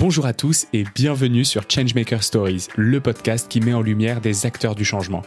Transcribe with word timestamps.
Bonjour 0.00 0.24
à 0.24 0.32
tous 0.32 0.66
et 0.72 0.84
bienvenue 0.94 1.44
sur 1.44 1.64
Changemaker 1.68 2.22
Stories, 2.22 2.68
le 2.74 3.02
podcast 3.02 3.48
qui 3.50 3.60
met 3.60 3.74
en 3.74 3.82
lumière 3.82 4.22
des 4.22 4.46
acteurs 4.46 4.74
du 4.74 4.82
changement. 4.82 5.20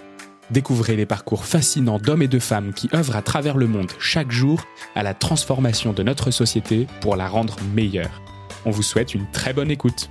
Découvrez 0.50 0.96
les 0.96 1.06
parcours 1.06 1.46
fascinants 1.46 2.00
d'hommes 2.00 2.24
et 2.24 2.28
de 2.28 2.40
femmes 2.40 2.74
qui 2.74 2.90
œuvrent 2.92 3.16
à 3.16 3.22
travers 3.22 3.56
le 3.56 3.68
monde 3.68 3.92
chaque 4.00 4.32
jour 4.32 4.64
à 4.96 5.04
la 5.04 5.14
transformation 5.14 5.94
de 5.94 6.02
notre 6.02 6.32
société 6.32 6.88
pour 7.02 7.16
la 7.16 7.28
rendre 7.28 7.58
meilleure. 7.76 8.24
On 8.66 8.72
vous 8.72 8.82
souhaite 8.82 9.14
une 9.14 9.30
très 9.30 9.54
bonne 9.54 9.70
écoute. 9.70 10.10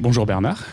Bonjour 0.00 0.26
Bernard. 0.26 0.64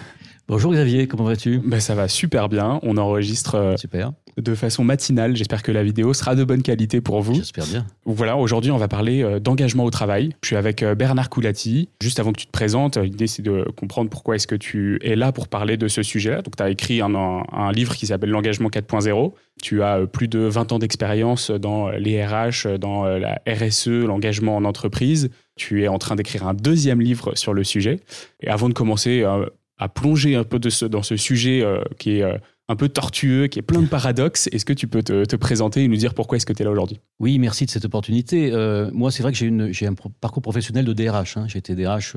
Bonjour 0.50 0.72
Xavier, 0.72 1.08
comment 1.08 1.26
vas-tu? 1.26 1.60
Ben 1.60 1.82
Ça 1.82 1.94
va 1.94 2.08
super 2.08 2.48
bien. 2.48 2.80
On 2.82 2.96
enregistre 2.96 3.56
euh, 3.56 3.76
super. 3.76 4.14
de 4.38 4.56
façon 4.56 4.86
matinale. 4.86 5.36
J'espère 5.36 5.62
que 5.62 5.74
la 5.74 5.84
vidéo 5.84 6.14
sera 6.14 6.36
de 6.36 6.46
bonne 6.46 6.62
qualité 6.62 7.02
pour 7.02 7.22
vous. 7.22 7.34
J'espère 7.34 7.66
bien. 7.66 7.86
Voilà, 8.06 8.38
aujourd'hui, 8.38 8.72
on 8.72 8.78
va 8.78 8.88
parler 8.88 9.24
euh, 9.24 9.42
d'engagement 9.42 9.84
au 9.84 9.90
travail. 9.90 10.34
Je 10.44 10.48
suis 10.48 10.56
avec 10.56 10.84
euh, 10.84 10.96
Bernard 10.96 11.30
Coulati. 11.30 11.90
Juste 12.02 12.22
avant 12.22 12.32
que 12.32 12.40
tu 12.40 12.46
te 12.46 12.52
présentes, 12.52 12.96
l'idée, 12.96 13.28
c'est 13.28 13.42
de 13.42 13.66
comprendre 13.76 14.10
pourquoi 14.10 14.38
est-ce 14.38 14.48
que 14.48 14.56
tu 14.56 15.00
es 15.02 15.18
là 15.18 15.34
pour 15.34 15.50
parler 15.50 15.76
de 15.76 15.90
ce 15.90 16.02
sujet-là. 16.02 16.42
Donc, 16.44 16.56
tu 16.56 16.64
as 16.64 16.70
écrit 16.70 17.02
un, 17.02 17.14
un, 17.14 17.72
livre 17.74 17.94
qui 17.98 18.08
s'appelle 18.08 18.30
L'engagement 18.30 18.70
4.0. 18.70 19.34
Tu 19.62 19.84
as 19.84 20.08
plus 20.08 20.30
de 20.30 20.40
20 20.40 20.72
ans 20.72 20.80
d'expérience 20.80 21.52
dans 21.52 21.90
les 21.90 22.26
RH, 22.26 22.78
dans 22.80 23.04
la 23.04 23.42
RSE, 23.46 23.88
l'engagement 23.88 24.56
en 24.56 24.64
entreprise. 24.64 25.30
Tu 25.58 25.84
es 25.84 25.90
en 25.90 25.98
train 25.98 26.16
d'écrire 26.16 26.48
un 26.48 26.54
deuxième 26.54 27.02
livre 27.02 27.36
sur 27.36 27.54
le 27.54 27.66
sujet. 27.66 28.00
Et 28.42 28.48
avant 28.48 28.70
de 28.70 28.74
commencer 28.74 29.26
à 29.78 29.90
plonger 29.90 30.36
un 30.36 30.44
peu 30.44 30.60
de 30.60 30.70
ce, 30.70 30.86
dans 30.86 31.04
ce 31.04 31.16
sujet 31.18 31.62
euh, 31.62 31.82
qui 32.00 32.18
est 32.18 32.24
euh, 32.24 32.38
un 32.68 32.76
peu 32.76 32.90
tortueux, 32.90 33.48
qui 33.48 33.60
est 33.60 33.64
plein 33.64 33.82
de 33.82 33.88
paradoxes. 33.88 34.50
Est-ce 34.52 34.66
que 34.66 34.74
tu 34.74 34.88
peux 34.88 35.04
te, 35.04 35.36
présenter 35.36 35.84
et 35.84 35.88
nous 35.88 35.96
dire 35.96 36.14
pourquoi 36.14 36.38
est-ce 36.38 36.46
que 36.46 36.54
tu 36.54 36.64
es 36.64 36.66
là 36.66 36.72
aujourd'hui? 36.72 37.00
Oui, 37.20 37.40
merci 37.40 37.66
de 37.66 37.72
cette 37.72 37.86
opportunité. 37.86 38.52
Euh, 38.52 38.90
moi, 38.92 39.12
c'est 39.12 39.24
vrai 39.24 39.32
que 39.32 39.72
j'ai 39.72 39.88
un 39.88 39.96
parcours 40.20 40.42
professionnel 40.42 40.84
de 40.84 40.94
DRH. 40.94 41.38
Hein. 41.38 41.46
J'ai 41.48 41.60
été 41.60 41.76
DRH 41.76 42.16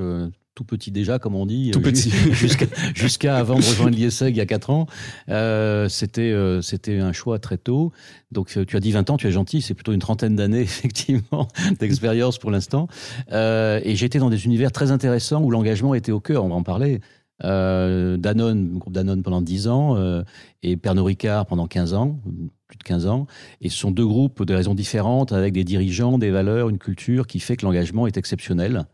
tout 0.53 0.65
petit 0.65 0.91
déjà, 0.91 1.19
comme 1.19 1.35
on 1.35 1.45
dit. 1.45 1.71
Tout 1.71 1.79
petit. 1.79 2.11
Jusqu'à 2.95 3.37
avant 3.37 3.57
de 3.57 3.63
rejoindre 3.63 3.95
l'ISEG 3.95 4.35
il 4.35 4.37
y 4.37 4.41
a 4.41 4.45
4 4.45 4.69
ans. 4.69 4.87
Euh, 5.29 5.87
C'était 5.87 6.35
c'était 6.61 6.97
un 6.97 7.13
choix 7.13 7.39
très 7.39 7.57
tôt. 7.57 7.93
Donc, 8.31 8.49
tu 8.67 8.75
as 8.75 8.79
dit 8.81 8.91
20 8.91 9.09
ans, 9.11 9.17
tu 9.17 9.27
es 9.27 9.31
gentil. 9.31 9.61
C'est 9.61 9.73
plutôt 9.73 9.93
une 9.93 9.99
trentaine 9.99 10.35
d'années, 10.35 10.59
effectivement, 10.61 11.47
d'expérience 11.79 12.39
pour 12.39 12.51
l'instant. 12.51 12.87
et 13.31 13.95
j'étais 13.95 14.19
dans 14.19 14.29
des 14.29 14.43
univers 14.43 14.73
très 14.73 14.91
intéressants 14.91 15.41
où 15.41 15.51
l'engagement 15.51 15.93
était 15.93 16.11
au 16.11 16.19
cœur. 16.19 16.43
On 16.43 16.49
va 16.49 16.55
en 16.55 16.63
parler. 16.63 16.99
Euh, 17.43 18.17
Danone, 18.17 18.77
groupe 18.77 18.93
Danone 18.93 19.23
pendant 19.23 19.41
10 19.41 19.67
ans, 19.67 19.95
euh, 19.95 20.23
et 20.63 20.77
Pernod 20.77 21.05
Ricard 21.05 21.45
pendant 21.45 21.67
15 21.67 21.93
ans, 21.93 22.19
plus 22.67 22.77
de 22.77 22.83
15 22.83 23.07
ans. 23.07 23.27
Et 23.61 23.69
ce 23.69 23.77
sont 23.77 23.91
deux 23.91 24.05
groupes 24.05 24.43
de 24.43 24.53
raisons 24.53 24.75
différentes, 24.75 25.31
avec 25.31 25.53
des 25.53 25.63
dirigeants, 25.63 26.17
des 26.17 26.31
valeurs, 26.31 26.69
une 26.69 26.77
culture 26.77 27.27
qui 27.27 27.39
fait 27.39 27.57
que 27.57 27.65
l'engagement 27.65 28.07
est 28.07 28.17
exceptionnel 28.17 28.85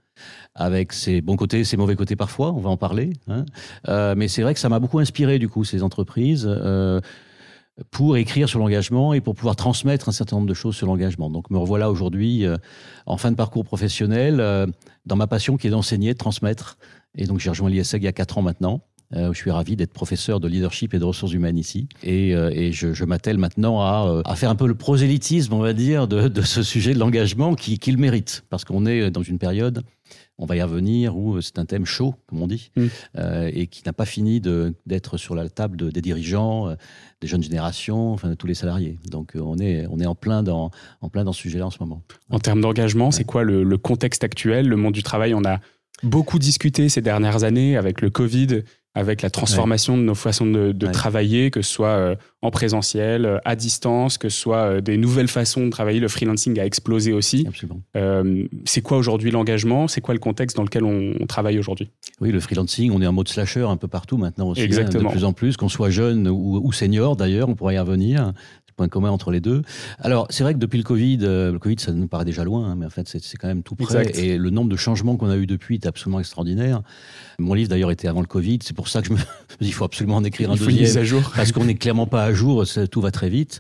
avec 0.56 0.94
ses 0.94 1.22
bons 1.22 1.36
côtés, 1.36 1.64
ses 1.64 1.78
mauvais 1.78 1.96
côtés 1.96 2.16
parfois, 2.16 2.52
on 2.52 2.60
va 2.60 2.72
en 2.72 2.78
parler. 2.78 3.14
Hein. 3.28 3.46
Euh, 3.88 4.16
mais 4.18 4.28
c'est 4.28 4.42
vrai 4.42 4.56
que 4.56 4.60
ça 4.60 4.68
m'a 4.68 4.80
beaucoup 4.80 4.98
inspiré 4.98 5.38
du 5.38 5.48
coup 5.48 5.64
ces 5.64 5.84
entreprises 5.84 6.48
euh, 6.50 7.00
pour 7.92 8.18
écrire 8.18 8.50
sur 8.50 8.58
l'engagement 8.58 9.14
et 9.14 9.22
pour 9.22 9.36
pouvoir 9.36 9.56
transmettre 9.56 10.10
un 10.10 10.12
certain 10.12 10.38
nombre 10.38 10.48
de 10.48 10.56
choses 10.56 10.76
sur 10.76 10.88
l'engagement. 10.88 11.30
Donc 11.30 11.52
me 11.52 11.60
revoilà 11.60 11.92
aujourd'hui 11.92 12.46
en 13.06 13.18
fin 13.18 13.30
de 13.30 13.36
parcours 13.36 13.64
professionnel 13.64 14.68
dans 15.06 15.16
ma 15.16 15.28
passion 15.28 15.58
qui 15.58 15.68
est 15.68 15.70
d'enseigner, 15.70 16.14
de 16.14 16.18
transmettre 16.18 16.80
et 17.18 17.26
donc 17.26 17.40
j'ai 17.40 17.50
rejoint 17.50 17.70
l'ISEG 17.70 18.02
il 18.02 18.06
y 18.06 18.08
a 18.08 18.14
4 18.14 18.38
ans 18.38 18.42
maintenant. 18.42 18.84
Euh, 19.16 19.32
je 19.32 19.38
suis 19.38 19.52
ravi 19.52 19.78
d'être 19.78 19.94
professeur 19.94 20.40
de 20.42 20.48
leadership 20.50 20.94
et 20.94 21.00
de 21.00 21.06
ressources 21.06 21.32
humaines 21.32 21.58
ici. 21.58 21.88
Et, 22.04 22.36
euh, 22.36 22.52
et 22.54 22.74
je, 22.74 22.94
je 22.94 23.06
m'attelle 23.06 23.38
maintenant 23.38 23.80
à, 23.80 24.06
euh, 24.10 24.22
à, 24.26 24.36
faire 24.36 24.50
un 24.50 24.56
peu 24.56 24.68
le 24.68 24.76
prosélytisme, 24.76 25.54
on 25.54 25.60
va 25.60 25.72
dire, 25.74 26.08
de, 26.10 26.28
de 26.28 26.42
ce 26.42 26.62
sujet 26.62 26.94
de 26.94 27.00
l'engagement 27.00 27.56
qui, 27.56 27.80
qui, 27.80 27.92
le 27.92 27.98
mérite. 27.98 28.44
Parce 28.50 28.66
qu'on 28.66 28.86
est 28.86 29.10
dans 29.10 29.22
une 29.22 29.40
période, 29.40 29.84
on 30.38 30.46
va 30.46 30.58
y 30.58 30.62
revenir, 30.62 31.16
où 31.16 31.40
c'est 31.40 31.58
un 31.58 31.64
thème 31.64 31.86
chaud, 31.86 32.16
comme 32.28 32.42
on 32.42 32.48
dit, 32.48 32.72
mm. 32.76 32.86
euh, 33.18 33.50
et 33.54 33.68
qui 33.68 33.82
n'a 33.86 33.94
pas 33.94 34.06
fini 34.06 34.42
d'être 34.42 35.16
sur 35.16 35.36
la 35.36 35.48
table 35.48 35.78
de, 35.78 35.90
des 35.90 36.02
dirigeants, 36.02 36.76
des 37.22 37.28
jeunes 37.28 37.44
générations, 37.44 38.12
enfin 38.12 38.30
de 38.30 38.36
tous 38.36 38.48
les 38.48 38.56
salariés. 38.56 39.00
Donc 39.10 39.36
on 39.40 39.58
est, 39.58 39.88
on 39.90 40.02
est 40.02 40.06
en, 40.06 40.16
plein 40.16 40.44
dans, 40.44 40.70
en 41.00 41.08
plein 41.08 41.24
dans 41.24 41.32
ce 41.32 41.42
sujet-là 41.44 41.68
en 41.68 41.72
ce 41.72 41.78
moment. 41.80 42.04
En 42.30 42.40
termes 42.40 42.60
d'engagement, 42.60 43.12
c'est 43.12 43.24
quoi 43.24 43.46
le, 43.46 43.64
le 43.64 43.78
contexte 43.78 44.26
actuel 44.26 44.68
Le 44.68 44.76
monde 44.76 44.94
du 44.94 45.04
travail, 45.04 45.34
on 45.34 45.46
a 45.46 45.62
beaucoup 46.04 46.40
discuté 46.40 46.90
ces 46.90 47.02
dernières 47.02 47.44
années 47.44 47.78
avec 47.78 48.02
le 48.02 48.10
Covid, 48.10 48.64
avec 48.98 49.22
la 49.22 49.30
transformation 49.30 49.96
de 49.96 50.02
nos 50.02 50.16
façons 50.16 50.48
de, 50.48 50.88
travailler, 50.88 51.52
que 51.52 51.62
ce 51.62 51.72
soit 51.72 51.90
euh, 51.90 52.16
en 52.42 52.50
présentiel, 52.50 53.26
euh, 53.26 53.38
à 53.46 53.56
distance, 53.56 54.18
que 54.18 54.28
ce 54.30 54.40
soit 54.40 54.58
euh, 54.58 54.82
des 54.82 54.98
nouvelles 54.98 55.28
façons 55.28 55.66
de 55.66 55.70
travailler. 55.70 56.00
Le 56.00 56.08
freelancing 56.08 56.60
a 56.60 56.66
explosé 56.66 57.14
aussi. 57.14 57.48
c'est 58.66 58.82
quoi 58.82 58.98
aujourd'hui 58.98 59.30
l'engagement? 59.30 59.88
C'est 59.88 60.02
quoi 60.02 60.16
le 60.16 60.20
contexte 60.20 60.58
dans 60.58 60.64
lequel 60.64 60.84
on, 60.84 61.26
travaille 61.28 61.60
aujourd'hui? 61.60 61.92
Oui, 62.22 62.32
le 62.32 62.40
freelancing, 62.40 62.92
on 62.92 63.02
est 63.02 63.08
en 63.08 63.14
mode 63.14 63.28
slasher 63.28 63.64
un 63.64 63.78
peu 63.78 63.88
partout 63.88 64.18
maintenant 64.18 64.50
aussi. 64.50 64.62
Exactement. 64.62 65.10
Hein, 65.10 65.14
de 65.14 65.18
plus 65.18 65.26
en 65.26 65.34
plus, 65.34 65.58
qu'on 65.58 65.70
soit 65.70 65.90
jeune 65.90 66.28
ou, 66.28 66.60
ou 66.64 66.72
senior 66.72 67.16
d'ailleurs, 67.16 67.50
on 67.50 67.56
pourrait 67.56 67.76
y 67.76 67.80
revenir 67.80 68.34
point 68.78 68.88
commun 68.88 69.10
entre 69.10 69.32
les 69.32 69.42
deux. 69.42 69.64
Alors, 70.00 70.28
c'est 70.30 70.44
vrai 70.44 70.54
que 70.54 70.60
depuis 70.60 70.78
le 70.78 70.84
Covid, 70.84 71.20
euh, 71.24 71.52
le 71.52 71.60
Covid, 71.60 71.76
ça 71.80 71.92
nous 71.92 72.08
paraît 72.08 72.26
déjà 72.26 72.46
loin, 72.46 72.70
hein, 72.70 72.76
mais 72.78 72.86
en 72.86 72.90
fait, 72.90 73.08
c'est 73.08 73.38
quand 73.38 73.48
même 73.48 73.64
tout 73.64 73.76
près. 73.76 74.18
Et 74.18 74.38
le 74.38 74.50
nombre 74.52 74.70
de 74.70 74.78
changements 74.78 75.18
qu'on 75.18 75.30
a 75.30 75.36
eu 75.36 75.48
depuis 75.48 75.76
est 75.76 75.88
absolument 75.88 76.20
extraordinaire. 76.20 76.82
Mon 77.40 77.54
livre, 77.54 77.70
d'ailleurs, 77.70 77.92
était 77.92 78.08
avant 78.08 78.22
le 78.22 78.28
Covid. 78.28 78.60
C'est 78.62 78.76
pour 78.76 78.88
ça 78.88 79.02
que 79.02 79.08
je 79.08 79.14
me 79.14 79.18
dis, 79.62 79.68
il 79.68 79.74
faut 79.74 79.84
absolument 79.84 80.16
en 80.16 80.24
écrire 80.24 80.52
un 80.52 80.54
il 80.54 80.60
faut 80.60 80.66
deuxième. 80.66 80.92
Une 80.92 80.98
à 80.98 81.04
jour. 81.04 81.32
Parce 81.36 81.52
qu'on 81.52 81.66
n'est 81.66 81.76
clairement 81.76 82.06
pas 82.06 82.24
à 82.24 82.34
jour. 82.34 82.64
Tout 82.90 83.02
va 83.02 83.12
très 83.12 83.30
vite. 83.30 83.60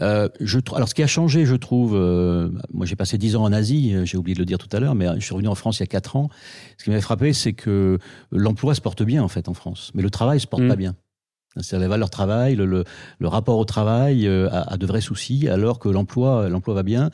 Euh, 0.00 0.28
je, 0.40 0.58
alors, 0.74 0.88
ce 0.88 0.94
qui 0.94 1.02
a 1.02 1.06
changé, 1.06 1.46
je 1.46 1.56
trouve, 1.56 1.94
euh, 1.96 2.50
moi, 2.72 2.84
j'ai 2.84 2.96
passé 2.96 3.16
dix 3.16 3.36
ans 3.36 3.44
en 3.44 3.52
Asie. 3.52 3.94
Euh, 3.94 4.04
j'ai 4.04 4.18
oublié 4.18 4.34
de 4.34 4.40
le 4.40 4.46
dire 4.46 4.58
tout 4.58 4.74
à 4.76 4.80
l'heure, 4.80 4.94
mais 4.94 5.06
je 5.16 5.24
suis 5.24 5.32
revenu 5.32 5.48
en 5.48 5.54
France 5.54 5.78
il 5.78 5.82
y 5.82 5.84
a 5.84 5.86
quatre 5.86 6.16
ans. 6.16 6.28
Ce 6.76 6.84
qui 6.84 6.90
m'avait 6.90 7.02
frappé, 7.02 7.32
c'est 7.32 7.54
que 7.54 7.98
l'emploi 8.30 8.74
se 8.74 8.82
porte 8.82 9.02
bien, 9.02 9.22
en 9.22 9.28
fait, 9.28 9.48
en 9.48 9.54
France. 9.54 9.90
Mais 9.94 10.02
le 10.02 10.10
travail 10.10 10.40
se 10.40 10.46
porte 10.46 10.62
mmh. 10.62 10.68
pas 10.68 10.76
bien. 10.76 10.94
C'est-à-dire 11.60 11.84
les 11.86 11.90
valeurs 11.90 12.10
travail, 12.10 12.56
le, 12.56 12.66
le, 12.66 12.84
le, 13.18 13.28
rapport 13.28 13.58
au 13.58 13.64
travail 13.64 14.26
euh, 14.26 14.48
a, 14.50 14.72
a, 14.72 14.76
de 14.76 14.86
vrais 14.86 15.00
soucis, 15.00 15.48
alors 15.48 15.78
que 15.78 15.88
l'emploi, 15.88 16.48
l'emploi 16.48 16.74
va 16.74 16.82
bien. 16.82 17.10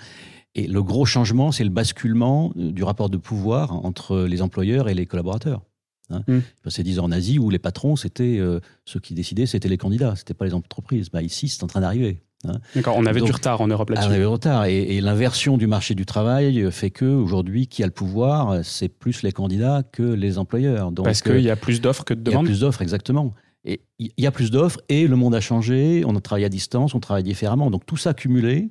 Et 0.54 0.66
le 0.66 0.82
gros 0.82 1.04
changement, 1.04 1.50
c'est 1.52 1.64
le 1.64 1.70
basculement 1.70 2.52
euh, 2.56 2.70
du 2.70 2.84
rapport 2.84 3.10
de 3.10 3.16
pouvoir 3.16 3.72
entre 3.84 4.20
les 4.22 4.42
employeurs 4.42 4.88
et 4.88 4.94
les 4.94 5.06
collaborateurs. 5.06 5.62
Hein. 6.10 6.22
Mmh. 6.28 6.38
C'est 6.68 6.82
dix 6.82 6.98
ans 6.98 7.04
en 7.04 7.12
Asie 7.12 7.38
où 7.38 7.50
les 7.50 7.58
patrons, 7.58 7.96
c'était 7.96 8.38
euh, 8.38 8.60
ceux 8.84 9.00
qui 9.00 9.14
décidaient, 9.14 9.46
c'était 9.46 9.68
les 9.68 9.78
candidats, 9.78 10.14
c'était 10.16 10.34
pas 10.34 10.44
les 10.44 10.54
entreprises. 10.54 11.10
Bah, 11.10 11.22
ici, 11.22 11.48
c'est 11.48 11.64
en 11.64 11.66
train 11.66 11.80
d'arriver. 11.80 12.22
Hein. 12.46 12.60
D'accord, 12.76 12.96
on 12.98 13.06
avait 13.06 13.22
du 13.22 13.32
retard 13.32 13.62
en 13.62 13.68
Europe 13.68 13.88
là-dessus. 13.88 14.06
On 14.06 14.10
avait 14.10 14.20
du 14.20 14.26
retard 14.26 14.66
et, 14.66 14.96
et 14.96 15.00
l'inversion 15.00 15.56
du 15.56 15.66
marché 15.66 15.94
du 15.94 16.04
travail 16.04 16.70
fait 16.70 16.90
que 16.90 17.06
aujourd'hui, 17.06 17.68
qui 17.68 17.82
a 17.82 17.86
le 17.86 17.92
pouvoir, 17.92 18.62
c'est 18.62 18.90
plus 18.90 19.22
les 19.22 19.32
candidats 19.32 19.82
que 19.82 20.02
les 20.02 20.36
employeurs. 20.36 20.92
Donc, 20.92 21.06
Parce 21.06 21.22
qu'il 21.22 21.40
y 21.40 21.48
a 21.48 21.56
plus 21.56 21.80
d'offres 21.80 22.04
que 22.04 22.12
de 22.12 22.20
demandes. 22.20 22.44
Il 22.44 22.48
y 22.48 22.50
a 22.50 22.52
plus 22.52 22.60
d'offres, 22.60 22.82
exactement. 22.82 23.34
Et 23.64 23.80
il 23.98 24.12
y 24.18 24.26
a 24.26 24.30
plus 24.30 24.50
d'offres 24.50 24.80
et 24.88 25.06
le 25.06 25.16
monde 25.16 25.34
a 25.34 25.40
changé, 25.40 26.04
on 26.06 26.18
travaille 26.20 26.44
à 26.44 26.50
distance, 26.50 26.94
on 26.94 27.00
travaille 27.00 27.22
différemment. 27.22 27.70
Donc 27.70 27.86
tout 27.86 27.96
ça 27.96 28.12
cumulé 28.12 28.70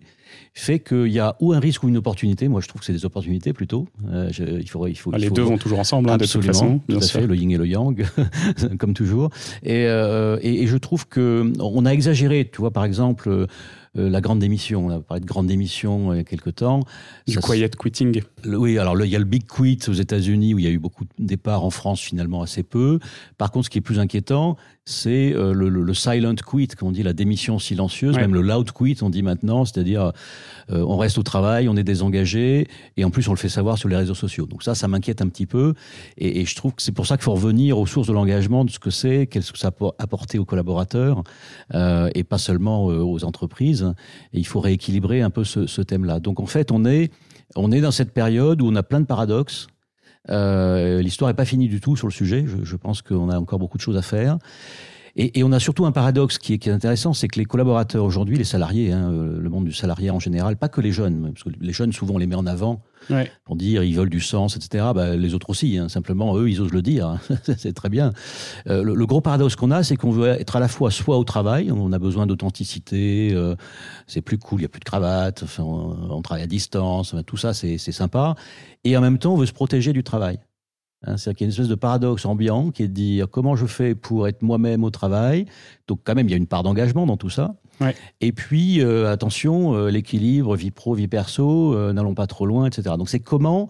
fait 0.53 0.79
qu'il 0.79 1.07
y 1.07 1.19
a 1.19 1.35
ou 1.39 1.53
un 1.53 1.59
risque 1.59 1.83
ou 1.83 1.89
une 1.89 1.97
opportunité. 1.97 2.47
Moi, 2.47 2.61
je 2.61 2.67
trouve 2.67 2.81
que 2.81 2.85
c'est 2.85 2.93
des 2.93 3.05
opportunités 3.05 3.53
plutôt. 3.53 3.87
Euh, 4.11 4.29
il 4.39 4.69
faut, 4.69 4.87
il 4.87 4.95
faut, 4.95 5.11
ah, 5.13 5.17
les 5.17 5.29
deux 5.29 5.41
vont 5.41 5.57
toujours 5.57 5.79
ensemble, 5.79 6.09
hein, 6.09 6.17
de 6.17 6.25
toute 6.25 6.45
façon. 6.45 6.79
Bien 6.87 7.01
sûr. 7.01 7.21
Fait, 7.21 7.27
le 7.27 7.35
yin 7.35 7.51
et 7.51 7.57
le 7.57 7.67
yang, 7.67 8.05
comme 8.79 8.93
toujours. 8.93 9.29
Et, 9.63 9.85
euh, 9.87 10.37
et, 10.41 10.63
et, 10.63 10.67
je 10.67 10.77
trouve 10.77 11.07
que 11.07 11.51
on 11.59 11.85
a 11.85 11.91
exagéré. 11.91 12.49
Tu 12.51 12.59
vois, 12.59 12.71
par 12.71 12.85
exemple 12.85 13.47
euh, 13.95 14.09
la 14.09 14.21
grande 14.21 14.39
démission. 14.39 14.87
On 14.87 14.89
a 14.89 14.99
parlé 14.99 15.21
de 15.21 15.25
grande 15.25 15.45
démission 15.45 16.13
il 16.13 16.17
y 16.17 16.19
a 16.19 16.23
quelques 16.23 16.55
temps. 16.55 16.81
Du 17.27 17.37
quiet 17.37 17.69
quitting. 17.69 18.21
oui, 18.45 18.79
alors 18.79 18.99
il 19.03 19.11
y 19.11 19.15
a 19.15 19.19
le 19.19 19.25
big 19.25 19.43
quit 19.45 19.79
aux 19.87 19.93
États-Unis 19.93 20.55
où 20.55 20.59
il 20.59 20.65
y 20.65 20.67
a 20.67 20.71
eu 20.71 20.79
beaucoup 20.79 21.05
de 21.05 21.09
départs, 21.19 21.63
en 21.63 21.69
France 21.69 22.01
finalement 22.01 22.41
assez 22.41 22.63
peu. 22.63 22.99
Par 23.37 23.51
contre, 23.51 23.65
ce 23.65 23.69
qui 23.69 23.77
est 23.77 23.81
plus 23.81 23.99
inquiétant, 23.99 24.57
c'est 24.85 25.33
euh, 25.33 25.53
le, 25.53 25.93
silent 25.93 26.35
quit, 26.35 26.67
comme 26.67 26.89
on 26.89 26.91
dit, 26.91 27.03
la 27.03 27.13
démission 27.13 27.57
silencieuse, 27.57 28.17
même 28.17 28.33
le 28.33 28.41
loud 28.41 28.71
quit, 28.71 28.97
on 29.01 29.09
dit 29.09 29.21
maintenant, 29.21 29.65
c'est-à-dire 29.65 30.11
on 30.69 30.97
reste 30.97 31.17
au 31.17 31.23
travail, 31.23 31.67
on 31.69 31.75
est 31.75 31.83
désengagé, 31.83 32.67
et 32.97 33.03
en 33.03 33.09
plus 33.09 33.27
on 33.27 33.31
le 33.31 33.37
fait 33.37 33.49
savoir 33.49 33.77
sur 33.77 33.89
les 33.89 33.95
réseaux 33.95 34.15
sociaux. 34.15 34.45
Donc 34.45 34.63
ça, 34.63 34.75
ça 34.75 34.87
m'inquiète 34.87 35.21
un 35.21 35.27
petit 35.27 35.45
peu, 35.45 35.73
et, 36.17 36.45
je 36.45 36.55
trouve 36.55 36.73
que 36.73 36.81
c'est 36.81 36.91
pour 36.91 37.05
ça 37.05 37.15
qu'il 37.15 37.23
faut 37.23 37.33
revenir 37.33 37.77
aux 37.77 37.85
sources 37.85 38.07
de 38.07 38.13
l'engagement, 38.13 38.65
de 38.65 38.71
ce 38.71 38.79
que 38.79 38.89
c'est, 38.89 39.27
qu'est-ce 39.27 39.51
que 39.51 39.59
ça 39.59 39.71
peut 39.71 39.87
apporter 39.99 40.39
aux 40.39 40.45
collaborateurs, 40.45 41.23
et 41.73 42.23
pas 42.23 42.37
seulement 42.37 42.85
aux 42.85 43.23
entreprises. 43.23 43.93
Et 44.33 44.39
il 44.39 44.47
faut 44.47 44.59
rééquilibrer 44.59 45.21
un 45.21 45.29
peu 45.29 45.43
ce, 45.43 45.81
thème-là. 45.81 46.19
Donc 46.19 46.39
en 46.39 46.45
fait, 46.45 46.71
on 46.71 46.85
est, 46.85 47.11
on 47.55 47.71
est 47.71 47.81
dans 47.81 47.91
cette 47.91 48.11
période 48.11 48.61
où 48.61 48.67
on 48.67 48.75
a 48.75 48.83
plein 48.83 49.01
de 49.01 49.05
paradoxes. 49.05 49.67
Euh, 50.29 51.01
L'histoire 51.01 51.29
n'est 51.29 51.35
pas 51.35 51.45
finie 51.45 51.67
du 51.67 51.81
tout 51.81 51.95
sur 51.95 52.07
le 52.07 52.13
sujet. 52.13 52.45
Je, 52.47 52.63
je 52.63 52.75
pense 52.75 53.01
qu'on 53.01 53.29
a 53.29 53.37
encore 53.37 53.59
beaucoup 53.59 53.77
de 53.77 53.83
choses 53.83 53.97
à 53.97 54.01
faire. 54.01 54.37
Et, 55.15 55.43
on 55.43 55.51
a 55.51 55.59
surtout 55.59 55.85
un 55.85 55.91
paradoxe 55.91 56.39
qui 56.39 56.53
est, 56.53 56.57
qui 56.57 56.69
est 56.69 56.71
intéressant, 56.71 57.13
c'est 57.13 57.27
que 57.27 57.37
les 57.37 57.45
collaborateurs 57.45 58.03
aujourd'hui, 58.03 58.35
les 58.35 58.43
salariés, 58.43 58.91
hein, 58.91 59.11
euh, 59.11 59.39
le 59.39 59.49
monde 59.49 59.65
du 59.65 59.71
salarié 59.71 60.09
en 60.09 60.19
général, 60.19 60.57
pas 60.57 60.69
que 60.69 60.81
les 60.81 60.91
jeunes, 60.91 61.31
parce 61.31 61.43
que 61.43 61.49
les 61.61 61.71
jeunes 61.71 61.93
souvent 61.93 62.15
on 62.15 62.17
les 62.17 62.25
met 62.25 62.35
en 62.35 62.47
avant 62.47 62.81
pour 63.45 63.55
dire 63.55 63.83
ils 63.83 63.93
veulent 63.93 64.09
du 64.09 64.21
sens, 64.21 64.55
etc. 64.55 64.85
Bah, 64.95 65.15
les 65.15 65.35
autres 65.35 65.51
aussi, 65.51 65.77
hein. 65.77 65.87
simplement 65.87 66.35
eux 66.35 66.49
ils 66.49 66.59
osent 66.61 66.71
le 66.71 66.81
dire, 66.81 67.07
hein. 67.07 67.19
c'est 67.57 67.73
très 67.73 67.89
bien. 67.89 68.11
Euh, 68.67 68.81
le, 68.81 69.05
gros 69.05 69.21
paradoxe 69.21 69.55
qu'on 69.55 69.69
a, 69.69 69.83
c'est 69.83 69.97
qu'on 69.97 70.09
veut 70.09 70.29
être 70.29 70.55
à 70.55 70.59
la 70.59 70.67
fois 70.67 70.89
soit 70.89 71.19
au 71.19 71.23
travail, 71.23 71.71
on 71.71 71.91
a 71.91 71.99
besoin 71.99 72.25
d'authenticité, 72.25 73.33
euh, 73.33 73.55
c'est 74.07 74.21
plus 74.21 74.39
cool, 74.39 74.61
il 74.61 74.63
y 74.63 74.65
a 74.65 74.69
plus 74.69 74.79
de 74.79 74.85
cravate, 74.85 75.43
on, 75.59 76.21
travaille 76.23 76.43
à 76.43 76.47
distance, 76.47 77.13
tout 77.27 77.37
ça 77.37 77.53
c'est 77.53 77.77
sympa, 77.77 78.33
et 78.83 78.97
en 78.97 79.01
même 79.01 79.19
temps 79.19 79.33
on 79.33 79.37
veut 79.37 79.45
se 79.45 79.53
protéger 79.53 79.93
du 79.93 80.03
travail. 80.03 80.39
Hein, 81.05 81.17
C'est-à-dire 81.17 81.37
qu'il 81.37 81.45
y 81.45 81.47
a 81.47 81.47
une 81.47 81.51
espèce 81.51 81.67
de 81.67 81.75
paradoxe 81.75 82.25
ambiant 82.25 82.71
qui 82.71 82.83
est 82.83 82.87
de 82.87 82.93
dire 82.93 83.29
comment 83.29 83.55
je 83.55 83.65
fais 83.65 83.95
pour 83.95 84.27
être 84.27 84.41
moi-même 84.41 84.83
au 84.83 84.89
travail. 84.89 85.45
Donc 85.87 85.99
quand 86.03 86.15
même, 86.15 86.27
il 86.27 86.31
y 86.31 86.35
a 86.35 86.37
une 86.37 86.47
part 86.47 86.63
d'engagement 86.63 87.05
dans 87.05 87.17
tout 87.17 87.29
ça. 87.29 87.55
Et 88.21 88.31
puis, 88.31 88.81
euh, 88.81 89.11
attention, 89.11 89.75
euh, 89.75 89.89
l'équilibre, 89.89 90.55
vie 90.55 90.71
pro, 90.71 90.93
vie 90.93 91.07
perso, 91.07 91.73
euh, 91.73 91.93
n'allons 91.93 92.15
pas 92.15 92.27
trop 92.27 92.45
loin, 92.45 92.67
etc. 92.67 92.95
Donc 92.97 93.09
c'est 93.09 93.19
comment 93.19 93.69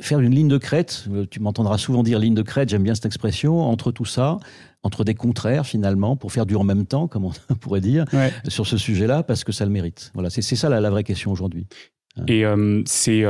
faire 0.00 0.20
une 0.20 0.34
ligne 0.34 0.48
de 0.48 0.56
crête, 0.56 1.06
tu 1.30 1.40
m'entendras 1.40 1.76
souvent 1.76 2.02
dire 2.02 2.18
ligne 2.18 2.34
de 2.34 2.42
crête, 2.42 2.70
j'aime 2.70 2.82
bien 2.82 2.94
cette 2.94 3.04
expression, 3.04 3.60
entre 3.60 3.92
tout 3.92 4.06
ça, 4.06 4.38
entre 4.82 5.04
des 5.04 5.14
contraires 5.14 5.66
finalement, 5.66 6.16
pour 6.16 6.32
faire 6.32 6.46
du 6.46 6.56
en 6.56 6.64
même 6.64 6.86
temps, 6.86 7.08
comme 7.08 7.26
on 7.26 7.32
pourrait 7.60 7.82
dire, 7.82 8.06
sur 8.48 8.66
ce 8.66 8.78
sujet-là, 8.78 9.22
parce 9.22 9.44
que 9.44 9.52
ça 9.52 9.66
le 9.66 9.70
mérite. 9.70 10.10
Voilà, 10.14 10.30
c'est 10.30 10.42
ça 10.42 10.70
la, 10.70 10.80
la, 10.80 10.88
vraie 10.88 11.04
question 11.04 11.30
aujourd'hui. 11.30 11.66
Et 12.26 12.42
c'est 12.86 13.22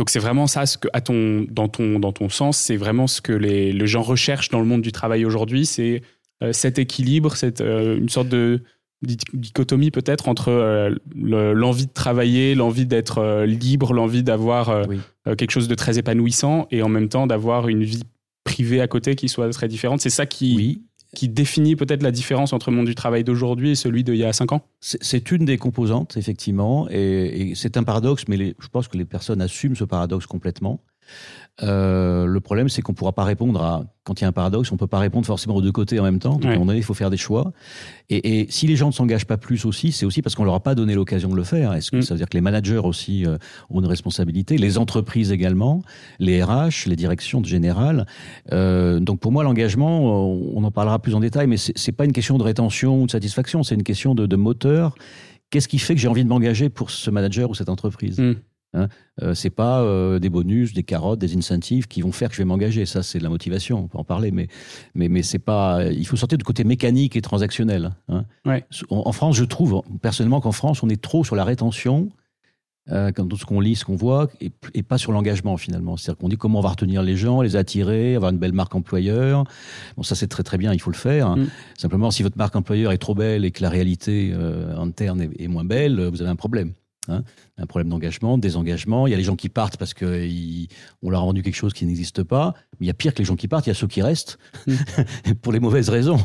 donc 0.00 0.08
c'est 0.08 0.18
vraiment 0.18 0.46
ça, 0.46 0.64
ce 0.64 0.78
que, 0.78 0.88
à 0.94 1.02
ton, 1.02 1.44
dans, 1.50 1.68
ton, 1.68 1.98
dans 1.98 2.10
ton 2.10 2.30
sens, 2.30 2.56
c'est 2.56 2.78
vraiment 2.78 3.06
ce 3.06 3.20
que 3.20 3.34
les, 3.34 3.86
gens 3.86 4.00
recherchent 4.00 4.48
dans 4.48 4.58
le 4.58 4.64
monde 4.64 4.80
du 4.80 4.92
travail 4.92 5.26
aujourd'hui, 5.26 5.66
c'est 5.66 6.00
euh, 6.42 6.54
cet 6.54 6.78
équilibre, 6.78 7.36
cette, 7.36 7.60
euh, 7.60 7.98
une 7.98 8.08
sorte 8.08 8.30
de 8.30 8.62
dichotomie 9.02 9.90
peut-être 9.90 10.28
entre 10.28 10.48
euh, 10.48 10.94
l'envie 11.14 11.84
de 11.84 11.92
travailler, 11.92 12.54
l'envie 12.54 12.86
d'être 12.86 13.44
libre, 13.44 13.92
l'envie 13.92 14.22
d'avoir 14.22 14.86
quelque 15.26 15.50
chose 15.50 15.68
de 15.68 15.74
très 15.74 15.98
épanouissant 15.98 16.66
et 16.70 16.82
en 16.82 16.88
même 16.88 17.10
temps 17.10 17.26
d'avoir 17.26 17.68
une 17.68 17.84
vie 17.84 18.04
privée 18.44 18.80
à 18.80 18.88
côté 18.88 19.16
qui 19.16 19.28
soit 19.28 19.50
très 19.50 19.68
différente. 19.68 20.00
C'est 20.00 20.08
ça 20.08 20.24
qui, 20.24 20.56
oui 20.56 20.82
qui 21.14 21.28
définit 21.28 21.76
peut-être 21.76 22.02
la 22.02 22.12
différence 22.12 22.52
entre 22.52 22.70
le 22.70 22.76
monde 22.76 22.86
du 22.86 22.94
travail 22.94 23.24
d'aujourd'hui 23.24 23.70
et 23.70 23.74
celui 23.74 24.04
d'il 24.04 24.16
y 24.16 24.24
a 24.24 24.32
cinq 24.32 24.52
ans? 24.52 24.62
C'est 24.80 25.32
une 25.32 25.44
des 25.44 25.58
composantes, 25.58 26.16
effectivement, 26.16 26.88
et, 26.90 27.52
c'est 27.56 27.76
un 27.76 27.82
paradoxe, 27.82 28.24
mais 28.28 28.54
je 28.58 28.68
pense 28.68 28.88
que 28.88 28.96
les 28.96 29.04
personnes 29.04 29.40
assument 29.40 29.74
ce 29.74 29.84
paradoxe 29.84 30.26
complètement. 30.26 30.80
Euh, 31.62 32.26
le 32.26 32.40
problème, 32.40 32.68
c'est 32.68 32.82
qu'on 32.82 32.92
ne 32.92 32.96
pourra 32.96 33.12
pas 33.12 33.24
répondre 33.24 33.62
à. 33.62 33.84
Quand 34.02 34.18
il 34.18 34.24
y 34.24 34.24
a 34.24 34.28
un 34.28 34.32
paradoxe, 34.32 34.72
on 34.72 34.76
ne 34.76 34.78
peut 34.78 34.86
pas 34.86 34.98
répondre 34.98 35.26
forcément 35.26 35.54
aux 35.54 35.60
deux 35.60 35.72
côtés 35.72 36.00
en 36.00 36.02
même 36.02 36.18
temps. 36.18 36.32
Donc, 36.32 36.46
à 36.46 36.48
un 36.48 36.52
moment 36.54 36.66
donné, 36.66 36.78
il 36.78 36.84
faut 36.84 36.94
faire 36.94 37.10
des 37.10 37.18
choix. 37.18 37.52
Et, 38.08 38.46
si 38.48 38.66
les 38.66 38.74
gens 38.74 38.88
ne 38.88 38.92
s'engagent 38.92 39.26
pas 39.26 39.36
plus 39.36 39.66
aussi, 39.66 39.92
c'est 39.92 40.06
aussi 40.06 40.22
parce 40.22 40.34
qu'on 40.34 40.42
ne 40.42 40.46
leur 40.46 40.54
a 40.54 40.62
pas 40.62 40.74
donné 40.74 40.94
l'occasion 40.94 41.28
de 41.28 41.36
le 41.36 41.44
faire. 41.44 41.74
Est-ce 41.74 41.90
que 41.90 41.98
mm. 41.98 42.02
ça 42.02 42.14
veut 42.14 42.18
dire 42.18 42.28
que 42.28 42.36
les 42.36 42.40
managers 42.40 42.78
aussi 42.78 43.26
euh, 43.26 43.36
ont 43.68 43.80
une 43.80 43.86
responsabilité, 43.86 44.56
les 44.56 44.78
entreprises 44.78 45.32
également, 45.32 45.82
les 46.18 46.42
RH, 46.42 46.86
les 46.86 46.96
directions 46.96 47.44
générales 47.44 48.06
euh, 48.52 49.00
Donc, 49.00 49.20
pour 49.20 49.30
moi, 49.30 49.44
l'engagement, 49.44 50.00
on 50.00 50.64
en 50.64 50.70
parlera 50.70 50.98
plus 50.98 51.14
en 51.14 51.20
détail, 51.20 51.46
mais 51.46 51.58
ce 51.58 51.70
n'est 51.72 51.94
pas 51.94 52.06
une 52.06 52.12
question 52.12 52.38
de 52.38 52.42
rétention 52.42 53.02
ou 53.02 53.06
de 53.06 53.10
satisfaction, 53.10 53.62
c'est 53.62 53.74
une 53.74 53.84
question 53.84 54.14
de, 54.14 54.36
moteur. 54.36 54.94
Qu'est-ce 55.50 55.68
qui 55.68 55.78
fait 55.78 55.94
que 55.94 56.00
j'ai 56.00 56.08
envie 56.08 56.24
de 56.24 56.28
m'engager 56.28 56.70
pour 56.70 56.90
ce 56.90 57.10
manager 57.10 57.50
ou 57.50 57.54
cette 57.54 57.68
entreprise? 57.68 58.18
Mm. 58.18 58.36
Hein 58.72 58.88
euh, 59.22 59.34
c'est 59.34 59.50
pas 59.50 59.80
euh, 59.80 60.18
des 60.18 60.28
bonus, 60.28 60.72
des 60.72 60.82
carottes, 60.82 61.18
des 61.18 61.36
incentives 61.36 61.88
qui 61.88 62.02
vont 62.02 62.12
faire 62.12 62.28
que 62.28 62.34
je 62.34 62.40
vais 62.40 62.46
m'engager. 62.46 62.86
Ça, 62.86 63.02
c'est 63.02 63.18
de 63.18 63.24
la 63.24 63.30
motivation. 63.30 63.80
On 63.80 63.88
peut 63.88 63.98
en 63.98 64.04
parler, 64.04 64.30
mais 64.30 64.48
mais 64.94 65.08
mais 65.08 65.22
c'est 65.22 65.38
pas. 65.38 65.84
Il 65.90 66.06
faut 66.06 66.16
sortir 66.16 66.38
du 66.38 66.44
côté 66.44 66.64
mécanique 66.64 67.16
et 67.16 67.20
transactionnel. 67.20 67.92
Hein. 68.08 68.24
En, 68.90 69.12
France, 69.12 69.36
je 69.36 69.44
trouve 69.44 69.82
personnellement 70.00 70.40
qu'en 70.40 70.52
France, 70.52 70.82
on 70.82 70.88
est 70.88 71.00
trop 71.00 71.24
sur 71.24 71.36
la 71.36 71.44
rétention. 71.44 72.10
Euh, 72.90 73.12
quand 73.12 73.26
tout 73.26 73.36
ce 73.36 73.44
qu'on 73.44 73.60
lit, 73.60 73.76
ce 73.76 73.84
qu'on 73.84 73.94
voit, 73.94 74.28
et, 74.40 74.82
pas 74.82 74.98
sur 74.98 75.12
l'engagement 75.12 75.56
finalement. 75.56 75.96
C'est-à-dire 75.96 76.18
qu'on 76.18 76.28
dit 76.28 76.38
comment 76.38 76.58
on 76.58 76.62
va 76.62 76.70
retenir 76.70 77.02
les 77.02 77.14
gens, 77.14 77.42
les 77.42 77.54
attirer, 77.54 78.16
avoir 78.16 78.32
une 78.32 78.38
belle 78.38 78.54
marque 78.54 78.74
employeur. 78.74 79.44
Bon, 79.96 80.02
ça 80.02 80.14
c'est 80.14 80.26
très 80.26 80.42
très 80.42 80.58
bien, 80.58 80.72
il 80.72 80.80
faut 80.80 80.90
le 80.90 80.96
faire. 80.96 81.28
Hein. 81.28 81.36
Mm. 81.36 81.46
Simplement, 81.76 82.10
si 82.10 82.22
votre 82.22 82.38
marque 82.38 82.56
employeur 82.56 82.90
est 82.90 82.98
trop 82.98 83.14
belle 83.14 83.44
et 83.44 83.50
que 83.50 83.62
la 83.62 83.68
réalité 83.68 84.34
interne 84.76 85.28
est, 85.38 85.46
moins 85.46 85.64
belle, 85.64 86.00
vous 86.06 86.22
avez 86.22 86.30
un 86.30 86.36
problème. 86.36 86.72
Hein, 87.08 87.22
un 87.56 87.64
problème 87.64 87.88
d'engagement, 87.88 88.36
désengagement. 88.36 89.06
Il 89.06 89.10
y 89.10 89.14
a 89.14 89.16
les 89.16 89.24
gens 89.24 89.36
qui 89.36 89.48
partent 89.48 89.78
parce 89.78 89.94
qu'on 89.94 90.06
leur 91.10 91.20
a 91.20 91.24
rendu 91.24 91.42
quelque 91.42 91.56
chose 91.56 91.72
qui 91.72 91.86
n'existe 91.86 92.22
pas. 92.22 92.54
Mais 92.72 92.84
il 92.84 92.86
y 92.88 92.90
a 92.90 92.94
pire 92.94 93.14
que 93.14 93.20
les 93.20 93.24
gens 93.24 93.36
qui 93.36 93.48
partent, 93.48 93.66
il 93.66 93.70
y 93.70 93.72
a 93.72 93.74
ceux 93.74 93.86
qui 93.86 94.02
restent 94.02 94.38
mm. 94.66 94.74
pour 95.42 95.52
les 95.52 95.60
mauvaises 95.60 95.88
raisons. 95.88 96.18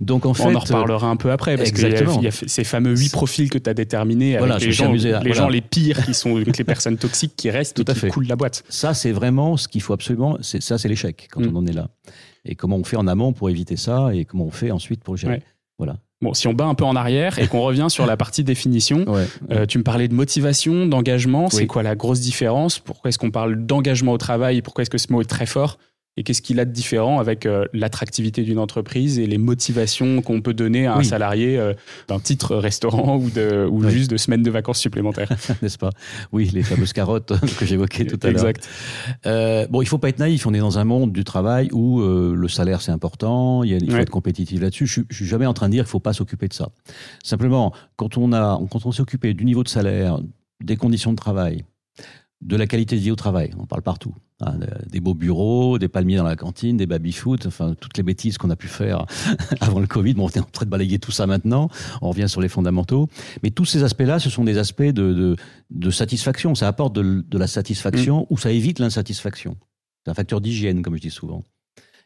Donc 0.00 0.24
en 0.24 0.32
fait, 0.32 0.44
on 0.44 0.54
en 0.54 0.60
reparlera 0.60 1.08
un 1.08 1.16
peu 1.16 1.30
après 1.30 1.56
parce 1.56 1.70
qu'il 1.70 1.86
y, 1.86 2.26
a 2.26 2.30
ces 2.30 2.64
fameux 2.64 2.96
huit 2.96 3.12
profils 3.12 3.50
que 3.50 3.58
tu 3.58 3.68
as 3.68 3.74
déterminés 3.74 4.38
avec 4.38 4.60
les, 4.62 4.72
gens, 4.72 4.92
les 4.92 5.34
gens 5.34 5.48
les 5.48 5.60
pires 5.60 6.02
qui 6.04 6.14
sont 6.14 6.38
les 6.38 6.64
personnes 6.64 6.96
toxiques 6.96 7.34
qui 7.36 7.50
restent 7.50 7.76
Tout 7.84 7.90
et 7.90 7.94
qui 7.94 8.00
fait. 8.00 8.08
coulent 8.08 8.26
la 8.26 8.36
boîte. 8.36 8.64
Ça, 8.70 8.94
c'est 8.94 9.12
vraiment 9.12 9.58
ce 9.58 9.68
qu'il 9.68 9.82
faut 9.82 9.92
absolument. 9.92 10.38
Ça, 10.40 10.78
c'est 10.78 10.88
l'échec 10.88 11.28
quand 11.30 11.40
mm. 11.40 11.50
on 11.54 11.56
en 11.56 11.66
est 11.66 11.72
là. 11.72 11.90
Et 12.46 12.54
comment 12.54 12.76
on 12.76 12.84
fait 12.84 12.96
en 12.96 13.06
amont 13.06 13.34
pour 13.34 13.50
éviter 13.50 13.76
ça 13.76 14.14
et 14.14 14.24
comment 14.24 14.46
on 14.46 14.50
fait 14.50 14.70
ensuite 14.70 15.04
pour 15.04 15.16
gérer. 15.16 15.42
Voilà. 15.78 15.98
Bon, 16.22 16.34
si 16.34 16.46
on 16.46 16.54
bat 16.54 16.64
un 16.66 16.74
peu 16.74 16.84
en 16.84 16.94
arrière 16.96 17.38
et 17.38 17.48
qu'on 17.48 17.60
revient 17.60 17.88
sur 17.88 18.06
la 18.06 18.16
partie 18.16 18.44
définition, 18.44 19.04
euh, 19.50 19.66
tu 19.66 19.78
me 19.78 19.82
parlais 19.82 20.08
de 20.08 20.14
motivation, 20.14 20.86
d'engagement. 20.86 21.50
C'est 21.50 21.66
quoi 21.66 21.82
la 21.82 21.96
grosse 21.96 22.20
différence? 22.20 22.78
Pourquoi 22.78 23.08
est-ce 23.08 23.18
qu'on 23.18 23.30
parle 23.32 23.56
d'engagement 23.66 24.12
au 24.12 24.18
travail? 24.18 24.62
Pourquoi 24.62 24.82
est-ce 24.82 24.90
que 24.90 24.98
ce 24.98 25.12
mot 25.12 25.20
est 25.20 25.28
très 25.28 25.46
fort? 25.46 25.78
Et 26.18 26.24
qu'est-ce 26.24 26.42
qu'il 26.42 26.60
a 26.60 26.66
de 26.66 26.70
différent 26.70 27.20
avec 27.20 27.46
euh, 27.46 27.64
l'attractivité 27.72 28.42
d'une 28.42 28.58
entreprise 28.58 29.18
et 29.18 29.26
les 29.26 29.38
motivations 29.38 30.20
qu'on 30.20 30.42
peut 30.42 30.52
donner 30.52 30.86
à 30.86 30.96
un 30.96 31.02
salarié 31.02 31.58
euh, 31.58 31.72
d'un 32.06 32.20
titre 32.20 32.56
restaurant 32.56 33.16
ou, 33.16 33.30
de, 33.30 33.66
ou 33.70 33.88
juste 33.88 34.10
de 34.10 34.18
semaines 34.18 34.42
de 34.42 34.50
vacances 34.50 34.78
supplémentaires? 34.78 35.30
N'est-ce 35.62 35.78
pas? 35.78 35.90
Oui, 36.30 36.50
les 36.52 36.62
fameuses 36.62 36.92
carottes 36.92 37.32
que 37.58 37.64
j'évoquais 37.64 38.04
tout 38.04 38.18
à 38.22 38.30
l'heure. 38.30 38.46
Exact. 38.46 38.68
Euh, 39.24 39.66
bon, 39.68 39.80
il 39.80 39.86
faut 39.86 39.96
pas 39.96 40.10
être 40.10 40.18
naïf. 40.18 40.46
On 40.46 40.52
est 40.52 40.58
dans 40.58 40.78
un 40.78 40.84
monde 40.84 41.12
du 41.12 41.24
travail 41.24 41.70
où 41.72 42.00
euh, 42.00 42.34
le 42.36 42.48
salaire 42.48 42.82
c'est 42.82 42.92
important. 42.92 43.62
Il, 43.62 43.70
y 43.70 43.74
a, 43.74 43.78
il 43.78 43.90
faut 43.90 43.96
être 43.96 44.10
compétitif 44.10 44.60
là-dessus. 44.60 44.86
Je, 44.86 45.00
je 45.08 45.16
suis 45.16 45.26
jamais 45.26 45.46
en 45.46 45.54
train 45.54 45.68
de 45.68 45.72
dire 45.72 45.84
qu'il 45.84 45.90
faut 45.90 46.00
pas 46.00 46.12
s'occuper 46.12 46.46
de 46.46 46.54
ça. 46.54 46.68
Simplement, 47.24 47.72
quand 47.96 48.18
on 48.18 48.34
a, 48.34 48.60
quand 48.70 48.84
on 48.84 48.92
s'est 48.92 49.00
occupé 49.00 49.32
du 49.32 49.46
niveau 49.46 49.62
de 49.62 49.68
salaire, 49.68 50.18
des 50.62 50.76
conditions 50.76 51.12
de 51.12 51.16
travail, 51.16 51.64
de 52.42 52.56
la 52.56 52.66
qualité 52.66 52.96
de 52.96 53.00
vie 53.00 53.10
au 53.10 53.16
travail. 53.16 53.52
On 53.58 53.66
parle 53.66 53.82
partout. 53.82 54.14
Hein, 54.40 54.58
des 54.90 54.98
beaux 54.98 55.14
bureaux, 55.14 55.78
des 55.78 55.88
palmiers 55.88 56.16
dans 56.16 56.24
la 56.24 56.34
cantine, 56.34 56.76
des 56.76 56.86
baby-foot, 56.86 57.46
enfin 57.46 57.74
toutes 57.80 57.96
les 57.96 58.02
bêtises 58.02 58.38
qu'on 58.38 58.50
a 58.50 58.56
pu 58.56 58.66
faire 58.66 59.06
avant 59.60 59.78
le 59.78 59.86
Covid. 59.86 60.14
Bon, 60.14 60.26
on 60.26 60.28
est 60.28 60.40
en 60.40 60.44
train 60.44 60.66
de 60.66 60.70
balayer 60.70 60.98
tout 60.98 61.12
ça 61.12 61.26
maintenant. 61.28 61.68
On 62.00 62.10
revient 62.10 62.28
sur 62.28 62.40
les 62.40 62.48
fondamentaux. 62.48 63.08
Mais 63.44 63.50
tous 63.50 63.64
ces 63.64 63.84
aspects-là, 63.84 64.18
ce 64.18 64.28
sont 64.30 64.42
des 64.42 64.58
aspects 64.58 64.82
de, 64.82 65.36
de, 65.70 65.90
satisfaction. 65.90 66.56
Ça 66.56 66.66
apporte 66.66 66.94
de, 66.94 67.38
la 67.38 67.46
satisfaction 67.46 68.22
mm. 68.22 68.26
ou 68.30 68.36
ça 68.36 68.50
évite 68.50 68.80
l'insatisfaction. 68.80 69.56
C'est 70.04 70.10
un 70.10 70.14
facteur 70.14 70.40
d'hygiène, 70.40 70.82
comme 70.82 70.96
je 70.96 71.02
dis 71.02 71.10
souvent. 71.10 71.44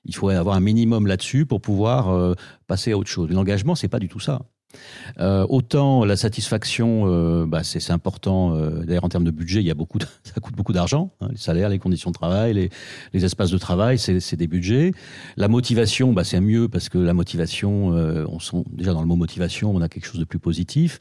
Il 0.04 0.14
faut 0.14 0.28
avoir 0.28 0.54
un 0.54 0.60
minimum 0.60 1.06
là-dessus 1.06 1.46
pour 1.46 1.62
pouvoir 1.62 2.10
euh, 2.10 2.34
passer 2.66 2.92
à 2.92 2.98
autre 2.98 3.10
chose. 3.10 3.30
L'engagement, 3.30 3.74
c'est 3.74 3.88
pas 3.88 3.98
du 3.98 4.08
tout 4.08 4.20
ça. 4.20 4.42
Euh, 5.18 5.46
autant 5.48 6.04
la 6.04 6.16
satisfaction, 6.16 7.04
euh, 7.06 7.46
bah, 7.46 7.62
c'est 7.62 7.90
important. 7.90 8.54
Euh, 8.54 8.84
d'ailleurs, 8.84 9.04
en 9.04 9.08
termes 9.08 9.24
de 9.24 9.30
budget, 9.30 9.60
il 9.60 9.66
y 9.66 9.70
a 9.70 9.74
beaucoup, 9.74 9.98
ça 10.22 10.40
coûte 10.40 10.54
beaucoup 10.54 10.72
d'argent. 10.72 11.12
Hein, 11.20 11.28
les 11.30 11.38
salaires, 11.38 11.68
les 11.68 11.78
conditions 11.78 12.10
de 12.10 12.14
travail, 12.14 12.70
les, 13.12 13.24
espaces 13.24 13.50
de 13.50 13.58
travail, 13.58 13.98
c'est 13.98 14.36
des 14.36 14.46
budgets. 14.46 14.92
La 15.36 15.48
motivation, 15.48 16.12
bah, 16.12 16.24
c'est 16.24 16.40
mieux 16.40 16.68
parce 16.68 16.88
que 16.88 16.98
la 16.98 17.14
motivation, 17.14 17.88
on 17.88 18.38
sent 18.38 18.64
déjà 18.72 18.92
dans 18.92 19.00
le 19.00 19.06
mot 19.06 19.16
motivation, 19.16 19.74
on 19.74 19.80
a 19.80 19.88
quelque 19.88 20.06
chose 20.06 20.20
de 20.20 20.24
plus 20.24 20.38
positif. 20.38 20.98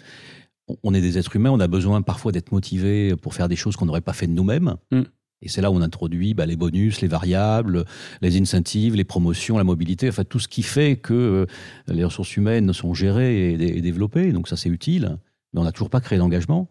On, 0.84 0.96
est 0.96 1.02
des 1.02 1.20
êtres 1.20 1.36
humains, 1.36 1.52
on 1.52 1.60
a 1.60 1.68
besoin 1.68 2.02
parfois 2.02 2.32
d'être 2.32 2.52
motivés 2.52 3.16
pour 3.16 3.36
faire 3.36 3.48
des 3.48 3.56
choses 3.56 3.76
qu'on 3.76 3.86
n'aurait 3.86 4.02
pas 4.02 4.14
fait 4.14 4.26
de 4.26 4.32
nous-mêmes. 4.32 4.76
Mm. 4.92 5.02
Et 5.42 5.50
c'est 5.50 5.62
là 5.62 5.70
où 5.70 5.76
on 5.76 5.82
introduit 5.82 6.34
bah, 6.34 6.46
les 6.46 6.56
bonus, 6.56 7.02
les 7.02 7.08
variables, 7.08 7.86
les 8.22 8.40
incentives, 8.40 8.96
les 8.96 9.04
promotions, 9.04 9.58
la 9.58 9.64
mobilité, 9.64 10.10
enfin 10.10 10.24
tout 10.24 10.40
ce 10.40 10.48
qui 10.48 10.64
fait 10.64 10.96
que 10.96 11.14
euh, 11.14 11.46
les 11.88 12.04
ressources 12.04 12.36
humaines 12.38 12.74
sont 12.74 12.94
gérées 12.94 13.54
et, 13.54 13.82
développées. 13.82 14.32
Donc 14.32 14.48
ça, 14.48 14.58
c'est 14.58 14.70
utile. 14.70 15.18
Mais 15.54 15.62
on 15.62 15.64
n'a 15.64 15.72
toujours 15.72 15.90
pas 15.90 16.02
créé 16.02 16.18
d'engagement. 16.18 16.70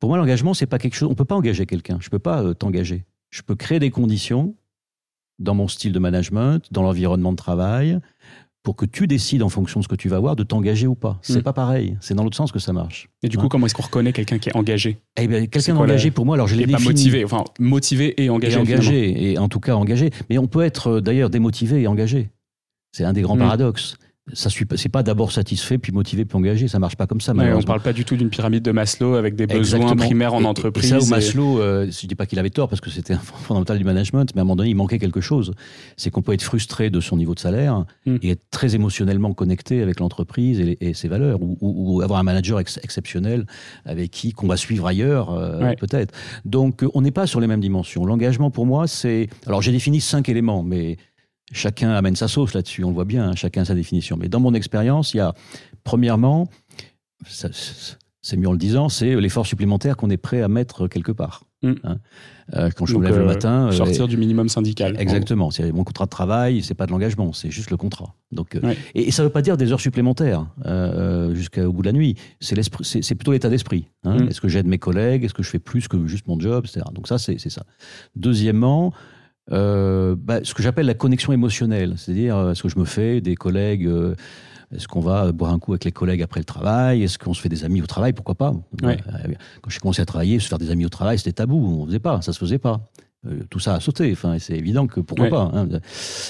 Pour 0.00 0.10
moi, 0.10 0.18
l'engagement, 0.18 0.54
c'est 0.54 0.66
pas 0.66 0.78
quelque 0.78 0.94
chose. 0.94 1.08
On 1.10 1.14
peut 1.14 1.24
pas 1.24 1.34
engager 1.34 1.66
quelqu'un. 1.66 1.98
Je 2.00 2.08
peux 2.08 2.18
pas 2.18 2.42
euh, 2.42 2.54
t'engager. 2.54 3.04
Je 3.30 3.42
peux 3.42 3.56
créer 3.56 3.78
des 3.78 3.90
conditions 3.90 4.54
dans 5.38 5.54
mon 5.54 5.68
style 5.68 5.92
de 5.92 5.98
management, 5.98 6.66
dans 6.72 6.82
l'environnement 6.82 7.32
de 7.32 7.36
travail, 7.36 7.98
pour 8.66 8.74
que 8.74 8.84
tu 8.84 9.06
décides 9.06 9.44
en 9.44 9.48
fonction 9.48 9.78
de 9.78 9.84
ce 9.84 9.88
que 9.88 9.94
tu 9.94 10.08
vas 10.08 10.18
voir 10.18 10.34
de 10.34 10.42
t'engager 10.42 10.88
ou 10.88 10.96
pas. 10.96 11.20
C'est 11.22 11.38
hmm. 11.38 11.42
pas 11.42 11.52
pareil. 11.52 11.96
C'est 12.00 12.14
dans 12.14 12.24
l'autre 12.24 12.36
sens 12.36 12.50
que 12.50 12.58
ça 12.58 12.72
marche. 12.72 13.08
Et 13.22 13.28
du 13.28 13.36
coup, 13.38 13.44
hein 13.44 13.48
comment 13.48 13.66
est-ce 13.66 13.76
qu'on 13.76 13.84
reconnaît 13.84 14.12
quelqu'un 14.12 14.40
qui 14.40 14.48
est 14.48 14.56
engagé 14.56 14.98
Eh 15.16 15.28
bien, 15.28 15.46
quelqu'un 15.46 15.74
d'engagé 15.74 16.10
pour 16.10 16.26
moi, 16.26 16.34
alors 16.34 16.48
je 16.48 16.56
l'ai 16.56 16.66
pas 16.66 16.80
motivé, 16.80 17.24
enfin 17.24 17.44
motivé 17.60 18.20
et 18.20 18.28
engagé. 18.28 18.56
Et 18.56 18.60
engagé, 18.60 19.30
et 19.30 19.38
en 19.38 19.48
tout 19.48 19.60
cas 19.60 19.76
engagé. 19.76 20.10
Mais 20.30 20.38
on 20.38 20.48
peut 20.48 20.62
être 20.62 20.94
euh, 20.94 21.00
d'ailleurs 21.00 21.30
démotivé 21.30 21.80
et 21.82 21.86
engagé. 21.86 22.30
C'est 22.90 23.04
un 23.04 23.12
des 23.12 23.22
grands 23.22 23.36
hmm. 23.36 23.38
paradoxes. 23.38 23.98
Ça 24.32 24.50
c'est 24.50 24.88
pas 24.88 25.02
d'abord 25.02 25.30
satisfait 25.30 25.78
puis 25.78 25.92
motivé 25.92 26.24
puis 26.24 26.36
engagé 26.36 26.66
ça 26.66 26.78
marche 26.78 26.96
pas 26.96 27.06
comme 27.06 27.20
ça 27.20 27.32
on 27.36 27.58
on 27.58 27.62
parle 27.62 27.80
pas 27.80 27.92
du 27.92 28.04
tout 28.04 28.16
d'une 28.16 28.28
pyramide 28.28 28.62
de 28.62 28.72
Maslow 28.72 29.14
avec 29.14 29.36
des 29.36 29.46
besoins 29.46 29.94
primaires 29.94 30.34
en 30.34 30.42
entreprise 30.44 30.86
et 30.86 30.88
ça 30.88 30.98
où 30.98 31.06
Maslow 31.06 31.60
euh, 31.60 31.86
je 31.90 32.06
dis 32.06 32.14
pas 32.14 32.26
qu'il 32.26 32.38
avait 32.38 32.50
tort 32.50 32.68
parce 32.68 32.80
que 32.80 32.90
c'était 32.90 33.14
un 33.14 33.18
fondamental 33.46 33.78
du 33.78 33.84
management 33.84 34.30
mais 34.34 34.40
à 34.40 34.42
un 34.42 34.44
moment 34.44 34.56
donné 34.56 34.70
il 34.70 34.74
manquait 34.74 34.98
quelque 34.98 35.20
chose. 35.20 35.52
C'est 35.96 36.10
qu'on 36.10 36.22
peut 36.22 36.32
être 36.32 36.42
frustré 36.42 36.90
de 36.90 37.00
son 37.00 37.16
niveau 37.16 37.34
de 37.34 37.40
salaire 37.40 37.84
hmm. 38.06 38.16
et 38.22 38.30
être 38.30 38.42
très 38.50 38.74
émotionnellement 38.74 39.32
connecté 39.32 39.82
avec 39.82 40.00
l'entreprise 40.00 40.60
et, 40.60 40.94
ses 40.94 41.08
valeurs 41.08 41.38
ou, 41.40 42.00
avoir 42.02 42.20
un 42.20 42.22
manager 42.22 42.58
exceptionnel 42.60 43.46
avec 43.84 44.10
qui 44.10 44.32
qu'on 44.32 44.46
va 44.46 44.56
suivre 44.56 44.86
ailleurs 44.86 45.30
euh, 45.30 45.74
peut-être. 45.78 46.14
Donc 46.44 46.84
on 46.94 47.02
n'est 47.02 47.10
pas 47.10 47.26
sur 47.26 47.40
les 47.40 47.46
mêmes 47.46 47.60
dimensions. 47.60 48.04
L'engagement 48.04 48.50
pour 48.50 48.66
moi 48.66 48.86
c'est 48.86 49.28
alors 49.46 49.62
j'ai 49.62 49.72
défini 49.72 50.00
cinq 50.00 50.28
éléments 50.28 50.62
mais 50.62 50.96
Chacun 51.52 51.90
amène 51.90 52.16
sa 52.16 52.28
sauce 52.28 52.54
là-dessus, 52.54 52.82
on 52.84 52.88
le 52.88 52.94
voit 52.94 53.04
bien, 53.04 53.30
hein, 53.30 53.36
chacun 53.36 53.64
sa 53.64 53.74
définition. 53.74 54.16
Mais 54.16 54.28
dans 54.28 54.40
mon 54.40 54.54
expérience, 54.54 55.14
il 55.14 55.18
y 55.18 55.20
a, 55.20 55.34
premièrement, 55.84 56.48
c'est 57.28 58.36
mieux 58.36 58.48
en 58.48 58.52
le 58.52 58.58
disant, 58.58 58.88
c'est 58.88 59.14
l'effort 59.14 59.46
supplémentaire 59.46 59.96
qu'on 59.96 60.10
est 60.10 60.16
prêt 60.16 60.42
à 60.42 60.48
mettre 60.48 60.88
quelque 60.88 61.12
part. 61.12 61.44
Mm. 61.62 61.72
Hein. 61.84 61.98
Euh, 62.54 62.70
quand 62.70 62.86
je 62.86 62.96
me 62.96 63.04
lève 63.04 63.16
le 63.16 63.22
euh, 63.22 63.26
matin. 63.26 63.68
Euh, 63.68 63.72
sortir 63.72 64.08
du 64.08 64.16
minimum 64.16 64.48
syndical. 64.48 64.96
Exactement. 64.98 65.50
C'est 65.50 65.72
mon 65.72 65.84
contrat 65.84 66.04
de 66.04 66.10
travail, 66.10 66.62
c'est 66.62 66.74
pas 66.74 66.86
de 66.86 66.90
l'engagement, 66.90 67.32
c'est 67.32 67.50
juste 67.50 67.70
le 67.70 67.76
contrat. 67.76 68.14
Donc, 68.32 68.58
et, 68.94 69.10
ça 69.10 69.22
ne 69.22 69.28
veut 69.28 69.32
pas 69.32 69.42
dire 69.42 69.56
des 69.56 69.72
heures 69.72 69.80
supplémentaires 69.80 70.46
jusqu'au 71.32 71.72
bout 71.72 71.82
de 71.82 71.86
la 71.86 71.92
nuit. 71.92 72.16
C'est 72.40 72.56
c'est 72.82 73.14
plutôt 73.14 73.32
l'état 73.32 73.48
d'esprit. 73.48 73.86
Hein. 74.04 74.18
Mm. 74.18 74.28
Est-ce 74.28 74.40
que 74.40 74.48
j'aide 74.48 74.66
mes 74.66 74.78
collègues? 74.78 75.24
Est-ce 75.24 75.34
que 75.34 75.42
je 75.42 75.50
fais 75.50 75.58
plus 75.58 75.88
que 75.88 76.06
juste 76.06 76.26
mon 76.26 76.38
job, 76.38 76.64
etc. 76.66 76.86
Donc 76.92 77.08
ça, 77.08 77.18
c'est 77.18 77.38
ça. 77.38 77.64
Deuxièmement, 78.14 78.92
euh, 79.52 80.16
bah, 80.18 80.40
ce 80.42 80.54
que 80.54 80.62
j'appelle 80.62 80.86
la 80.86 80.94
connexion 80.94 81.32
émotionnelle, 81.32 81.94
c'est-à-dire 81.96 82.36
euh, 82.36 82.52
est-ce 82.52 82.62
que 82.62 82.68
je 82.68 82.78
me 82.78 82.84
fais 82.84 83.20
des 83.20 83.36
collègues, 83.36 83.86
euh, 83.86 84.14
est-ce 84.74 84.88
qu'on 84.88 85.00
va 85.00 85.30
boire 85.30 85.52
un 85.52 85.58
coup 85.58 85.72
avec 85.72 85.84
les 85.84 85.92
collègues 85.92 86.22
après 86.22 86.40
le 86.40 86.44
travail, 86.44 87.04
est-ce 87.04 87.18
qu'on 87.18 87.34
se 87.34 87.40
fait 87.40 87.48
des 87.48 87.64
amis 87.64 87.80
au 87.80 87.86
travail, 87.86 88.12
pourquoi 88.12 88.34
pas? 88.34 88.54
Quand 89.62 89.70
j'ai 89.70 89.78
commencé 89.78 90.02
à 90.02 90.06
travailler, 90.06 90.40
se 90.40 90.48
faire 90.48 90.58
des 90.58 90.70
amis 90.70 90.84
au 90.84 90.88
travail, 90.88 91.18
c'était 91.18 91.32
tabou, 91.32 91.82
on 91.82 91.86
faisait 91.86 92.00
pas, 92.00 92.20
ça 92.22 92.32
se 92.32 92.38
faisait 92.38 92.58
pas. 92.58 92.90
Euh, 93.26 93.42
tout 93.50 93.58
ça 93.58 93.74
a 93.74 93.80
sauté. 93.80 94.10
Enfin, 94.12 94.36
c'est 94.38 94.56
évident 94.56 94.86
que 94.86 95.00
pourquoi 95.00 95.28
pas. 95.28 95.50
Hein. 95.52 95.68
Il 95.70 95.80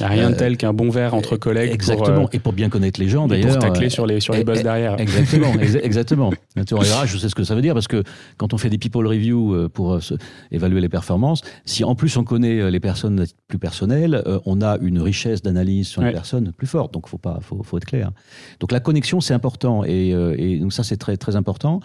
n'y 0.00 0.04
a 0.04 0.08
rien 0.08 0.30
de 0.30 0.34
euh, 0.34 0.38
tel 0.38 0.56
qu'un 0.56 0.72
bon 0.72 0.88
verre 0.88 1.14
entre 1.14 1.36
collègues. 1.36 1.72
Exactement. 1.72 2.22
Pour, 2.22 2.28
et 2.32 2.38
pour 2.38 2.52
bien 2.52 2.68
connaître 2.68 3.00
les 3.00 3.08
gens, 3.08 3.26
d'ailleurs. 3.26 3.58
Pour 3.58 3.58
tacler 3.58 3.90
sur 3.90 4.06
les, 4.06 4.20
sur 4.20 4.34
les 4.34 4.44
boss 4.44 4.62
derrière. 4.62 4.98
Exactement. 4.98 5.52
exactement. 5.60 6.30
je 6.56 7.18
sais 7.18 7.28
ce 7.28 7.34
que 7.34 7.44
ça 7.44 7.54
veut 7.54 7.62
dire 7.62 7.74
parce 7.74 7.88
que 7.88 8.02
quand 8.36 8.54
on 8.54 8.58
fait 8.58 8.70
des 8.70 8.78
people 8.78 9.06
review 9.06 9.54
euh, 9.54 9.68
pour 9.68 9.98
évaluer 10.50 10.80
les 10.80 10.88
performances, 10.88 11.42
si 11.64 11.84
en 11.84 11.94
plus 11.94 12.16
on 12.16 12.24
connaît 12.24 12.70
les 12.70 12.80
personnes 12.80 13.24
plus 13.48 13.58
personnelles, 13.58 14.22
on 14.44 14.62
a 14.62 14.78
une 14.80 15.00
richesse 15.00 15.42
d'analyse 15.42 15.88
sur 15.88 16.02
les 16.02 16.12
personnes 16.12 16.52
plus 16.52 16.66
forte. 16.66 16.94
Donc, 16.94 17.08
faut 17.08 17.18
pas, 17.18 17.38
faut, 17.42 17.62
faut 17.62 17.76
être 17.76 17.84
clair. 17.84 18.10
Donc, 18.60 18.72
la 18.72 18.80
connexion, 18.80 19.20
c'est 19.20 19.34
important. 19.34 19.84
Et, 19.84 20.10
et 20.10 20.58
donc, 20.58 20.72
ça, 20.72 20.82
c'est 20.82 20.96
très, 20.96 21.16
très 21.16 21.36
important. 21.36 21.80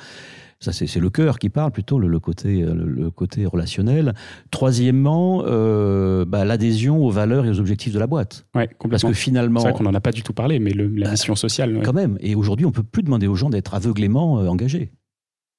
Ça, 0.61 0.71
c'est 0.71 0.99
le 0.99 1.09
cœur 1.09 1.39
qui 1.39 1.49
parle 1.49 1.71
plutôt, 1.71 1.97
le, 1.97 2.19
côté, 2.19 2.61
le, 2.61 3.09
côté 3.09 3.47
relationnel. 3.47 4.13
Troisièmement, 4.51 5.43
euh, 5.47 6.23
bah, 6.23 6.45
l'adhésion 6.45 7.03
aux 7.03 7.09
valeurs 7.09 7.47
et 7.47 7.49
aux 7.49 7.59
objectifs 7.59 7.91
de 7.91 7.97
la 7.97 8.05
boîte. 8.05 8.45
Ouais, 8.53 8.67
complètement. 8.67 8.89
Parce 8.89 9.03
que 9.03 9.13
finalement. 9.13 9.59
C'est 9.59 9.69
vrai 9.69 9.77
qu'on 9.77 9.85
n'en 9.85 9.93
a 9.95 10.01
pas 10.01 10.11
du 10.11 10.21
tout 10.21 10.33
parlé, 10.33 10.59
mais 10.59 10.69
le, 10.69 10.87
la 10.87 11.05
bah, 11.05 11.11
mission 11.11 11.35
sociale. 11.35 11.81
Quand 11.83 11.93
même. 11.93 12.19
Et 12.21 12.35
aujourd'hui, 12.35 12.67
on 12.67 12.71
peut 12.71 12.83
plus 12.83 13.01
demander 13.01 13.25
aux 13.25 13.33
gens 13.33 13.49
d'être 13.49 13.73
aveuglément 13.73 14.39
euh, 14.39 14.49
engagés. 14.49 14.91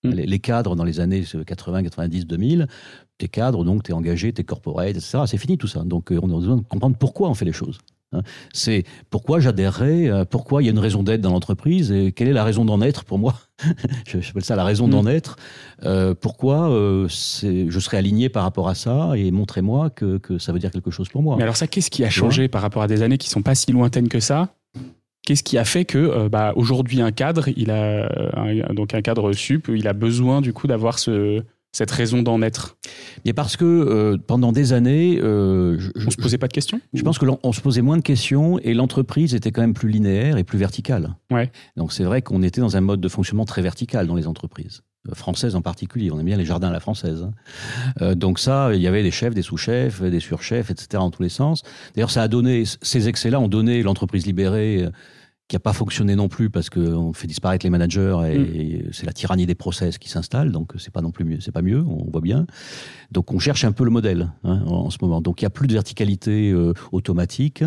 Hmm. 0.05 0.11
Les, 0.11 0.39
cadres 0.39 0.77
dans 0.77 0.85
les 0.85 1.01
années 1.01 1.25
80, 1.47 1.83
90, 1.83 2.27
2000, 2.27 2.69
t'es 3.19 3.29
cadre, 3.29 3.65
donc 3.65 3.83
t'es 3.83 3.93
engagé, 3.93 4.33
t'es 4.33 4.45
corporate, 4.45 4.91
etc. 4.91 5.19
C'est 5.27 5.37
fini 5.37 5.59
tout 5.59 5.69
ça. 5.69 5.83
Donc 5.83 6.13
euh, 6.13 6.21
on 6.23 6.31
a 6.31 6.35
besoin 6.35 6.57
de 6.57 6.63
comprendre 6.63 6.97
pourquoi 6.97 7.29
on 7.29 7.35
fait 7.35 7.45
les 7.45 7.53
choses. 7.53 7.79
Hein. 8.13 8.23
C'est 8.53 8.85
pourquoi 9.11 9.41
j'adhérerais, 9.41 10.09
euh, 10.09 10.25
pourquoi 10.25 10.63
il 10.63 10.67
y 10.67 10.69
a 10.69 10.73
une 10.73 10.79
raison 10.79 11.03
d'être 11.03 11.21
dans 11.21 11.33
l'entreprise 11.33 11.93
et 11.93 12.13
quelle 12.13 12.29
est 12.29 12.33
la 12.33 12.45
raison 12.45 12.65
d'en 12.65 12.81
être 12.81 13.05
pour 13.05 13.19
moi. 13.19 13.35
J'appelle 14.07 14.45
ça 14.45 14.57
la 14.57 14.65
raison 14.65 14.89
d'en 14.89 15.05
mm. 15.05 15.09
être. 15.09 15.37
Euh, 15.85 16.15
pourquoi 16.15 16.71
euh, 16.71 17.09
je 17.09 17.79
serais 17.79 17.97
aligné 17.97 18.29
par 18.29 18.43
rapport 18.43 18.69
à 18.69 18.75
ça 18.75 19.13
et 19.17 19.31
montrez-moi 19.31 19.91
que, 19.91 20.21
ça 20.39 20.53
veut 20.53 20.59
dire 20.59 20.71
quelque 20.71 20.91
chose 20.91 21.09
pour 21.09 21.23
moi. 21.23 21.37
Mais 21.37 21.43
alors 21.43 21.57
ça, 21.57 21.67
qu'est-ce 21.67 21.91
qui 21.91 22.05
a 22.05 22.11
changé 22.11 22.49
par 22.49 22.63
rapport 22.63 22.83
à 22.83 22.87
des 22.87 23.03
années 23.03 23.19
qui 23.19 23.29
sont 23.29 23.43
pas 23.43 23.55
si 23.55 23.73
lointaines 23.73 24.09
que 24.09 24.21
ça? 24.21 24.55
Qu'est-ce 25.25 25.45
qui 25.45 25.57
a 25.57 25.65
fait 25.65 25.85
que 25.85 26.27
bah, 26.27 26.53
aujourd'hui 26.57 27.01
un 27.01 27.13
cadre, 27.13 27.49
il 27.57 27.71
a 27.71 28.09
donc 28.73 28.95
un 28.95 29.03
cadre 29.03 29.33
sup, 29.33 29.71
il 29.73 29.87
a 29.87 29.93
besoin 29.93 30.41
du 30.41 30.53
coup 30.53 30.67
d'avoir 30.67 30.99
ce 30.99 31.45
cette 31.73 31.91
raison 31.91 32.23
d'en 32.23 32.43
être 32.43 32.77
Mais 33.25 33.33
parce 33.33 33.57
que 33.57 33.65
euh, 33.65 34.19
pendant 34.19 34.53
des 34.53 34.73
années, 34.73 35.19
euh, 35.23 35.79
on 36.07 36.11
se 36.11 36.17
posait 36.17 36.39
pas 36.39 36.49
de 36.49 36.53
questions. 36.53 36.81
Je 36.93 37.03
pense 37.03 37.19
que 37.19 37.25
l'on 37.25 37.53
se 37.53 37.61
posait 37.61 37.83
moins 37.83 37.97
de 37.97 38.03
questions 38.03 38.59
et 38.59 38.75
l'entreprise 38.75 39.35
était 39.35 39.51
quand 39.51 39.63
même 39.63 39.75
plus 39.75 39.89
linéaire 39.89 40.37
et 40.37 40.45
plus 40.45 40.59
verticale. 40.59 41.17
Ouais. 41.31 41.51
Donc 41.77 41.93
c'est 41.93 42.05
vrai 42.05 42.21
qu'on 42.21 42.43
était 42.43 42.61
dans 42.61 42.77
un 42.77 42.83
mode 42.83 43.01
de 43.01 43.09
fonctionnement 43.09 43.47
très 43.47 43.63
vertical 43.63 44.07
dans 44.07 44.15
les 44.15 44.27
entreprises 44.27 44.83
euh, 45.09 45.15
françaises 45.15 45.57
en 45.57 45.63
particulier. 45.63 46.11
On 46.11 46.21
aime 46.21 46.27
bien 46.27 46.37
les 46.37 46.45
jardins 46.45 46.69
à 46.69 46.73
la 46.73 46.81
française. 46.81 47.27
Hein. 48.01 48.15
donc 48.17 48.39
ça, 48.39 48.75
il 48.75 48.83
y 48.83 48.87
avait 48.87 49.03
des 49.03 49.11
chefs, 49.11 49.35
des 49.35 49.43
sous-chefs, 49.43 50.03
des 50.03 50.21
surchefs, 50.21 50.71
etc. 50.71 51.03
en 51.03 51.11
tous 51.11 51.23
les 51.23 51.31
sens. 51.31 51.63
D'ailleurs, 51.95 52.11
ça 52.11 52.23
a 52.23 52.29
donné 52.29 52.65
ces 52.83 53.09
excès-là 53.09 53.41
ont 53.41 53.49
donné 53.49 53.83
l'entreprise 53.83 54.27
libérée 54.27 54.87
qui 55.49 55.57
n'a 55.57 55.61
pas 55.61 55.73
fonctionné 55.73 56.17
non 56.17 56.29
plus 56.29 56.51
parce 56.51 56.71
qu'on 56.71 57.13
fait 57.13 57.27
disparaître 57.27 57.67
les 57.67 57.71
managers 57.71 58.19
et, 58.27 58.39
mm. 58.39 58.93
c'est 58.93 59.07
la 59.07 59.13
tyrannie 59.13 59.47
des 59.47 59.55
process 59.55 59.99
qui 59.99 60.09
s'installe, 60.09 60.53
donc 60.53 60.73
c'est 60.79 60.93
pas 60.93 61.03
non 61.03 61.11
plus 61.11 61.25
mieux, 61.25 61.41
c'est 61.41 61.53
pas 61.53 61.63
mieux, 61.63 61.85
on 61.87 62.11
voit 62.11 62.21
bien. 62.21 62.47
Donc 63.11 63.33
on 63.33 63.39
cherche 63.39 63.65
un 63.65 63.73
peu 63.73 63.85
le 63.85 63.91
modèle 63.91 64.33
hein, 64.45 64.63
en, 64.67 64.91
ce 64.91 64.99
moment. 65.03 65.21
Donc 65.21 65.43
il 65.43 65.45
y 65.45 65.47
a 65.47 65.51
plus 65.51 65.69
de 65.69 65.75
verticalité 65.75 66.51
euh, 66.51 66.73
automatique. 66.93 67.65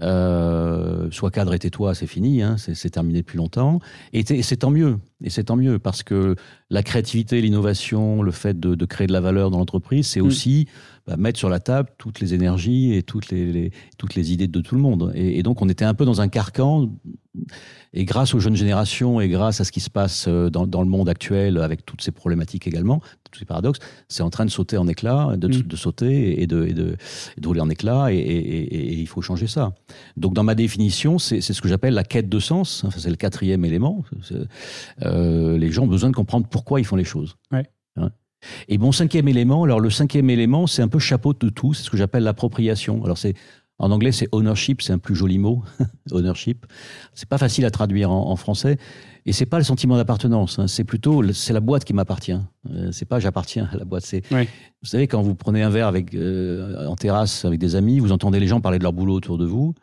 Euh, 0.00 1.08
soit 1.10 1.32
cadre 1.32 1.54
et 1.54 1.58
tais-toi, 1.58 1.94
c'est 1.94 2.06
fini, 2.06 2.40
hein, 2.40 2.56
c'est 2.56 2.90
terminé 2.90 3.20
depuis 3.20 3.36
longtemps. 3.36 3.80
Et, 4.12 4.24
c'est 4.42 4.56
tant 4.56 4.70
mieux. 4.70 4.98
Et 5.22 5.30
c'est 5.30 5.44
tant 5.44 5.56
mieux 5.56 5.78
parce 5.78 6.02
que 6.04 6.36
la 6.70 6.82
créativité, 6.82 7.40
l'innovation, 7.40 8.22
le 8.22 8.30
fait 8.30 8.58
de, 8.60 8.84
créer 8.86 9.08
de 9.08 9.12
la 9.12 9.20
valeur 9.20 9.50
dans 9.50 9.58
l'entreprise, 9.58 10.06
c'est 10.06 10.20
mm. 10.20 10.26
aussi 10.26 10.66
bah, 11.08 11.16
mettre 11.16 11.38
sur 11.38 11.48
la 11.48 11.58
table 11.58 11.88
toutes 11.96 12.20
les 12.20 12.34
énergies 12.34 12.92
et 12.92 13.02
toutes 13.02 13.30
les, 13.30 13.72
toutes 13.96 14.14
les 14.14 14.30
idées 14.30 14.46
de 14.46 14.60
tout 14.60 14.74
le 14.74 14.82
monde. 14.82 15.10
Et, 15.14 15.42
donc, 15.42 15.62
on 15.62 15.68
était 15.70 15.86
un 15.86 15.94
peu 15.94 16.04
dans 16.04 16.20
un 16.20 16.28
carcan. 16.28 16.90
Et 17.94 18.04
grâce 18.04 18.34
aux 18.34 18.40
jeunes 18.40 18.56
générations 18.56 19.18
et 19.18 19.28
grâce 19.30 19.62
à 19.62 19.64
ce 19.64 19.72
qui 19.72 19.80
se 19.80 19.88
passe 19.88 20.26
euh, 20.28 20.50
dans, 20.50 20.66
dans 20.66 20.82
le 20.82 20.88
monde 20.88 21.08
actuel, 21.08 21.56
avec 21.58 21.86
toutes 21.86 22.02
ces 22.02 22.10
problématiques 22.10 22.66
également, 22.66 23.00
tous 23.30 23.38
ces 23.38 23.46
paradoxes, 23.46 23.78
c'est 24.08 24.22
en 24.22 24.28
train 24.28 24.44
de 24.44 24.50
sauter 24.50 24.76
en 24.76 24.86
éclat, 24.86 25.34
de, 25.38 25.48
mm. 25.48 25.62
de 25.62 25.76
sauter 25.76 26.42
et 26.42 26.46
de, 26.46 26.66
et 26.66 26.74
de, 26.74 26.96
de, 27.38 27.48
rouler 27.48 27.62
en 27.62 27.70
éclat, 27.70 28.12
et, 28.12 28.18
et, 28.18 28.92
il 28.92 29.06
faut 29.06 29.22
changer 29.22 29.46
ça. 29.46 29.72
Donc, 30.18 30.34
dans 30.34 30.44
ma 30.44 30.54
définition, 30.54 31.18
c'est 31.18 31.40
ce 31.40 31.62
que 31.62 31.68
j'appelle 31.68 31.94
la 31.94 32.04
quête 32.04 32.28
de 32.28 32.38
sens. 32.38 32.84
Enfin, 32.84 32.98
c'est 33.00 33.08
le 33.08 33.16
quatrième 33.16 33.64
élément. 33.64 34.04
Euh, 35.02 35.56
les 35.56 35.72
gens 35.72 35.84
ont 35.84 35.88
besoin 35.88 36.10
de 36.10 36.16
comprendre 36.16 36.46
pourquoi 36.50 36.80
ils 36.80 36.84
font 36.84 36.96
les 36.96 37.04
choses. 37.04 37.36
Ouais. 37.50 37.64
Hein 37.96 38.10
et 38.68 38.78
mon 38.78 38.92
cinquième 38.92 39.28
élément, 39.28 39.64
alors 39.64 39.80
le 39.80 39.90
cinquième 39.90 40.30
élément, 40.30 40.66
c'est 40.66 40.82
un 40.82 40.88
peu 40.88 40.98
chapeau 40.98 41.32
de 41.32 41.48
tout, 41.48 41.74
c'est 41.74 41.82
ce 41.82 41.90
que 41.90 41.96
j'appelle 41.96 42.22
l'appropriation. 42.22 43.04
Alors 43.04 43.18
c'est 43.18 43.34
en 43.80 43.92
anglais, 43.92 44.10
c'est 44.10 44.28
ownership, 44.32 44.82
c'est 44.82 44.92
un 44.92 44.98
plus 44.98 45.14
joli 45.14 45.38
mot, 45.38 45.62
ownership. 46.10 46.66
C'est 47.14 47.28
pas 47.28 47.38
facile 47.38 47.64
à 47.64 47.70
traduire 47.70 48.10
en, 48.10 48.34
français, 48.34 48.76
et 49.24 49.32
c'est 49.32 49.46
pas 49.46 49.58
le 49.58 49.64
sentiment 49.64 49.96
d'appartenance. 49.96 50.58
Hein. 50.58 50.66
c'est 50.66 50.84
plutôt 50.84 51.32
c'est 51.32 51.52
la 51.52 51.60
boîte 51.60 51.84
qui 51.84 51.92
m'appartient. 51.92 52.38
Euh, 52.70 52.90
c'est 52.90 53.04
pas 53.04 53.20
j'appartiens 53.20 53.68
à 53.72 53.76
la 53.76 53.84
boîte. 53.84 54.04
C'est 54.04 54.22
vous 54.30 54.88
savez 54.88 55.06
quand 55.06 55.22
vous 55.22 55.34
prenez 55.36 55.62
un 55.62 55.70
verre 55.70 55.86
avec 55.86 56.14
euh, 56.14 56.86
en 56.86 56.96
terrasse 56.96 57.44
avec 57.44 57.60
des 57.60 57.76
amis, 57.76 58.00
vous 58.00 58.12
entendez 58.12 58.40
les 58.40 58.48
gens 58.48 58.60
parler 58.60 58.78
de 58.78 58.82
leur 58.82 58.92
boulot 58.92 59.14
autour 59.14 59.38
de 59.38 59.46
vous, 59.46 59.74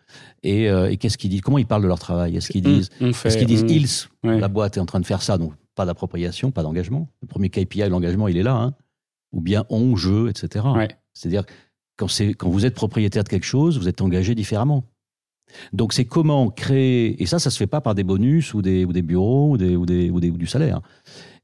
et, 0.43 0.69
euh, 0.69 0.91
et 0.91 0.97
qu'est-ce 0.97 1.17
qu'ils 1.17 1.29
disent? 1.29 1.41
Comment 1.41 1.57
ils 1.57 1.67
parlent 1.67 1.83
de 1.83 1.87
leur 1.87 1.99
travail? 1.99 2.35
Est-ce 2.35 2.49
qu'ils 2.49 2.63
disent 2.63 2.89
Est-ce 2.99 3.37
qu'ils 3.37 3.47
disent 3.47 3.65
ils 3.69 3.87
La 4.23 4.49
boîte 4.49 4.75
est 4.75 4.81
en 4.81 4.85
train 4.85 4.99
de 4.99 5.05
faire 5.05 5.21
ça, 5.21 5.37
donc 5.37 5.53
pas 5.75 5.85
d'appropriation, 5.85 6.51
pas 6.51 6.63
d'engagement. 6.63 7.09
Le 7.21 7.27
premier 7.27 7.49
KPI 7.49 7.81
de 7.81 7.87
l'engagement, 7.87 8.27
il 8.27 8.37
est 8.37 8.43
là. 8.43 8.55
Hein. 8.55 8.73
Ou 9.31 9.41
bien 9.41 9.65
on, 9.69 9.95
je, 9.95 10.29
etc. 10.29 10.65
C'est-à-dire, 11.13 11.43
quand, 11.97 12.07
quand 12.37 12.49
vous 12.49 12.65
êtes 12.65 12.75
propriétaire 12.75 13.23
de 13.23 13.29
quelque 13.29 13.45
chose, 13.45 13.77
vous 13.77 13.87
êtes 13.87 14.01
engagé 14.01 14.33
différemment. 14.35 14.85
Donc, 15.73 15.93
c'est 15.93 16.05
comment 16.05 16.49
créer. 16.49 17.21
Et 17.21 17.25
ça, 17.25 17.39
ça 17.39 17.49
se 17.49 17.57
fait 17.57 17.67
pas 17.67 17.81
par 17.81 17.95
des 17.95 18.03
bonus 18.03 18.53
ou 18.53 18.61
des, 18.61 18.85
ou 18.85 18.93
des 18.93 19.01
bureaux 19.01 19.51
ou, 19.51 19.57
des, 19.57 19.75
ou, 19.75 19.85
des, 19.85 20.09
ou, 20.09 20.19
des, 20.19 20.31
ou 20.31 20.37
du 20.37 20.47
salaire. 20.47 20.81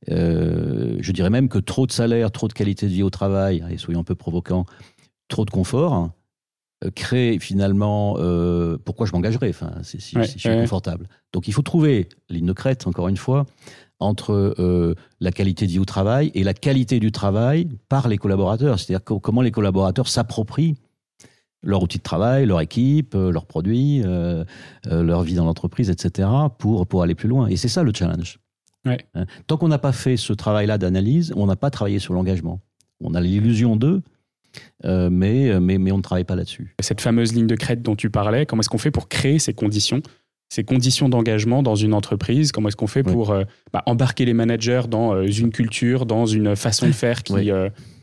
Euh, 0.10 0.98
je 1.00 1.12
dirais 1.12 1.30
même 1.30 1.50
que 1.50 1.60
trop 1.60 1.86
de 1.86 1.92
salaire, 1.92 2.32
trop 2.32 2.48
de 2.48 2.54
qualité 2.54 2.88
de 2.88 2.92
vie 2.92 3.04
au 3.04 3.10
travail, 3.10 3.64
et 3.70 3.78
soyons 3.78 4.00
un 4.00 4.04
peu 4.04 4.16
provocants, 4.16 4.66
trop 5.28 5.46
de 5.46 5.52
confort, 5.52 6.12
euh, 6.84 6.90
crée 6.90 7.38
finalement 7.40 8.16
euh, 8.18 8.78
pourquoi 8.84 9.06
je 9.06 9.12
m'engagerais 9.12 9.50
enfin, 9.50 9.72
si, 9.84 10.02
si, 10.02 10.16
je 10.16 10.24
suis 10.24 10.50
confortable. 10.50 11.08
Donc 11.34 11.48
il 11.48 11.54
faut 11.54 11.62
trouver, 11.62 12.10
ligne 12.30 12.48
de 12.48 12.54
crête, 12.54 12.88
encore 12.88 13.08
une 13.08 13.18
fois, 13.18 13.46
entre 14.02 14.56
euh, 14.60 14.96
la 15.20 15.32
qualité 15.32 15.68
de 15.68 15.72
vie 15.72 15.80
au 15.80 15.86
travail 15.86 16.32
et 16.34 16.44
la 16.44 16.54
qualité 16.54 17.00
du 17.00 17.12
travail 17.12 17.70
par 17.88 18.08
les 18.08 18.18
collaborateurs. 18.18 18.80
C'est-à-dire 18.80 19.04
comment 19.04 19.42
les 19.42 19.52
collaborateurs 19.52 20.08
s'approprient 20.08 20.76
leur 21.64 21.84
outil 21.84 22.00
de 22.00 22.04
travail, 22.04 22.48
leur 22.48 22.60
équipe, 22.60 23.14
euh, 23.14 23.32
leurs 23.32 23.46
produits, 23.46 24.02
euh, 24.04 24.44
leur 24.86 25.22
vie 25.22 25.36
dans 25.36 25.46
l'entreprise, 25.46 25.92
etc., 25.92 26.28
pour, 26.58 26.88
pour 26.88 27.04
aller 27.04 27.14
plus 27.14 27.30
loin. 27.30 27.48
Et 27.48 27.56
c'est 27.56 27.68
ça 27.68 27.84
le 27.84 27.94
challenge. 27.94 28.40
Hein? 28.86 28.98
Tant 29.46 29.58
qu'on 29.58 29.68
n'a 29.68 29.78
pas 29.78 29.92
fait 29.92 30.18
ce 30.18 30.34
travail-là 30.34 30.80
d'analyse, 30.80 31.32
on 31.36 31.46
n'a 31.46 31.56
pas 31.56 31.70
travaillé 31.70 32.00
sur 32.00 32.16
l'engagement. 32.16 32.60
On 33.00 33.14
a 33.14 33.22
l'illusion 33.22 33.76
d'eux, 33.76 34.02
mais, 34.84 35.60
mais, 35.60 35.78
mais 35.78 35.92
on 35.92 35.98
ne 35.98 36.02
travaille 36.02 36.24
pas 36.24 36.36
là-dessus. 36.36 36.76
Cette 36.80 37.02
fameuse 37.02 37.34
ligne 37.34 37.48
de 37.48 37.56
crête 37.56 37.84
dont 37.84 37.96
tu 37.96 38.10
parlais, 38.10 38.48
comment 38.48 38.62
est-ce 38.62 38.70
qu'on 38.70 38.80
fait 38.80 38.92
pour 38.92 39.08
créer 39.08 39.38
ces 39.38 39.54
conditions 39.54 40.02
ces 40.52 40.66
conditions 40.66 41.08
d'engagement 41.08 41.64
dans 41.64 41.76
une 41.76 41.94
entreprise 41.94 42.52
Comment 42.52 42.68
est-ce 42.68 42.76
qu'on 42.76 42.88
fait 42.88 43.04
pour 43.04 43.34
bah, 43.72 43.84
embarquer 43.86 44.26
les 44.26 44.34
managers 44.34 44.82
dans 44.90 45.24
une 45.24 45.50
culture, 45.50 46.06
dans 46.06 46.26
une 46.26 46.58
façon 46.58 46.88
de 46.88 46.92
faire 46.92 47.24
qui, 47.24 47.50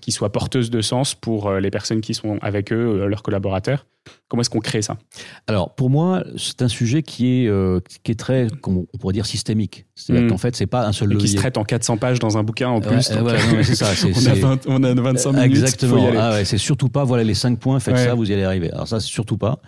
qui 0.01 0.13
soit 0.13 0.33
porteuse 0.33 0.71
de 0.71 0.81
sens 0.81 1.15
pour 1.15 1.53
les 1.53 1.71
personnes 1.71 2.01
qui 2.01 2.15
sont 2.15 2.39
avec 2.41 2.73
eux, 2.73 3.07
leurs 3.07 3.23
collaborateurs? 3.23 3.85
Comment 4.29 4.43
est-ce 4.43 4.51
qu'on 4.51 4.61
crée 4.61 4.83
ça? 4.83 4.99
Alors, 5.47 5.75
pour 5.75 5.89
moi, 5.89 6.23
c'est 6.37 6.61
un 6.63 6.69
sujet 6.69 7.03
qui 7.03 7.45
est, 7.45 7.49
euh, 7.49 7.81
qui 8.05 8.13
est 8.13 8.19
très, 8.19 8.47
on 8.67 8.85
pourrait 8.99 9.15
dire, 9.15 9.27
systémique. 9.27 9.87
C'est-à-dire 9.95 10.27
hmm. 10.27 10.31
qu'en 10.31 10.39
fait, 10.39 10.55
c'est 10.55 10.67
pas 10.67 10.87
un 10.87 10.93
seul 10.93 11.13
Et 11.15 11.17
qui 11.17 11.29
se 11.29 11.37
traite 11.37 11.57
en 11.57 11.65
400 11.65 11.97
pages 11.97 12.19
dans 12.19 12.37
un 12.37 12.43
bouquin 12.43 12.69
en 12.69 12.81
plus. 12.81 13.01
c'est 13.03 13.75
ça. 13.75 13.93
on, 14.67 14.83
a 14.83 14.95
25 14.95 15.33
minutes. 15.33 15.47
Exactement. 15.47 16.11
Ah 16.17 16.45
c'est 16.45 16.59
surtout 16.59 16.89
pas, 16.89 17.05
voilà, 17.05 17.25
les 17.25 17.35
5 17.35 17.59
points, 17.59 17.81
faites 17.81 17.97
ça, 17.97 18.15
vous 18.15 18.31
y 18.31 18.35
allez 18.35 18.45
arriver. 18.45 18.71
Alors, 18.73 18.89
ça, 18.89 19.01
c'est 19.01 19.07
surtout 19.07 19.39
pas. 19.39 19.61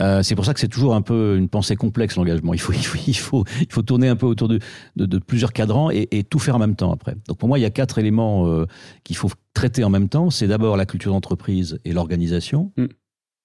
Euh, 0.00 0.22
c'est 0.22 0.34
pour 0.34 0.44
ça 0.44 0.54
que 0.54 0.60
c'est 0.60 0.68
toujours 0.68 0.94
un 0.94 1.02
peu 1.02 1.36
une 1.36 1.48
pensée 1.48 1.76
complexe 1.76 2.16
l'engagement. 2.16 2.52
Il 2.52 2.60
faut, 2.60 2.72
il 2.72 2.84
faut, 2.84 2.98
il 3.06 3.16
faut, 3.16 3.44
il 3.60 3.72
faut 3.72 3.82
tourner 3.82 4.08
un 4.08 4.16
peu 4.16 4.26
autour 4.26 4.48
de, 4.48 4.58
de, 4.96 5.18
plusieurs 5.18 5.52
cadrans 5.52 5.90
et, 5.90 6.08
et, 6.10 6.24
tout 6.24 6.38
faire 6.38 6.56
en 6.56 6.58
même 6.58 6.76
temps 6.76 6.92
après. 6.92 7.14
Donc 7.28 7.38
pour 7.38 7.48
moi, 7.48 7.58
il 7.58 7.62
y 7.62 7.66
a 7.66 7.70
quatre 7.70 7.98
éléments 7.98 8.48
euh, 8.48 8.66
qu'il 9.04 9.16
faut 9.16 9.30
traiter 9.52 9.84
en 9.84 9.90
même 9.90 10.08
temps. 10.08 10.30
C'est 10.30 10.48
d'abord 10.48 10.76
la 10.76 10.86
culture 10.86 11.12
d'entreprise 11.12 11.78
et 11.84 11.92
l'organisation. 11.92 12.72
Hmm. 12.76 12.86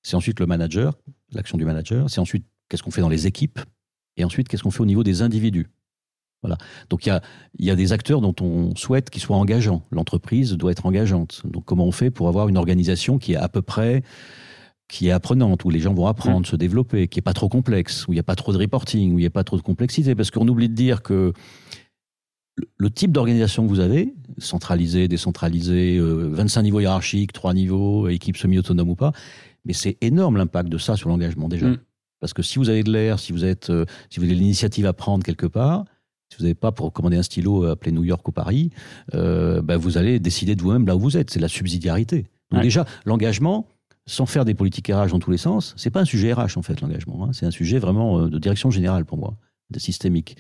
C'est 0.02 0.16
ensuite 0.16 0.40
le 0.40 0.48
manager, 0.48 0.98
l'action 1.32 1.58
du 1.58 1.66
manager. 1.66 2.10
C'est 2.10 2.22
ensuite 2.22 2.46
qu'est-ce 2.68 2.84
qu'on 2.84 2.92
fait 2.92 3.02
dans 3.02 3.10
les 3.10 3.28
équipes. 3.28 3.60
Et 4.18 4.24
ensuite, 4.24 4.48
qu'est-ce 4.48 4.64
qu'on 4.64 4.72
fait 4.72 4.82
au 4.82 4.88
niveau 4.88 5.04
des 5.04 5.22
individus. 5.22 5.68
Voilà. 6.42 6.58
Donc 6.90 7.06
il 7.06 7.10
y 7.10 7.12
a, 7.12 7.22
y 7.60 7.70
a 7.70 7.76
des 7.76 7.92
acteurs 7.92 8.22
dont 8.22 8.36
on 8.42 8.76
souhaite 8.76 9.10
qu'ils 9.10 9.22
soient 9.22 9.36
engageants. 9.38 9.86
L'entreprise 9.92 10.54
doit 10.54 10.72
être 10.72 10.86
engageante. 10.86 11.42
Donc 11.46 11.66
comment 11.66 11.86
on 11.86 11.92
fait 11.92 12.12
pour 12.12 12.28
avoir 12.30 12.48
une 12.48 12.58
organisation 12.58 13.18
qui 13.18 13.34
est 13.34 13.38
à 13.38 13.50
peu 13.50 13.62
près 13.62 14.04
qui 14.90 15.08
est 15.08 15.12
apprenante, 15.12 15.64
où 15.64 15.70
les 15.70 15.80
gens 15.80 15.94
vont 15.94 16.08
apprendre, 16.08 16.42
mm. 16.42 16.46
se 16.46 16.56
développer, 16.56 17.08
qui 17.08 17.20
est 17.20 17.22
pas 17.22 17.34
trop 17.34 17.48
complexe, 17.48 18.08
où 18.08 18.12
il 18.12 18.16
n'y 18.16 18.20
a 18.20 18.24
pas 18.24 18.36
trop 18.36 18.52
de 18.52 18.58
reporting, 18.58 19.14
où 19.14 19.20
il 19.20 19.22
n'y 19.22 19.28
a 19.28 19.32
pas 19.32 19.46
trop 19.46 19.56
de 19.56 19.62
complexité, 19.62 20.16
parce 20.16 20.32
qu'on 20.32 20.48
oublie 20.48 20.68
de 20.68 20.74
dire 20.74 21.02
que 21.04 21.32
le 22.78 22.90
type 22.90 23.12
d'organisation 23.12 23.64
que 23.64 23.70
vous 23.70 23.80
avez, 23.80 24.14
centralisé, 24.40 25.08
décentralisé, 25.08 26.00
25 26.02 26.60
euh, 26.60 26.64
niveaux 26.64 26.80
hiérarchiques, 26.82 27.32
3 27.32 27.54
niveaux, 27.54 28.10
équipe 28.10 28.36
semi-autonome 28.36 28.90
ou 28.90 28.96
pas, 28.96 29.14
mais 29.64 29.74
c'est 29.74 29.98
énorme 30.02 30.38
l'impact 30.38 30.68
de 30.68 30.78
ça 30.78 30.98
sur 30.98 31.08
l'engagement 31.08 31.48
déjà. 31.48 31.68
Mm. 31.68 31.78
Parce 32.20 32.34
que 32.34 32.42
si 32.42 32.60
vous 32.60 32.70
avez 32.70 32.84
de 32.84 32.92
l'air, 32.92 33.20
si 33.20 33.32
vous 33.32 33.46
êtes, 33.46 33.70
euh, 33.70 33.86
si 34.10 34.20
vous 34.20 34.26
avez 34.26 34.36
l'initiative 34.36 34.86
à 34.88 34.94
prendre 34.94 35.24
quelque 35.24 35.46
part, 35.46 35.86
si 36.30 36.38
vous 36.38 36.44
n'avez 36.44 36.56
pas 36.56 36.72
pour 36.72 36.92
commander 36.92 37.18
un 37.18 37.24
stylo 37.24 37.64
appelé 37.66 37.92
New 37.92 38.04
York 38.04 38.28
ou 38.28 38.32
Paris, 38.32 38.72
euh, 39.14 39.62
ben 39.62 39.78
vous 39.78 39.98
allez 39.98 40.20
décider 40.20 40.56
de 40.56 40.62
vous-même 40.62 40.86
là 40.86 40.96
où 40.96 41.00
vous 41.00 41.16
êtes. 41.16 41.30
C'est 41.30 41.40
la 41.40 41.48
subsidiarité. 41.48 42.28
Donc 42.52 42.62
déjà, 42.62 42.86
l'engagement, 43.06 43.68
sans 44.06 44.26
faire 44.26 44.46
des 44.46 44.54
politiques 44.54 44.88
RH 44.88 45.10
dans 45.10 45.20
tous 45.20 45.32
les 45.32 45.38
sens, 45.38 45.74
c'est 45.78 45.92
pas 45.92 46.02
un 46.02 46.06
sujet 46.06 46.34
RH 46.34 46.58
en 46.58 46.62
fait 46.62 46.82
l'engagement. 46.82 47.26
Hein. 47.26 47.30
C'est 47.34 47.46
un 47.46 47.52
sujet 47.52 47.80
vraiment 47.80 48.20
euh, 48.20 48.30
de 48.30 48.40
direction 48.40 48.72
générale 48.72 49.06
pour 49.06 49.18
moi, 49.18 49.36
de 49.70 49.80
systémique. 49.80 50.38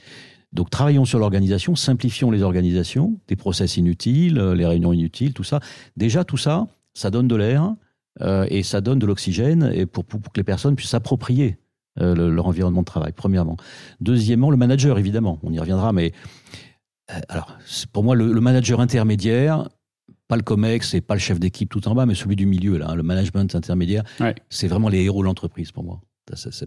Donc 0.52 0.70
travaillons 0.70 1.06
sur 1.06 1.20
l'organisation, 1.20 1.76
simplifions 1.76 2.32
les 2.32 2.42
organisations, 2.42 3.20
des 3.28 3.36
process 3.36 3.78
inutiles, 3.78 4.40
les 4.40 4.66
réunions 4.66 4.94
inutiles, 4.94 5.34
tout 5.34 5.44
ça. 5.44 5.60
Déjà 5.96 6.24
tout 6.24 6.38
ça, 6.38 6.66
ça 6.96 7.12
donne 7.12 7.28
de 7.28 7.36
l'air, 7.36 7.76
euh, 8.22 8.46
et 8.50 8.64
ça 8.64 8.82
donne 8.82 9.00
de 9.00 9.06
l'oxygène 9.06 9.72
et 9.74 9.86
pour, 9.86 10.06
que 10.06 10.18
les 10.36 10.44
personnes 10.44 10.76
puissent 10.76 10.90
s'approprier 10.90 11.58
euh, 12.02 12.30
leur 12.30 12.48
environnement 12.48 12.82
de 12.82 12.86
travail, 12.86 13.14
premièrement. 13.16 13.56
Deuxièmement, 14.02 14.52
le 14.52 14.58
manager, 14.58 15.00
évidemment, 15.00 15.40
on 15.44 15.54
y 15.54 15.60
reviendra, 15.60 15.94
mais 15.94 16.12
euh, 17.12 17.20
alors, 17.30 17.58
pour 17.94 18.04
moi, 18.04 18.16
le, 18.16 18.42
manager 18.42 18.82
intermédiaire, 18.82 19.70
pas 20.30 20.38
le 20.38 20.44
COMEX 20.44 20.94
et 20.94 21.02
pas 21.02 21.16
le 21.16 21.20
chef 21.20 21.40
d'équipe 21.40 21.70
tout 21.70 21.86
en 21.90 21.96
bas, 21.96 22.06
mais 22.06 22.16
celui 22.16 22.38
du 22.38 22.46
milieu, 22.46 22.78
là, 22.78 22.92
hein, 22.92 22.96
le 22.96 23.04
management 23.04 23.54
intermédiaire, 23.56 24.04
c'est 24.50 24.68
vraiment 24.68 24.88
les 24.88 25.02
héros 25.02 25.22
de 25.22 25.26
l'entreprise 25.26 25.72
pour 25.72 25.84
moi. 25.84 26.00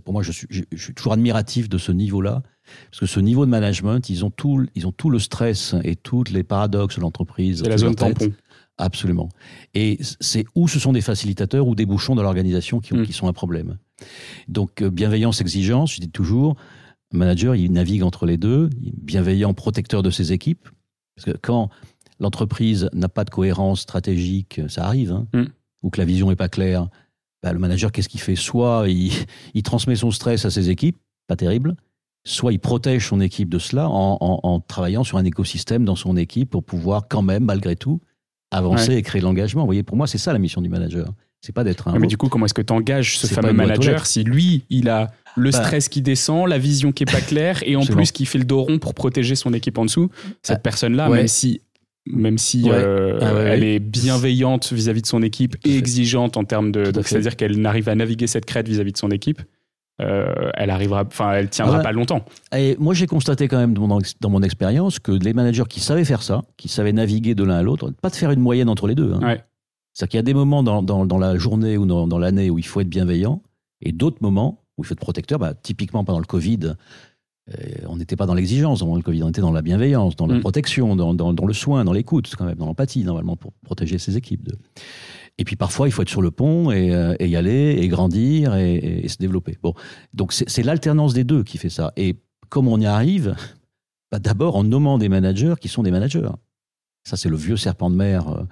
pour 0.05 0.13
moi, 0.13 0.23
je 0.23 0.33
suis, 0.33 0.49
je, 0.51 0.77
suis, 0.77 0.93
toujours 0.93 1.13
admiratif 1.13 1.69
de 1.69 1.79
ce 1.79 1.93
niveau-là, 1.93 2.43
parce 2.91 3.01
que 3.01 3.07
ce 3.07 3.21
niveau 3.21 3.47
de 3.47 3.51
management, 3.51 4.11
ils 4.11 4.25
ont 4.25 4.31
tout, 4.31 4.67
ils 4.75 4.87
ont 4.87 4.93
tout 4.93 5.11
le 5.11 5.21
stress 5.21 5.77
et 5.85 5.95
tous 5.95 6.25
les 6.33 6.43
paradoxes 6.43 6.97
de 6.97 7.03
l'entreprise. 7.03 7.63
C'est 7.63 7.69
la 7.69 7.79
zone 7.79 7.95
tampon. 7.95 8.33
Absolument. 8.79 9.29
Et 9.75 9.99
c'est 10.21 10.45
où 10.57 10.67
ce 10.67 10.81
sont 10.81 10.93
des 10.93 11.03
facilitateurs 11.03 11.69
ou 11.69 11.77
des 11.77 11.87
bouchons 11.87 12.17
dans 12.17 12.25
l'organisation 12.25 12.81
qui, 12.81 12.95
mm. 12.95 13.07
qui, 13.07 13.13
sont 13.13 13.29
un 13.29 13.33
problème. 13.33 13.79
Donc, 14.49 14.83
euh, 14.83 14.91
bienveillance, 14.91 15.41
exigence, 15.41 15.95
je 15.95 16.01
dis 16.01 16.11
toujours, 16.11 16.57
manager, 17.13 17.55
il 17.55 17.71
navigue 17.71 18.03
entre 18.03 18.27
les 18.27 18.39
deux, 18.39 18.71
bienveillant, 18.81 19.55
protecteur 19.55 20.03
de 20.03 20.11
ses 20.11 20.33
équipes. 20.33 20.69
Parce 21.15 21.27
que 21.27 21.39
quand 21.41 21.69
l'entreprise 22.23 22.89
n'a 22.95 23.09
pas 23.09 23.25
de 23.25 23.31
cohérence 23.31 23.81
stratégique, 23.81 24.61
ça 24.69 24.87
arrive, 24.87 25.13
hein, 25.13 25.27
mm. 25.35 25.45
ou 25.83 25.91
que 25.91 25.99
la 26.01 26.07
vision 26.07 26.31
n'est 26.31 26.37
pas 26.37 26.49
claire, 26.49 26.89
bah, 27.43 27.53
le 27.53 27.59
manager, 27.59 27.93
qu'est-ce 27.93 28.09
qu'il 28.09 28.21
fait? 28.21 28.37
Soit 28.37 28.85
il, 28.89 29.13
il, 29.55 29.63
transmet 29.63 29.97
son 29.97 30.11
stress 30.11 30.45
à 30.47 30.51
ses 30.51 30.71
équipes, 30.71 30.97
pas 31.27 31.37
terrible, 31.37 31.75
soit 32.25 32.53
il 32.53 32.61
protège 32.61 33.09
son 33.09 33.21
équipe 33.21 33.49
de 33.49 33.59
cela 33.59 33.89
en, 33.89 34.17
en 34.21 34.61
travaillant 34.61 35.03
sur 35.03 35.19
un 35.19 35.25
écosystème 35.25 35.85
dans 35.85 35.97
son 35.97 36.17
équipe 36.17 36.51
pour 36.51 36.63
pouvoir 36.63 37.09
quand 37.09 37.23
même, 37.23 37.45
malgré 37.45 37.75
tout, 37.75 38.01
avancer 38.53 38.95
et 38.95 39.03
créer 39.03 39.21
l'engagement. 39.21 39.63
Vous 39.63 39.67
voyez, 39.67 39.83
pour 39.83 39.97
moi, 39.97 40.07
c'est 40.07 40.19
ça 40.19 40.33
la 40.33 40.39
mission 40.39 40.61
du 40.61 40.69
manager. 40.69 41.13
C'est 41.41 41.53
pas 41.53 41.65
d'être 41.65 41.89
un. 41.89 41.99
mais 41.99 42.07
du 42.07 42.17
coup, 42.17 42.29
comment 42.29 42.47
est-ce 42.47 42.55
que 42.55 42.63
tu 42.63 42.73
engages 42.73 43.19
ce 43.19 43.27
fameux 43.27 43.53
manager 43.53 44.07
si 44.07 44.23
lui, 44.23 44.63
il 44.71 44.89
a 44.89 45.11
le 45.35 45.51
bah. 45.51 45.59
stress 45.59 45.89
qui 45.89 46.01
descend, 46.01 46.49
la 46.49 46.59
vision 46.59 46.93
qui 46.93 47.03
est 47.03 47.11
pas 47.11 47.21
claire 47.27 47.61
et 47.67 47.75
en 47.75 47.85
plus 47.85 48.13
qui 48.13 48.27
fait 48.27 48.39
le 48.39 48.45
dos 48.45 48.63
rond 48.63 48.79
pour 48.79 48.95
protéger 48.95 49.35
son 49.35 49.53
équipe 49.53 49.77
en 49.79 49.85
dessous? 49.85 50.09
Cette 50.43 50.59
ah, 50.59 50.61
personne-là, 50.61 51.09
même 51.09 51.27
si 51.27 51.61
même 52.07 52.39
si 52.39 52.65
euh, 52.67 53.19
ah 53.21 53.43
elle 53.47 53.63
est 53.63 53.79
bienveillante 53.79 54.73
vis-à-vis 54.73 55.03
de 55.03 55.07
son 55.07 55.23
équipe 55.23 55.57
et 55.65 55.77
exigeante 55.77 56.37
en 56.37 56.45
termes 56.45 56.73
de, 56.73 56.91
c'est-à-dire 57.03 57.37
qu'elle 57.37 57.61
n'arrive 57.61 57.89
à 57.89 57.95
naviguer 57.95 58.27
cette 58.27 58.45
crête 58.45 58.69
vis-à-vis 58.69 58.93
de 58.93 58.99
son 58.99 59.11
équipe, 59.11 59.41
euh, 60.01 60.51
elle 60.55 60.71
arrivera, 60.71 61.05
enfin, 61.07 61.33
elle 61.35 61.49
tiendra 61.49 61.81
pas 61.81 61.93
longtemps. 61.93 62.25
Et 62.57 62.77
moi, 62.79 62.95
j'ai 62.95 63.07
constaté 63.07 63.47
quand 63.47 63.59
même 63.59 63.75
dans 63.75 64.31
mon, 64.31 64.43
expérience 64.43 64.99
que 64.99 65.13
les 65.13 65.33
managers 65.33 65.65
qui 65.69 65.81
savaient 65.81 66.05
faire 66.05 66.23
ça, 66.23 66.43
qui 66.57 66.69
savaient 66.69 66.93
naviguer 66.93 67.35
de 67.35 67.45
l'un 67.45 67.57
à 67.57 67.63
l'autre, 67.63 67.91
pas 68.01 68.11
de 68.11 68.17
faire 68.17 68.31
une 68.31 68.41
moyenne 68.41 68.69
entre 68.69 68.87
les 68.87 68.95
deux. 68.95 69.13
Hein. 69.13 69.37
C'est-à-dire 69.93 70.11
qu'il 70.11 70.19
y 70.19 70.21
a 70.21 70.23
des 70.23 70.35
moments 70.35 70.63
dans, 70.63 71.19
la 71.19 71.37
journée 71.37 71.77
ou 71.77 71.87
dans, 71.87 72.19
l'année 72.19 72.51
où 72.51 72.59
il 72.59 72.67
faut 72.67 72.81
être 72.81 72.89
bienveillant, 72.89 73.43
et 73.81 73.93
d'autres 73.93 74.19
moments 74.23 74.65
où 74.77 74.83
il 74.83 74.87
faut 74.87 74.95
être 74.95 75.01
protecteur. 75.01 75.39
Bah, 75.39 75.55
typiquement 75.55 76.05
pendant 76.05 76.21
le 76.21 76.25
Covid, 76.25 76.75
euh, 77.51 77.87
on 77.89 77.97
n'était 77.97 78.15
pas 78.15 78.27
dans 78.27 78.35
l'exigence 78.35 78.81
pendant 78.81 78.95
le 78.95 79.03
Covid, 79.03 79.25
on 79.25 79.29
était 79.29 79.41
dans 79.41 79.51
la 79.51 79.63
bienveillance, 79.63 80.15
dans 80.15 80.27
la 80.27 80.37
mm. 80.37 80.41
protection, 80.41 80.95
dans, 80.95 81.47
le 81.47 81.53
soin, 81.53 81.85
dans 81.85 81.93
l'écoute, 81.93 82.33
quand 82.37 82.45
même, 82.45 82.57
dans 82.57 82.67
l'empathie 82.67 83.03
normalement 83.03 83.37
pour 83.37 83.53
protéger 83.65 83.99
ses 83.99 84.17
équipes. 84.17 84.45
De... 84.45 84.57
Et 85.39 85.45
puis 85.45 85.57
parfois, 85.57 85.89
il 85.89 85.91
faut 85.91 86.03
être 86.03 86.09
sur 86.09 86.23
le 86.23 86.31
pont 86.31 86.71
et, 86.71 86.95
euh, 86.95 87.17
y 87.19 87.35
aller, 87.35 87.79
et 87.81 87.89
grandir, 87.89 88.55
et, 88.55 89.07
se 89.09 89.17
développer. 89.17 89.59
Bon, 89.61 89.75
donc 90.15 90.33
c'est 90.33 90.63
l'alternance 90.63 91.15
des 91.15 91.25
deux 91.25 91.43
qui 91.43 91.59
fait 91.59 91.69
ça. 91.69 91.93
Et 91.97 92.17
comment 92.49 92.75
on 92.75 92.81
y 92.81 92.87
arrive 92.87 93.35
bah, 94.13 94.21
D'abord 94.21 94.55
en 94.55 94.63
nommant 94.63 94.99
des 94.99 95.09
managers 95.09 95.55
qui 95.61 95.69
sont 95.69 95.83
des 95.83 95.91
managers. 95.91 96.31
Ça, 97.05 97.17
c'est 97.17 97.29
le 97.29 97.37
vieux 97.37 97.57
serpent 97.57 97.91
de 97.91 97.97
mer 97.97 98.29
euh, 98.29 98.45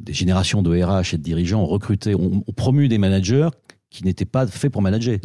des 0.00 0.12
générations 0.12 0.62
de 0.62 0.70
RH 0.70 1.14
et 1.14 1.18
de 1.18 1.22
dirigeants. 1.22 1.64
recrutés, 1.64 2.16
on, 2.16 2.42
on 2.44 2.52
promue 2.52 2.88
des 2.88 2.98
managers 2.98 3.50
qui 3.90 4.02
n'étaient 4.04 4.24
pas 4.24 4.48
faits 4.48 4.72
pour 4.72 4.82
manager. 4.82 5.18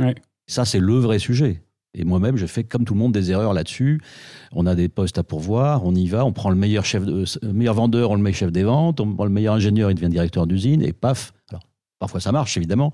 Ça, 0.45 0.63
c'est 0.63 0.79
le 0.79 0.93
vrai 0.93 1.17
sujet. 1.17 1.63
Et 1.97 2.05
moi-même, 2.05 2.37
je 2.37 2.45
fais 2.45 2.63
comme 2.63 2.85
tout 2.85 2.93
le 2.93 2.99
monde 2.99 3.11
des 3.11 3.31
erreurs 3.31 3.53
là-dessus. 3.53 4.01
On 4.51 4.67
a 4.67 4.75
des 4.75 4.87
postes 4.87 5.17
à 5.17 5.23
pourvoir, 5.23 5.83
on 5.83 5.95
y 5.95 6.07
va, 6.07 6.23
on 6.25 6.31
prend 6.31 6.51
le 6.51 6.55
meilleur 6.55 6.85
chef, 6.85 7.03
de, 7.03 7.25
meilleur 7.51 7.73
vendeur, 7.73 8.11
on 8.11 8.15
le 8.15 8.21
met 8.21 8.33
chef 8.33 8.51
des 8.51 8.63
ventes, 8.63 8.99
on 8.99 9.15
prend 9.15 9.25
le 9.25 9.31
meilleur 9.31 9.55
ingénieur, 9.55 9.89
il 9.89 9.95
devient 9.95 10.09
directeur 10.09 10.45
d'usine, 10.45 10.83
et 10.83 10.93
paf. 10.93 11.33
Alors, 11.49 11.63
parfois 11.97 12.19
ça 12.19 12.31
marche 12.31 12.55
évidemment, 12.55 12.93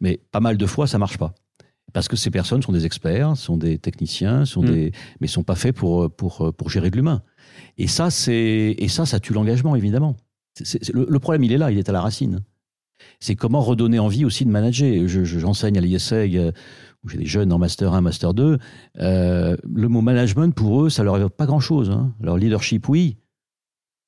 mais 0.00 0.20
pas 0.32 0.40
mal 0.40 0.56
de 0.56 0.66
fois 0.66 0.88
ça 0.88 0.98
marche 0.98 1.18
pas. 1.18 1.34
Parce 1.92 2.08
que 2.08 2.16
ces 2.16 2.30
personnes 2.30 2.62
sont 2.62 2.72
des 2.72 2.84
experts, 2.84 3.36
sont 3.36 3.56
des 3.56 3.78
techniciens, 3.78 4.44
sont 4.44 4.62
mm. 4.62 4.66
des, 4.66 4.92
mais 5.20 5.28
sont 5.28 5.44
pas 5.44 5.54
faits 5.54 5.74
pour, 5.74 6.10
pour, 6.10 6.52
pour 6.52 6.68
gérer 6.68 6.90
de 6.90 6.96
l'humain. 6.96 7.22
Et 7.78 7.86
ça, 7.86 8.10
c'est, 8.10 8.74
et 8.76 8.88
ça, 8.88 9.06
ça 9.06 9.20
tue 9.20 9.32
l'engagement 9.32 9.76
évidemment. 9.76 10.16
le, 10.92 11.18
problème, 11.20 11.44
il 11.44 11.52
est 11.52 11.58
là, 11.58 11.70
il 11.70 11.78
est 11.78 11.88
à 11.88 11.92
la 11.92 12.00
racine. 12.00 12.42
C'est 13.20 13.34
comment 13.34 13.60
redonner 13.60 13.98
envie 13.98 14.24
aussi 14.24 14.44
de 14.44 14.50
manager. 14.50 15.06
J'enseigne 15.06 15.74
je, 15.74 15.78
à 15.78 15.82
l'ISEG 15.82 16.36
euh, 16.36 16.52
j'ai 17.08 17.18
des 17.18 17.26
jeunes 17.26 17.52
en 17.52 17.58
Master 17.58 17.94
1, 17.94 18.00
Master 18.00 18.34
2, 18.34 18.58
euh, 18.98 19.56
le 19.74 19.88
mot 19.88 20.00
management, 20.00 20.54
pour 20.54 20.84
eux, 20.84 20.90
ça 20.90 21.04
leur 21.04 21.16
évoque 21.16 21.36
pas 21.36 21.46
grand-chose. 21.46 21.90
Hein. 21.90 22.12
Leur 22.20 22.36
leadership, 22.36 22.88
oui. 22.88 23.16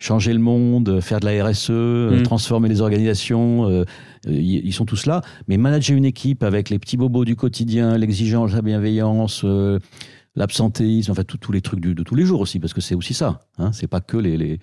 Changer 0.01 0.33
le 0.33 0.38
monde, 0.38 1.01
faire 1.01 1.18
de 1.18 1.27
la 1.27 1.44
RSE, 1.44 1.70
mm. 1.70 2.22
transformer 2.22 2.68
les 2.68 2.81
organisations, 2.81 3.68
euh, 3.68 3.85
ils 4.27 4.72
sont 4.72 4.85
tous 4.85 5.07
là. 5.07 5.22
Mais 5.48 5.57
manager 5.57 5.96
une 5.96 6.05
équipe 6.05 6.44
avec 6.44 6.70
les 6.70 6.79
petits 6.79 6.96
bobos 6.96 7.24
du 7.24 7.35
quotidien, 7.35 7.98
l'exigence, 7.98 8.53
la 8.53 8.62
bienveillance, 8.62 9.42
euh, 9.44 9.81
l'absentéisme, 10.38 11.12
enfin 11.12 11.24
tous 11.24 11.53
les 11.53 11.61
trucs 11.61 11.81
de 11.81 12.03
tous 12.03 12.14
les 12.14 12.24
jours 12.24 12.40
aussi, 12.40 12.59
parce 12.59 12.72
que 12.72 12.81
c'est 12.81 12.94
aussi 12.94 13.12
ça. 13.12 13.40
Hein, 13.59 13.72
c'est 13.72 13.88
pas 13.88 14.01
que 14.01 14.16
les, 14.16 14.38
les 14.38 14.61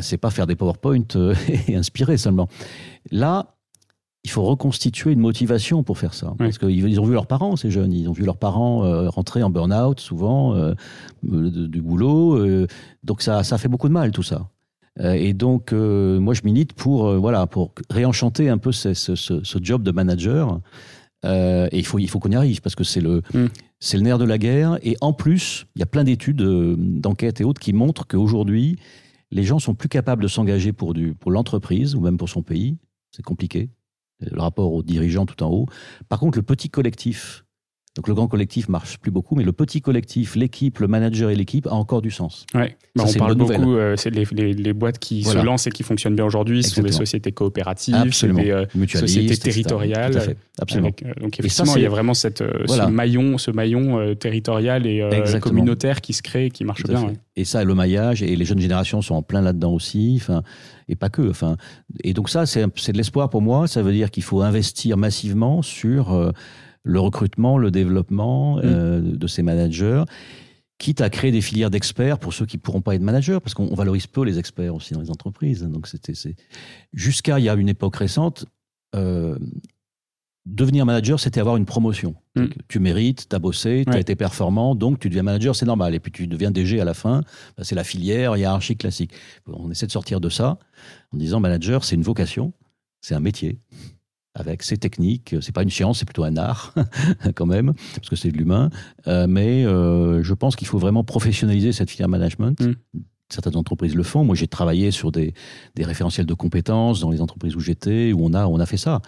c'est 0.00 0.18
pas 0.18 0.30
faire 0.30 0.46
des 0.46 0.54
PowerPoint 0.54 1.08
et 1.68 1.74
inspirer 1.74 2.16
seulement. 2.16 2.48
Là, 3.10 3.56
il 4.24 4.30
faut 4.30 4.42
reconstituer 4.42 5.12
une 5.12 5.20
motivation 5.20 5.82
pour 5.82 5.98
faire 5.98 6.12
ça. 6.12 6.34
Parce 6.38 6.58
qu'ils 6.58 7.00
ont 7.00 7.04
vu 7.04 7.14
leurs 7.14 7.26
parents, 7.26 7.56
ces 7.56 7.70
jeunes. 7.70 7.92
Ils 7.92 8.08
ont 8.08 8.12
vu 8.12 8.24
leurs 8.24 8.36
parents 8.36 8.84
euh, 8.84 9.08
rentrer 9.08 9.42
en 9.42 9.50
burn-out, 9.50 9.98
souvent, 9.98 10.54
euh, 10.54 10.74
du 11.22 11.80
boulot. 11.80 12.34
Euh, 12.36 12.66
donc, 13.02 13.22
ça, 13.22 13.42
ça 13.44 13.56
fait 13.56 13.68
beaucoup 13.68 13.88
de 13.88 13.94
mal, 13.94 14.10
tout 14.10 14.22
ça. 14.22 14.48
et 15.02 15.32
donc, 15.32 15.72
moi, 15.72 16.34
je 16.34 16.42
milite 16.44 16.74
pour, 16.74 17.14
voilà, 17.18 17.46
pour 17.46 17.72
réenchanter 17.88 18.50
un 18.50 18.58
peu 18.58 18.72
ce, 18.72 18.92
ce, 18.92 19.14
ce, 19.16 19.58
job 19.62 19.82
de 19.82 19.90
manager. 19.90 20.60
et 21.24 21.78
il 21.78 21.86
faut, 21.86 21.98
il 21.98 22.10
faut 22.10 22.18
qu'on 22.18 22.32
y 22.32 22.36
arrive, 22.36 22.60
parce 22.60 22.74
que 22.74 22.84
c'est 22.84 23.00
le. 23.00 23.22
Mm. 23.32 23.46
C'est 23.80 23.96
le 23.96 24.02
nerf 24.02 24.18
de 24.18 24.24
la 24.24 24.38
guerre. 24.38 24.78
Et 24.82 24.96
en 25.00 25.12
plus, 25.12 25.66
il 25.74 25.80
y 25.80 25.82
a 25.82 25.86
plein 25.86 26.04
d'études, 26.04 26.42
euh, 26.42 26.76
d'enquêtes 26.78 27.40
et 27.40 27.44
autres 27.44 27.60
qui 27.60 27.72
montrent 27.72 28.06
qu'aujourd'hui, 28.06 28.76
les 29.30 29.42
gens 29.42 29.58
sont 29.58 29.74
plus 29.74 29.88
capables 29.88 30.22
de 30.22 30.28
s'engager 30.28 30.72
pour, 30.72 30.94
pour 31.18 31.30
l'entreprise 31.30 31.94
ou 31.94 32.00
même 32.00 32.18
pour 32.18 32.28
son 32.28 32.42
pays. 32.42 32.76
C'est 33.10 33.24
compliqué. 33.24 33.70
Le 34.20 34.40
rapport 34.40 34.72
aux 34.72 34.82
dirigeants 34.82 35.24
tout 35.24 35.42
en 35.42 35.50
haut. 35.50 35.66
Par 36.08 36.20
contre, 36.20 36.36
le 36.36 36.42
petit 36.42 36.68
collectif, 36.68 37.44
donc 38.00 38.08
le 38.08 38.14
grand 38.14 38.28
collectif 38.28 38.70
marche 38.70 38.96
plus 38.96 39.10
beaucoup, 39.10 39.34
mais 39.34 39.44
le 39.44 39.52
petit 39.52 39.82
collectif, 39.82 40.34
l'équipe, 40.34 40.78
le 40.78 40.88
manager 40.88 41.28
et 41.28 41.34
l'équipe 41.34 41.66
a 41.66 41.74
encore 41.74 42.00
du 42.00 42.10
sens. 42.10 42.46
Ouais. 42.54 42.78
Bah, 42.96 43.04
on 43.06 43.12
parle 43.12 43.34
beaucoup, 43.34 43.74
euh, 43.74 43.94
c'est 43.98 44.08
les, 44.08 44.24
les, 44.32 44.54
les, 44.54 44.72
boîtes 44.72 44.98
qui 44.98 45.22
se 45.22 45.36
lancent 45.36 45.66
et 45.66 45.70
qui 45.70 45.82
fonctionnent 45.82 46.14
bien 46.14 46.24
aujourd'hui, 46.24 46.62
ce 46.62 46.76
sont 46.76 46.82
des 46.82 46.92
sociétés 46.92 47.32
coopératives, 47.32 47.94
des 48.22 48.50
euh, 48.50 48.64
sociétés 48.86 49.36
territoriales. 49.36 50.12
Tout 50.12 50.18
à 50.18 50.20
fait. 50.22 50.36
Absolument. 50.58 50.90
Euh, 51.04 51.12
donc 51.20 51.38
effectivement, 51.38 51.76
il 51.76 51.82
y 51.82 51.86
a 51.86 51.90
vraiment 51.90 52.14
cette, 52.14 52.38
ce 52.38 52.88
maillon, 52.88 53.36
ce 53.36 53.50
maillon 53.50 54.14
territorial 54.14 54.86
et 54.86 55.06
communautaire 55.42 56.00
qui 56.00 56.14
se 56.14 56.22
crée, 56.22 56.48
qui 56.48 56.64
marche 56.64 56.84
bien. 56.84 57.12
Et 57.36 57.44
ça, 57.44 57.64
le 57.64 57.74
maillage, 57.74 58.22
et 58.22 58.34
les 58.34 58.44
jeunes 58.46 58.60
générations 58.60 59.02
sont 59.02 59.14
en 59.14 59.22
plein 59.22 59.42
là-dedans 59.42 59.74
aussi. 59.74 60.14
Enfin, 60.16 60.42
et 60.88 60.96
pas 60.96 61.10
que. 61.10 61.28
Enfin, 61.28 61.58
et 62.02 62.14
donc 62.14 62.30
ça, 62.30 62.46
c'est 62.46 62.64
de 62.64 62.96
l'espoir 62.96 63.28
pour 63.28 63.42
moi. 63.42 63.66
Ça 63.66 63.82
veut 63.82 63.92
dire 63.92 64.10
qu'il 64.10 64.22
faut 64.22 64.40
investir 64.40 64.96
massivement 64.96 65.60
sur 65.60 66.32
le 66.82 67.00
recrutement, 67.00 67.58
le 67.58 67.70
développement 67.70 68.56
mm. 68.56 68.60
euh, 68.64 69.00
de 69.00 69.26
ces 69.26 69.42
managers, 69.42 70.04
quitte 70.78 71.00
à 71.02 71.10
créer 71.10 71.30
des 71.30 71.42
filières 71.42 71.70
d'experts 71.70 72.18
pour 72.18 72.32
ceux 72.32 72.46
qui 72.46 72.56
ne 72.56 72.62
pourront 72.62 72.80
pas 72.80 72.94
être 72.94 73.02
managers, 73.02 73.38
parce 73.42 73.54
qu'on 73.54 73.74
valorise 73.74 74.06
peu 74.06 74.24
les 74.24 74.38
experts 74.38 74.74
aussi 74.74 74.94
dans 74.94 75.00
les 75.00 75.10
entreprises. 75.10 75.62
Donc 75.62 75.86
c'était 75.86 76.14
jusqu'à 76.92 77.38
il 77.38 77.44
y 77.44 77.48
a 77.48 77.54
une 77.54 77.68
époque 77.68 77.96
récente. 77.96 78.46
Euh, 78.96 79.38
devenir 80.46 80.86
manager, 80.86 81.20
c'était 81.20 81.38
avoir 81.38 81.56
une 81.56 81.66
promotion. 81.66 82.14
Mm. 82.34 82.46
Tu 82.66 82.78
mérites, 82.78 83.28
tu 83.28 83.36
as 83.36 83.38
bossé, 83.38 83.84
tu 83.86 83.92
as 83.92 84.00
été 84.00 84.16
performant, 84.16 84.74
donc 84.74 84.98
tu 84.98 85.10
deviens 85.10 85.22
manager, 85.22 85.54
c'est 85.54 85.66
normal. 85.66 85.94
Et 85.94 86.00
puis 86.00 86.10
tu 86.10 86.26
deviens 86.26 86.50
DG 86.50 86.80
à 86.80 86.84
la 86.84 86.94
fin, 86.94 87.20
bah, 87.58 87.62
c'est 87.62 87.74
la 87.74 87.84
filière 87.84 88.36
hiérarchique 88.38 88.78
classique. 88.78 89.12
On 89.46 89.70
essaie 89.70 89.86
de 89.86 89.92
sortir 89.92 90.18
de 90.18 90.30
ça 90.30 90.58
en 91.12 91.18
disant 91.18 91.40
manager, 91.40 91.84
c'est 91.84 91.94
une 91.94 92.02
vocation, 92.02 92.54
c'est 93.02 93.14
un 93.14 93.20
métier 93.20 93.58
avec 94.34 94.62
ses 94.62 94.76
techniques. 94.76 95.34
C'est 95.40 95.54
pas 95.54 95.62
une 95.62 95.70
science, 95.70 95.98
c'est 95.98 96.04
plutôt 96.04 96.24
un 96.24 96.36
art 96.36 96.74
quand 97.34 97.46
même, 97.46 97.72
parce 97.96 98.08
que 98.08 98.16
c'est 98.16 98.30
de 98.30 98.36
l'humain. 98.36 98.70
Euh, 99.06 99.26
mais 99.28 99.64
euh, 99.64 100.22
je 100.22 100.34
pense 100.34 100.56
qu'il 100.56 100.66
faut 100.66 100.78
vraiment 100.78 101.04
professionnaliser 101.04 101.72
cette 101.72 101.90
filière 101.90 102.08
management. 102.08 102.60
Mm. 102.60 102.74
Certaines 103.28 103.56
entreprises 103.56 103.94
le 103.94 104.02
font. 104.02 104.24
Moi, 104.24 104.34
j'ai 104.34 104.48
travaillé 104.48 104.90
sur 104.90 105.12
des, 105.12 105.34
des, 105.76 105.84
référentiels 105.84 106.26
de 106.26 106.34
compétences 106.34 106.98
dans 107.00 107.10
les 107.10 107.20
entreprises 107.20 107.54
où 107.54 107.60
j'étais, 107.60 108.12
où 108.12 108.24
on 108.24 108.34
a, 108.34 108.46
on 108.46 108.58
a 108.58 108.66
fait 108.66 108.76
ça. 108.76 109.00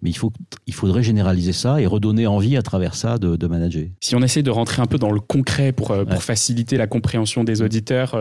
Mais 0.00 0.10
il, 0.10 0.16
faut, 0.16 0.32
il 0.66 0.74
faudrait 0.74 1.02
généraliser 1.02 1.52
ça 1.52 1.80
et 1.80 1.86
redonner 1.86 2.26
envie 2.26 2.56
à 2.56 2.62
travers 2.62 2.94
ça 2.94 3.18
de, 3.18 3.36
de 3.36 3.46
manager. 3.46 3.86
Si 4.00 4.14
on 4.14 4.22
essaie 4.22 4.42
de 4.42 4.50
rentrer 4.50 4.80
un 4.80 4.86
peu 4.86 4.98
dans 4.98 5.10
le 5.10 5.20
concret 5.20 5.72
pour, 5.72 5.90
euh, 5.90 6.04
pour 6.04 6.22
faciliter 6.22 6.76
la 6.76 6.86
compréhension 6.86 7.42
des 7.42 7.62
auditeurs, 7.62 8.14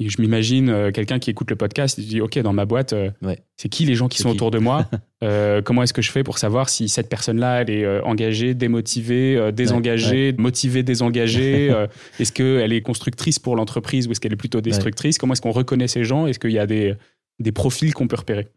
je 0.00 0.20
m'imagine 0.20 0.68
euh, 0.70 0.90
quelqu'un 0.92 1.18
qui 1.18 1.30
écoute 1.30 1.50
le 1.50 1.56
podcast 1.56 1.98
et 1.98 2.02
dit 2.02 2.20
Ok, 2.20 2.38
dans 2.38 2.52
ma 2.52 2.66
boîte, 2.66 2.92
euh, 2.92 3.10
c'est 3.56 3.68
qui 3.68 3.84
les 3.84 3.96
gens 3.96 4.08
qui 4.08 4.18
sont 4.18 4.30
autour 4.30 4.50
de 4.50 4.58
moi 4.58 4.86
euh, 5.24 5.60
Comment 5.60 5.82
est-ce 5.82 5.92
que 5.92 6.02
je 6.02 6.12
fais 6.12 6.22
pour 6.22 6.38
savoir 6.38 6.68
si 6.68 6.88
cette 6.88 7.08
personne-là, 7.08 7.62
elle 7.62 7.70
est 7.70 8.00
engagée, 8.02 8.54
démotivée, 8.54 9.50
désengagée, 9.52 10.34
motivée, 10.38 10.82
désengagée 10.82 11.74
Est-ce 12.20 12.32
qu'elle 12.32 12.72
est 12.72 12.82
constructrice 12.82 13.38
pour 13.38 13.56
l'entreprise 13.56 14.06
ou 14.06 14.12
est-ce 14.12 14.20
qu'elle 14.20 14.32
est 14.32 14.36
plutôt 14.36 14.60
destructrice? 14.60 15.18
Comment 15.18 15.32
est-ce 15.32 15.42
qu'on 15.42 15.50
reconnaît 15.50 15.88
ces 15.88 16.04
gens? 16.04 16.26
Est-ce 16.26 16.38
qu'il 16.38 16.52
y 16.52 16.58
a 16.58 16.66
des, 16.66 16.94
des 17.40 17.52
profils 17.52 17.92
qu'on 17.92 18.06
peut 18.06 18.16
repérer? 18.16 18.48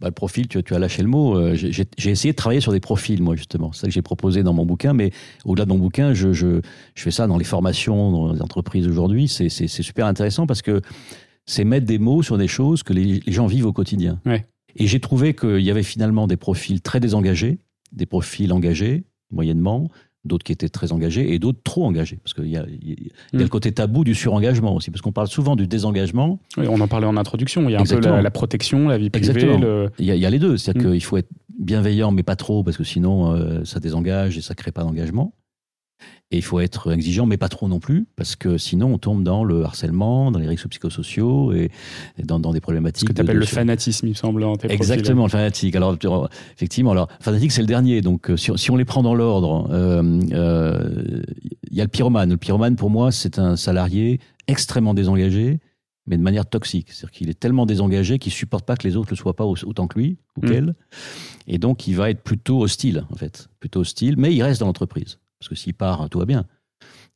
Bah, 0.00 0.08
le 0.08 0.12
profil, 0.12 0.48
tu, 0.48 0.62
tu, 0.62 0.74
as 0.74 0.78
lâché 0.78 1.02
le 1.02 1.08
mot. 1.08 1.36
Euh, 1.36 1.54
j'ai 1.54 2.10
essayé 2.10 2.32
de 2.32 2.36
travailler 2.36 2.60
sur 2.60 2.72
des 2.72 2.80
profils, 2.80 3.22
moi, 3.22 3.36
justement. 3.36 3.72
C'est 3.72 3.82
ça 3.82 3.86
que 3.86 3.92
j'ai 3.92 4.02
proposé 4.02 4.42
dans 4.42 4.52
mon 4.52 4.66
bouquin. 4.66 4.92
Mais 4.92 5.10
au-delà 5.44 5.64
de 5.64 5.70
mon 5.70 5.78
bouquin, 5.78 6.14
je, 6.14 6.32
je, 6.32 6.60
je, 6.94 7.02
fais 7.02 7.10
ça 7.10 7.26
dans 7.26 7.38
les 7.38 7.44
formations, 7.44 8.10
dans 8.10 8.32
les 8.32 8.42
entreprises 8.42 8.86
aujourd'hui. 8.88 9.28
C'est 9.28 9.68
super 9.68 10.06
intéressant 10.06 10.46
parce 10.46 10.62
que 10.62 10.80
c'est 11.46 11.64
mettre 11.64 11.86
des 11.86 11.98
mots 11.98 12.22
sur 12.22 12.38
des 12.38 12.48
choses 12.48 12.82
que 12.82 12.92
les, 12.92 13.20
les 13.26 13.32
gens 13.32 13.46
vivent 13.46 13.66
au 13.66 13.72
quotidien. 13.72 14.20
Ouais. 14.24 14.46
Et 14.76 14.86
j'ai 14.86 15.00
trouvé 15.00 15.34
qu'il 15.34 15.60
y 15.60 15.70
avait 15.70 15.82
finalement 15.82 16.26
des 16.26 16.36
profils 16.36 16.80
très 16.80 17.00
désengagés, 17.00 17.58
des 17.92 18.06
profils 18.06 18.52
engagés, 18.52 19.04
moyennement, 19.30 19.88
d'autres 20.24 20.44
qui 20.44 20.52
étaient 20.52 20.68
très 20.68 20.92
engagés 20.92 21.34
et 21.34 21.38
d'autres 21.38 21.60
trop 21.62 21.84
engagés. 21.84 22.18
Parce 22.22 22.34
qu'il 22.34 22.48
y, 22.48 22.56
a, 22.56 22.64
le 23.32 23.44
mm. 23.44 23.48
côté 23.48 23.72
tabou 23.72 24.04
du 24.04 24.14
surengagement 24.14 24.74
aussi, 24.74 24.90
parce 24.90 25.02
qu'on 25.02 25.12
parle 25.12 25.28
souvent 25.28 25.56
du 25.56 25.66
désengagement. 25.66 26.38
Oui, 26.56 26.66
on 26.68 26.80
en 26.80 26.88
parlait 26.88 27.06
en 27.06 27.16
introduction, 27.16 27.68
il 27.68 27.72
y 27.72 27.76
a 27.76 27.80
un 27.80 27.84
peu 27.84 28.00
la, 28.00 28.30
protection, 28.30 28.88
la 28.88 28.98
vie 28.98 29.10
privée. 29.10 29.56
Il, 29.98 30.06
y 30.06 30.26
a, 30.26 30.30
les 30.30 30.38
deux, 30.38 30.56
c'est-à-dire 30.56 30.88
mm. 30.88 30.92
qu'il 30.92 31.04
faut 31.04 31.16
être 31.16 31.30
bienveillant, 31.58 32.10
mais 32.10 32.22
pas 32.22 32.36
trop, 32.36 32.64
parce 32.64 32.76
que 32.76 32.84
sinon 32.84 33.32
euh, 33.32 33.64
ça 33.64 33.80
désengage 33.80 34.38
et 34.38 34.40
ça 34.40 34.54
crée 34.54 34.72
pas 34.72 34.82
d'engagement. 34.82 35.34
Et 36.30 36.38
il 36.38 36.42
faut 36.42 36.58
être 36.58 36.90
exigeant, 36.92 37.26
mais 37.26 37.36
pas 37.36 37.48
trop 37.48 37.68
non 37.68 37.78
plus, 37.78 38.06
parce 38.16 38.34
que 38.34 38.58
sinon 38.58 38.94
on 38.94 38.98
tombe 38.98 39.22
dans 39.22 39.44
le 39.44 39.62
harcèlement, 39.62 40.32
dans 40.32 40.38
les 40.38 40.48
risques 40.48 40.66
psychosociaux 40.68 41.52
et, 41.52 41.70
dans, 42.18 42.40
des 42.40 42.60
problématiques. 42.60 43.08
Ce 43.08 43.12
que 43.12 43.12
tu 43.12 43.20
appelles 43.20 43.36
le 43.36 43.46
fanatisme, 43.46 44.06
il 44.06 44.10
me 44.10 44.14
semble. 44.14 44.42
En 44.42 44.54
Exactement, 44.54 45.24
le 45.24 45.30
fanatique. 45.30 45.76
Alors, 45.76 45.96
effectivement, 46.56 46.90
alors, 46.90 47.08
fanatique, 47.20 47.52
c'est 47.52 47.60
le 47.60 47.68
dernier. 47.68 48.00
Donc, 48.00 48.30
euh, 48.30 48.36
si, 48.36 48.70
on 48.70 48.76
les 48.76 48.84
prend 48.84 49.02
dans 49.02 49.14
l'ordre, 49.14 49.68
euh, 49.70 50.20
euh, 50.32 51.22
il 51.70 51.76
y 51.76 51.80
a 51.80 51.84
le 51.84 51.88
pyromane. 51.88 52.30
Le 52.30 52.36
pyromane, 52.36 52.74
pour 52.74 52.90
moi, 52.90 53.12
c'est 53.12 53.38
un 53.38 53.56
salarié 53.56 54.18
extrêmement 54.48 54.94
désengagé, 54.94 55.60
mais 56.06 56.16
de 56.16 56.22
manière 56.22 56.46
toxique. 56.46 56.88
C'est-à-dire 56.90 57.12
qu'il 57.12 57.30
est 57.30 57.38
tellement 57.38 57.66
désengagé 57.66 58.18
qu'il 58.18 58.32
supporte 58.32 58.64
pas 58.64 58.76
que 58.76 58.88
les 58.88 58.96
autres 58.96 59.10
le 59.10 59.16
soient 59.16 59.36
pas 59.36 59.44
autant 59.44 59.86
que 59.86 59.98
lui 59.98 60.18
ou 60.36 60.44
mmh. 60.44 60.50
qu'elle. 60.50 60.74
Et 61.46 61.58
donc, 61.58 61.86
il 61.86 61.94
va 61.94 62.10
être 62.10 62.22
plutôt 62.22 62.60
hostile, 62.60 63.04
en 63.10 63.16
fait. 63.16 63.48
Plutôt 63.60 63.80
hostile, 63.80 64.16
mais 64.16 64.34
il 64.34 64.42
reste 64.42 64.60
dans 64.60 64.66
l'entreprise. 64.66 65.18
Parce 65.38 65.48
que 65.48 65.54
s'il 65.54 65.74
part, 65.74 66.08
tout 66.10 66.18
va 66.18 66.24
bien. 66.24 66.46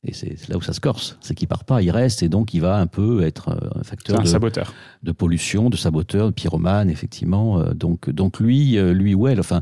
Et 0.04 0.12
c'est 0.12 0.48
là 0.48 0.56
où 0.56 0.62
ça 0.62 0.72
se 0.72 0.80
corse, 0.80 1.18
c'est 1.20 1.34
qu'il 1.34 1.48
part 1.48 1.64
pas, 1.64 1.82
il 1.82 1.90
reste 1.90 2.22
et 2.22 2.28
donc 2.28 2.54
il 2.54 2.60
va 2.60 2.76
un 2.76 2.86
peu 2.86 3.22
être 3.22 3.48
euh, 3.48 3.80
un 3.80 3.82
facteur 3.82 4.22
de, 4.22 4.28
saboteur. 4.28 4.72
de 5.02 5.10
pollution, 5.10 5.70
de 5.70 5.76
saboteur, 5.76 6.28
de 6.28 6.32
pyromane, 6.32 6.88
effectivement. 6.88 7.58
Euh, 7.58 7.74
donc, 7.74 8.08
donc 8.08 8.38
lui, 8.38 8.78
euh, 8.78 8.92
lui 8.92 9.14
ou 9.14 9.26
elle, 9.26 9.40
enfin, 9.40 9.60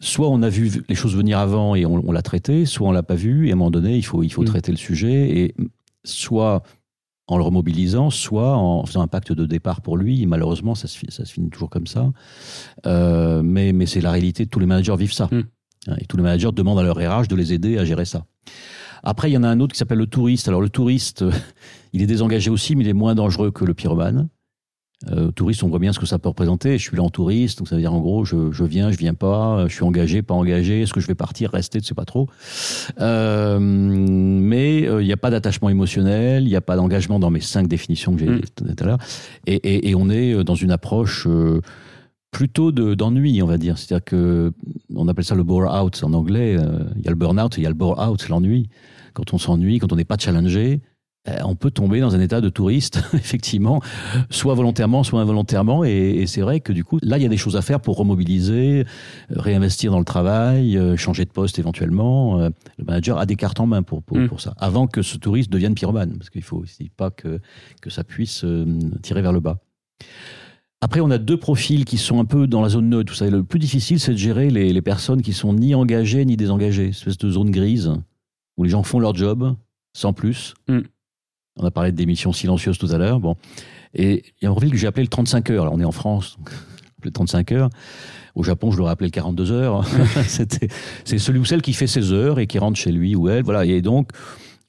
soit 0.00 0.28
on 0.28 0.42
a 0.42 0.48
vu 0.48 0.84
les 0.88 0.94
choses 0.94 1.16
venir 1.16 1.40
avant 1.40 1.74
et 1.74 1.84
on, 1.84 2.12
l'a 2.12 2.22
traité, 2.22 2.64
soit 2.64 2.86
on 2.86 2.92
l'a 2.92 3.02
pas 3.02 3.16
vu 3.16 3.48
et 3.48 3.50
à 3.50 3.54
un 3.54 3.56
moment 3.56 3.72
donné 3.72 3.96
il 3.96 4.04
faut, 4.04 4.22
il 4.22 4.30
faut 4.30 4.42
mm. 4.42 4.46
traiter 4.46 4.70
le 4.70 4.78
sujet 4.78 5.36
et 5.36 5.54
soit 6.04 6.62
en 7.26 7.36
le 7.36 7.42
remobilisant, 7.42 8.10
soit 8.10 8.56
en 8.56 8.86
faisant 8.86 9.00
un 9.00 9.08
pacte 9.08 9.32
de 9.32 9.46
départ 9.46 9.80
pour 9.80 9.96
lui. 9.96 10.22
Et 10.22 10.26
malheureusement, 10.26 10.76
ça 10.76 10.86
se, 10.86 10.96
ça 11.08 11.24
se 11.24 11.32
finit 11.32 11.50
toujours 11.50 11.70
comme 11.70 11.88
ça. 11.88 12.12
mais 12.84 13.72
mais 13.72 13.86
c'est 13.86 14.00
la 14.00 14.12
réalité. 14.12 14.46
Tous 14.46 14.60
les 14.60 14.66
managers 14.66 14.94
vivent 14.96 15.12
ça. 15.12 15.28
Mm. 15.32 15.42
Et 16.00 16.06
tous 16.06 16.16
les 16.16 16.22
managers 16.22 16.50
demandent 16.52 16.78
à 16.78 16.82
leur 16.82 16.96
RH 16.96 17.28
de 17.28 17.36
les 17.36 17.52
aider 17.52 17.78
à 17.78 17.84
gérer 17.84 18.04
ça. 18.04 18.24
Après, 19.02 19.30
il 19.30 19.34
y 19.34 19.36
en 19.36 19.42
a 19.42 19.48
un 19.48 19.60
autre 19.60 19.72
qui 19.72 19.78
s'appelle 19.78 19.98
le 19.98 20.06
touriste. 20.06 20.48
Alors 20.48 20.60
le 20.60 20.68
touriste, 20.68 21.24
il 21.92 22.02
est 22.02 22.06
désengagé 22.06 22.50
aussi, 22.50 22.74
mais 22.76 22.84
il 22.84 22.88
est 22.88 22.94
moins 22.94 23.14
dangereux 23.14 23.50
que 23.50 23.64
le 23.64 23.74
pyromane. 23.74 24.28
Euh, 25.10 25.30
touriste, 25.30 25.62
on 25.62 25.68
voit 25.68 25.78
bien 25.78 25.92
ce 25.92 25.98
que 25.98 26.06
ça 26.06 26.18
peut 26.18 26.30
représenter. 26.30 26.78
Je 26.78 26.82
suis 26.82 26.96
là 26.96 27.02
en 27.02 27.10
touriste, 27.10 27.58
donc 27.58 27.68
ça 27.68 27.74
veut 27.74 27.82
dire 27.82 27.92
en 27.92 28.00
gros, 28.00 28.24
je, 28.24 28.50
je 28.50 28.64
viens, 28.64 28.90
je 28.90 28.96
viens 28.96 29.12
pas, 29.12 29.68
je 29.68 29.74
suis 29.74 29.84
engagé, 29.84 30.22
pas 30.22 30.32
engagé, 30.32 30.80
est-ce 30.80 30.94
que 30.94 31.00
je 31.00 31.06
vais 31.06 31.14
partir, 31.14 31.50
rester, 31.50 31.82
tu 31.82 31.86
sais 31.86 31.94
pas 31.94 32.06
trop. 32.06 32.30
Euh, 32.98 33.58
mais 33.60 34.88
euh, 34.88 35.02
il 35.02 35.06
n'y 35.06 35.12
a 35.12 35.18
pas 35.18 35.28
d'attachement 35.28 35.68
émotionnel, 35.68 36.44
il 36.44 36.48
n'y 36.48 36.56
a 36.56 36.62
pas 36.62 36.76
d'engagement 36.76 37.18
dans 37.18 37.30
mes 37.30 37.42
cinq 37.42 37.68
définitions 37.68 38.14
que 38.14 38.20
j'ai 38.20 38.26
mmh. 38.26 38.40
tout 38.54 38.64
à 38.78 38.84
l'heure. 38.84 38.98
Et, 39.46 39.56
et, 39.56 39.90
et, 39.90 39.94
on 39.94 40.08
est 40.08 40.32
euh, 40.32 40.44
dans 40.44 40.54
une 40.54 40.70
approche 40.70 41.26
euh, 41.26 41.60
plutôt 42.36 42.70
d'ennui, 42.70 43.42
on 43.42 43.46
va 43.46 43.56
dire. 43.56 43.78
C'est-à-dire 43.78 44.04
que 44.04 44.52
on 44.94 45.08
appelle 45.08 45.24
ça 45.24 45.34
le 45.34 45.42
bore 45.42 45.72
out 45.82 46.04
en 46.04 46.12
anglais. 46.12 46.54
Euh, 46.54 46.80
il 46.96 47.02
y 47.02 47.08
a 47.08 47.10
le 47.10 47.16
burn-out, 47.16 47.56
il 47.56 47.62
y 47.62 47.66
a 47.66 47.70
le 47.70 47.74
bore 47.74 47.98
out, 47.98 48.28
l'ennui. 48.28 48.68
Quand 49.14 49.32
on 49.32 49.38
s'ennuie, 49.38 49.78
quand 49.78 49.90
on 49.90 49.96
n'est 49.96 50.04
pas 50.04 50.18
challengé, 50.18 50.82
euh, 51.28 51.38
on 51.46 51.54
peut 51.54 51.70
tomber 51.70 51.98
dans 52.00 52.14
un 52.14 52.20
état 52.20 52.42
de 52.42 52.50
touriste, 52.50 53.00
effectivement, 53.14 53.80
soit 54.28 54.52
volontairement, 54.52 55.02
soit 55.02 55.18
involontairement. 55.22 55.82
Et, 55.82 56.26
c'est 56.26 56.42
vrai 56.42 56.60
que 56.60 56.74
du 56.74 56.84
coup, 56.84 56.98
là, 57.00 57.16
il 57.16 57.22
y 57.22 57.26
a 57.26 57.30
des 57.30 57.38
choses 57.38 57.56
à 57.56 57.62
faire 57.62 57.80
pour 57.80 57.96
remobiliser, 57.96 58.84
euh, 58.84 59.40
réinvestir 59.40 59.90
dans 59.90 59.98
le 59.98 60.04
travail, 60.04 60.78
changer 60.98 61.24
de 61.24 61.30
poste 61.30 61.58
éventuellement. 61.58 62.36
Le 62.36 62.84
manager 62.84 63.16
a 63.16 63.24
des 63.24 63.36
cartes 63.36 63.60
en 63.60 63.66
main 63.66 63.82
pour, 63.82 64.02
pour, 64.02 64.18
mm. 64.18 64.28
pour 64.28 64.42
ça, 64.42 64.52
avant 64.58 64.88
que 64.88 65.00
ce 65.00 65.16
touriste 65.16 65.50
devienne 65.50 65.74
pyromane, 65.74 66.18
parce 66.18 66.28
qu'il 66.28 66.42
faut 66.42 66.58
aussi 66.58 66.90
pas 66.94 67.10
que, 67.10 67.40
que 67.80 67.88
ça 67.88 68.04
puisse 68.04 68.44
tirer 69.00 69.22
vers 69.22 69.32
le 69.32 69.40
bas. 69.40 69.56
Après, 70.82 71.00
on 71.00 71.10
a 71.10 71.18
deux 71.18 71.38
profils 71.38 71.84
qui 71.84 71.96
sont 71.96 72.20
un 72.20 72.24
peu 72.24 72.46
dans 72.46 72.60
la 72.60 72.68
zone 72.68 72.90
neutre. 72.90 73.12
Vous 73.12 73.18
savez, 73.18 73.30
le 73.30 73.42
plus 73.42 73.58
difficile, 73.58 73.98
c'est 73.98 74.12
de 74.12 74.18
gérer 74.18 74.50
les, 74.50 74.82
personnes 74.82 75.22
qui 75.22 75.32
sont 75.32 75.54
ni 75.54 75.74
engagées 75.74 76.24
ni 76.24 76.36
désengagées. 76.36 76.84
Une 76.84 76.90
espèce 76.90 77.18
de 77.18 77.30
zone 77.30 77.50
grise 77.50 77.92
où 78.56 78.64
les 78.64 78.70
gens 78.70 78.82
font 78.82 78.98
leur 78.98 79.14
job 79.14 79.54
sans 79.94 80.12
plus. 80.12 80.54
Mm. 80.68 80.80
On 81.58 81.64
a 81.64 81.70
parlé 81.70 81.92
de 81.92 81.96
démission 81.96 82.32
silencieuse 82.32 82.76
tout 82.76 82.88
à 82.90 82.98
l'heure. 82.98 83.20
Bon. 83.20 83.36
Et 83.94 84.24
il 84.40 84.44
y 84.44 84.46
a 84.46 84.50
un 84.50 84.52
profil 84.52 84.70
que 84.70 84.76
j'ai 84.76 84.86
appelé 84.86 85.02
le 85.02 85.08
35 85.08 85.50
heures. 85.50 85.62
Alors, 85.62 85.74
on 85.74 85.80
est 85.80 85.84
en 85.84 85.92
France, 85.92 86.36
donc, 86.36 86.50
le 87.02 87.10
35 87.10 87.52
heures. 87.52 87.70
Au 88.34 88.42
Japon, 88.42 88.70
je 88.70 88.76
l'aurais 88.76 88.92
appelé 88.92 89.08
le 89.08 89.12
42 89.12 89.52
heures. 89.52 89.82
c'est 90.26 91.18
celui 91.18 91.38
ou 91.38 91.46
celle 91.46 91.62
qui 91.62 91.72
fait 91.72 91.86
ses 91.86 92.12
heures 92.12 92.38
et 92.38 92.46
qui 92.46 92.58
rentre 92.58 92.78
chez 92.78 92.92
lui 92.92 93.16
ou 93.16 93.30
elle. 93.30 93.42
Voilà. 93.42 93.64
Et 93.64 93.80
donc, 93.80 94.10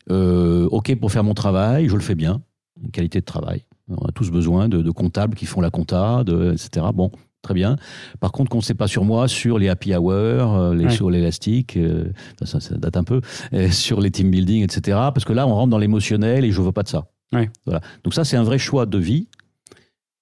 euh, 0.10 0.70
OK 0.72 0.96
pour 0.96 1.12
faire 1.12 1.26
mon 1.26 1.34
travail, 1.34 1.90
je 1.90 1.96
le 1.96 2.02
fais 2.02 2.16
bien. 2.16 2.42
Une 2.82 2.92
qualité 2.92 3.20
de 3.20 3.26
travail. 3.26 3.67
On 3.90 4.06
a 4.06 4.12
tous 4.12 4.32
besoin 4.32 4.68
de, 4.68 4.92
comptables 4.92 5.36
qui 5.36 5.46
font 5.46 5.62
la 5.62 5.70
compta, 5.70 6.24
de, 6.24 6.52
etc. 6.54 6.86
Bon, 6.94 7.12
très 7.42 7.54
bien. 7.54 7.78
Par 8.20 8.32
contre, 8.32 8.50
qu'on 8.50 8.58
ne 8.58 8.64
sait 8.64 8.74
pas 8.74 8.88
sur 8.88 9.06
moi, 9.06 9.28
sur 9.28 9.60
les 9.60 9.70
happy 9.70 9.96
hours, 9.96 10.56
euh, 10.56 10.76
les, 10.76 10.90
sur 10.90 11.10
l'élastique, 11.10 11.78
euh, 11.78 12.12
ça, 12.44 12.60
ça, 12.60 12.76
date 12.76 12.98
un 12.98 13.04
peu, 13.04 13.22
sur 13.72 14.02
les 14.02 14.12
team 14.12 14.30
building, 14.30 14.64
etc. 14.64 14.98
Parce 15.14 15.26
que 15.26 15.34
là, 15.34 15.48
on 15.48 15.56
rentre 15.56 15.70
dans 15.70 15.78
l'émotionnel 15.78 16.44
et 16.44 16.52
je 16.52 16.62
veux 16.62 16.72
pas 16.72 16.84
de 16.84 16.90
ça. 16.90 17.08
Voilà. 17.66 17.82
Donc 18.04 18.14
ça, 18.14 18.24
c'est 18.24 18.38
un 18.38 18.44
vrai 18.44 18.58
choix 18.58 18.86
de 18.86 18.98
vie. 18.98 19.28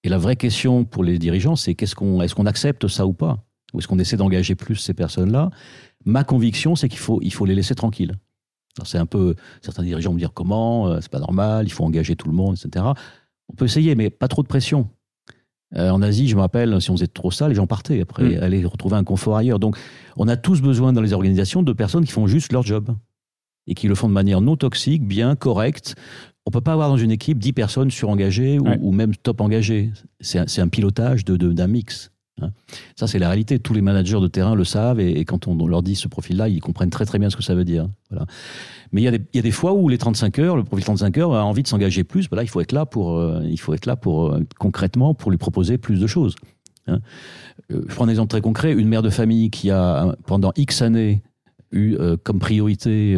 Et 0.03 0.09
la 0.09 0.17
vraie 0.19 0.35
question 0.35 0.85
pour 0.85 1.03
les 1.03 1.17
dirigeants, 1.17 1.55
c'est 1.55 1.73
qu'est-ce 1.73 1.95
qu'on, 1.95 2.21
est-ce 2.21 2.35
qu'on 2.35 2.45
accepte 2.45 2.87
ça 2.87 3.07
ou 3.07 3.13
pas? 3.13 3.43
Ou 3.73 3.79
est-ce 3.79 3.87
qu'on 3.87 3.97
essaie 3.97 4.17
d'engager 4.17 4.53
plus 4.53 4.75
ces 4.75 4.93
personnes-là? 4.93 5.49
Ma 6.05 6.23
conviction, 6.23 6.75
c'est 6.75 6.87
qu'il 6.87 6.99
faut, 6.99 7.19
il 7.23 7.33
faut 7.33 7.45
les 7.45 7.55
laisser 7.55 7.73
tranquilles. 7.73 8.13
c'est 8.83 8.99
un 8.99 9.07
peu, 9.07 9.33
certains 9.63 9.81
dirigeants 9.81 10.11
vont 10.11 10.15
me 10.15 10.19
dire 10.19 10.33
comment, 10.33 11.01
c'est 11.01 11.09
pas 11.09 11.19
normal, 11.19 11.65
il 11.65 11.71
faut 11.71 11.83
engager 11.83 12.15
tout 12.15 12.27
le 12.27 12.35
monde, 12.35 12.55
etc. 12.55 12.85
On 13.49 13.55
peut 13.55 13.65
essayer, 13.65 13.95
mais 13.95 14.09
pas 14.09 14.27
trop 14.27 14.43
de 14.43 14.47
pression. 14.47 14.89
Euh, 15.75 15.89
en 15.89 16.01
Asie, 16.01 16.27
je 16.27 16.35
me 16.35 16.41
rappelle, 16.41 16.79
si 16.81 16.89
on 16.91 16.95
faisait 16.95 17.07
trop 17.07 17.31
ça, 17.31 17.49
les 17.49 17.55
gens 17.55 17.67
partaient 17.67 18.01
après, 18.01 18.37
mm. 18.37 18.43
aller 18.43 18.65
retrouver 18.65 18.95
un 18.95 19.03
confort 19.03 19.35
ailleurs. 19.35 19.59
Donc, 19.59 19.77
on 20.15 20.27
a 20.27 20.37
tous 20.37 20.61
besoin 20.61 20.93
dans 20.93 21.01
les 21.01 21.13
organisations 21.13 21.63
de 21.63 21.73
personnes 21.73 22.05
qui 22.05 22.11
font 22.11 22.27
juste 22.27 22.53
leur 22.53 22.63
job 22.63 22.95
et 23.67 23.73
qui 23.73 23.87
le 23.87 23.95
font 23.95 24.07
de 24.07 24.13
manière 24.13 24.41
non 24.41 24.55
toxique, 24.55 25.05
bien, 25.05 25.35
correcte. 25.35 25.95
On 26.45 26.51
peut 26.51 26.61
pas 26.61 26.73
avoir 26.73 26.89
dans 26.89 26.97
une 26.97 27.11
équipe 27.11 27.39
10 27.39 27.53
personnes 27.53 27.91
surengagées 27.91 28.59
ou, 28.59 28.67
ou 28.79 28.91
même 28.91 29.15
top 29.15 29.41
engagées. 29.41 29.91
C'est 30.19 30.59
un, 30.59 30.67
pilotage 30.67 31.25
d'un 31.25 31.35
de, 31.37 31.65
mix. 31.65 32.11
Hein. 32.41 32.49
Ça, 32.95 33.07
c'est 33.07 33.19
la 33.19 33.27
réalité. 33.27 33.59
Tous 33.59 33.73
les 33.73 33.81
managers 33.81 34.19
de 34.19 34.27
terrain 34.27 34.55
le 34.55 34.63
savent 34.63 34.99
et, 34.99 35.23
quand 35.25 35.47
on, 35.47 35.67
leur 35.67 35.83
dit 35.83 35.95
ce 35.95 36.07
profil-là, 36.07 36.49
ils 36.49 36.59
comprennent 36.59 36.89
très 36.89 37.05
très 37.05 37.19
bien 37.19 37.29
ce 37.29 37.35
que 37.35 37.43
ça 37.43 37.55
veut 37.55 37.63
dire. 37.63 37.87
Voilà. 38.09 38.25
Mais 38.91 39.01
il 39.01 39.05
y, 39.05 39.07
a 39.07 39.11
des, 39.11 39.21
il 39.33 39.37
y, 39.37 39.39
a 39.39 39.41
des, 39.41 39.51
fois 39.51 39.73
où 39.73 39.89
les 39.89 39.97
35 39.97 40.39
heures, 40.39 40.57
le 40.57 40.63
profil 40.63 40.85
35 40.85 41.17
heures 41.17 41.33
a 41.33 41.43
envie 41.43 41.63
de 41.63 41.67
s'engager 41.67 42.03
plus. 42.03 42.29
Ben 42.29 42.37
là, 42.37 42.43
il 42.43 42.49
faut 42.49 42.61
être 42.61 42.71
là 42.71 42.85
pour, 42.85 43.17
euh, 43.17 43.41
il 43.45 43.59
faut 43.59 43.73
être 43.73 43.85
là 43.85 43.95
pour 43.95 44.27
euh, 44.27 44.41
concrètement 44.59 45.13
pour 45.13 45.31
lui 45.31 45.37
proposer 45.37 45.77
plus 45.77 45.99
de 45.99 46.07
choses. 46.07 46.35
Hein. 46.87 46.99
Euh, 47.71 47.83
je 47.87 47.95
prends 47.95 48.05
un 48.05 48.09
exemple 48.09 48.29
très 48.29 48.41
concret. 48.41 48.73
Une 48.73 48.87
mère 48.87 49.01
de 49.01 49.09
famille 49.09 49.49
qui 49.49 49.71
a 49.71 50.15
pendant 50.25 50.51
X 50.55 50.81
années 50.81 51.23
eu 51.75 51.97
comme 52.23 52.39
priorité 52.39 53.15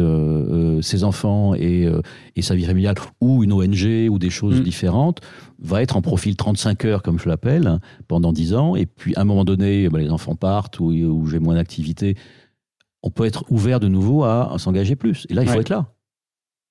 ses 0.82 1.04
enfants 1.04 1.54
et, 1.54 1.88
et, 2.36 2.42
sa 2.42 2.54
vie 2.54 2.64
familiale, 2.64 2.96
ou 3.20 3.44
une 3.44 3.52
ONG 3.52 4.08
ou 4.10 4.18
des 4.18 4.30
choses 4.30 4.60
mm. 4.60 4.64
différentes, 4.64 5.20
va 5.60 5.82
être 5.82 5.96
en 5.96 6.02
profil 6.02 6.36
35 6.36 6.84
heures, 6.84 7.02
comme 7.02 7.18
je 7.18 7.28
l'appelle, 7.28 7.80
pendant 8.08 8.32
10 8.32 8.54
ans. 8.54 8.76
Et 8.76 8.86
puis, 8.86 9.14
à 9.16 9.22
un 9.22 9.24
moment 9.24 9.44
donné, 9.44 9.88
ben, 9.88 9.98
les 9.98 10.10
enfants 10.10 10.34
partent 10.34 10.80
ou, 10.80 10.90
ou 10.90 11.26
j'ai 11.26 11.38
moins 11.38 11.54
d'activité 11.54 12.16
on 13.02 13.10
peut 13.10 13.24
être 13.24 13.44
ouvert 13.50 13.80
de 13.80 13.88
nouveau 13.88 14.24
à, 14.24 14.54
s'engager 14.58 14.96
plus. 14.96 15.26
Et 15.28 15.34
là, 15.34 15.42
il 15.42 15.48
faut 15.48 15.60
être 15.60 15.68
là. 15.68 15.86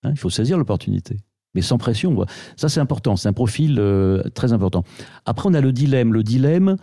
Hein, 0.03 0.11
il 0.11 0.19
faut 0.19 0.29
saisir 0.29 0.57
l'opportunité. 0.57 1.17
Mais 1.55 1.61
sans 1.61 1.77
pression. 1.77 2.25
Ça, 2.55 2.69
c'est 2.69 2.79
important. 2.79 3.15
C'est 3.15 3.29
un 3.29 3.33
profil 3.33 3.77
euh, 3.79 4.21
très 4.35 4.53
important. 4.53 4.83
Après, 5.25 5.49
on 5.49 5.53
a 5.53 5.61
le 5.61 5.71
dilemme. 5.71 6.13
Le 6.13 6.21
dilemme, 6.21 6.75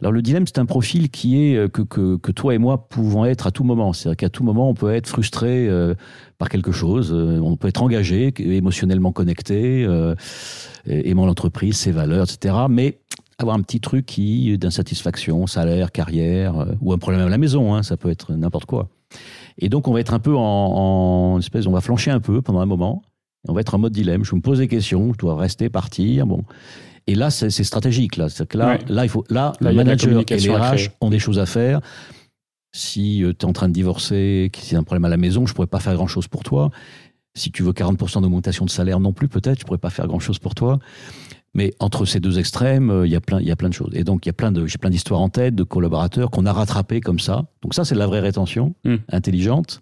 alors 0.00 0.12
le 0.12 0.22
dilemme, 0.22 0.46
c'est 0.46 0.58
un 0.58 0.66
profil 0.66 1.10
qui 1.10 1.44
est 1.44 1.56
euh, 1.56 1.68
que, 1.68 1.82
que, 1.82 2.32
toi 2.32 2.54
et 2.54 2.58
moi 2.58 2.88
pouvons 2.88 3.24
être 3.24 3.46
à 3.46 3.50
tout 3.50 3.64
moment. 3.64 3.92
C'est-à-dire 3.92 4.16
qu'à 4.16 4.28
tout 4.28 4.44
moment, 4.44 4.68
on 4.68 4.74
peut 4.74 4.92
être 4.92 5.06
frustré 5.06 5.68
euh, 5.68 5.94
par 6.38 6.48
quelque 6.48 6.72
chose. 6.72 7.12
on 7.12 7.56
peut 7.56 7.68
être 7.68 7.82
engagé, 7.82 8.32
émotionnellement 8.38 9.12
connecté, 9.12 9.86
aimant 10.86 11.26
l'entreprise, 11.26 11.76
ses 11.76 11.92
valeurs, 11.92 12.24
etc. 12.24 12.54
Mais 12.68 12.98
avoir 13.38 13.56
un 13.56 13.62
petit 13.62 13.80
truc 13.80 14.06
qui 14.06 14.56
d'insatisfaction, 14.58 15.46
salaire, 15.46 15.92
carrière, 15.92 16.58
euh, 16.58 16.72
ou 16.80 16.92
un 16.92 16.98
problème 16.98 17.26
à 17.26 17.28
la 17.28 17.38
maison, 17.38 17.74
hein, 17.74 17.82
ça 17.82 17.96
peut 17.96 18.10
être 18.10 18.32
n'importe 18.32 18.66
quoi. 18.66 18.88
Et 19.58 19.68
donc 19.68 19.88
on 19.88 19.92
va 19.92 20.00
être 20.00 20.14
un 20.14 20.18
peu 20.18 20.34
en, 20.36 21.38
espèce, 21.38 21.66
on 21.66 21.72
va 21.72 21.80
flancher 21.80 22.10
un 22.10 22.20
peu 22.20 22.42
pendant 22.42 22.60
un 22.60 22.66
moment, 22.66 23.02
on 23.48 23.52
va 23.52 23.60
être 23.60 23.74
en 23.74 23.78
mode 23.78 23.92
dilemme. 23.92 24.24
Je 24.24 24.34
me 24.34 24.40
pose 24.40 24.58
des 24.58 24.68
questions, 24.68 25.12
je 25.12 25.18
dois 25.18 25.36
rester, 25.36 25.68
partir, 25.68 26.26
bon. 26.26 26.44
Et 27.06 27.14
là, 27.14 27.30
c'est 27.30 27.50
stratégique. 27.50 28.16
Là, 28.16 28.28
que 28.48 28.56
là, 28.56 28.78
là, 28.88 29.04
il 29.04 29.08
faut, 29.08 29.24
là, 29.28 29.52
le 29.60 29.72
manager 29.72 30.22
et 30.28 30.36
les 30.36 30.50
RH 30.50 30.90
ont 31.00 31.10
des 31.10 31.18
choses 31.18 31.38
à 31.38 31.46
faire. 31.46 31.80
Si 32.74 33.22
euh, 33.22 33.32
tu 33.32 33.44
es 33.46 33.48
en 33.48 33.52
train 33.52 33.68
de 33.68 33.72
divorcer, 33.72 34.50
qu'il 34.52 34.72
y 34.72 34.76
a 34.76 34.78
un 34.78 34.82
problème 34.82 35.04
à 35.04 35.08
la 35.08 35.16
maison, 35.16 35.46
je 35.46 35.54
pourrais 35.54 35.66
pas 35.66 35.80
faire 35.80 35.94
grand 35.94 36.06
chose 36.06 36.28
pour 36.28 36.42
toi. 36.42 36.70
Si 37.36 37.52
tu 37.52 37.62
veux 37.62 37.72
40% 37.72 38.22
d'augmentation 38.22 38.64
de 38.64 38.70
salaire 38.70 39.00
non 39.00 39.12
plus, 39.12 39.28
peut-être, 39.28 39.60
je 39.60 39.64
pourrais 39.64 39.78
pas 39.78 39.90
faire 39.90 40.06
grand 40.06 40.18
chose 40.18 40.38
pour 40.38 40.54
toi. 40.54 40.78
Mais 41.54 41.72
entre 41.78 42.04
ces 42.04 42.18
deux 42.18 42.38
extrêmes, 42.38 42.90
euh, 42.90 43.06
il 43.06 43.12
y 43.12 43.16
a 43.16 43.20
plein, 43.20 43.40
il 43.40 43.46
y 43.46 43.52
a 43.52 43.56
plein 43.56 43.68
de 43.68 43.74
choses. 43.74 43.92
Et 43.94 44.02
donc, 44.02 44.26
il 44.26 44.28
y 44.28 44.30
a 44.30 44.32
plein 44.32 44.50
de, 44.50 44.66
j'ai 44.66 44.78
plein 44.78 44.90
d'histoires 44.90 45.20
en 45.20 45.28
tête 45.28 45.54
de 45.54 45.62
collaborateurs 45.62 46.30
qu'on 46.30 46.46
a 46.46 46.52
rattrapés 46.52 47.00
comme 47.00 47.20
ça. 47.20 47.44
Donc 47.62 47.74
ça, 47.74 47.84
c'est 47.84 47.94
de 47.94 48.00
la 48.00 48.06
vraie 48.06 48.20
rétention 48.20 48.74
hmm. 48.84 48.96
intelligente, 49.12 49.80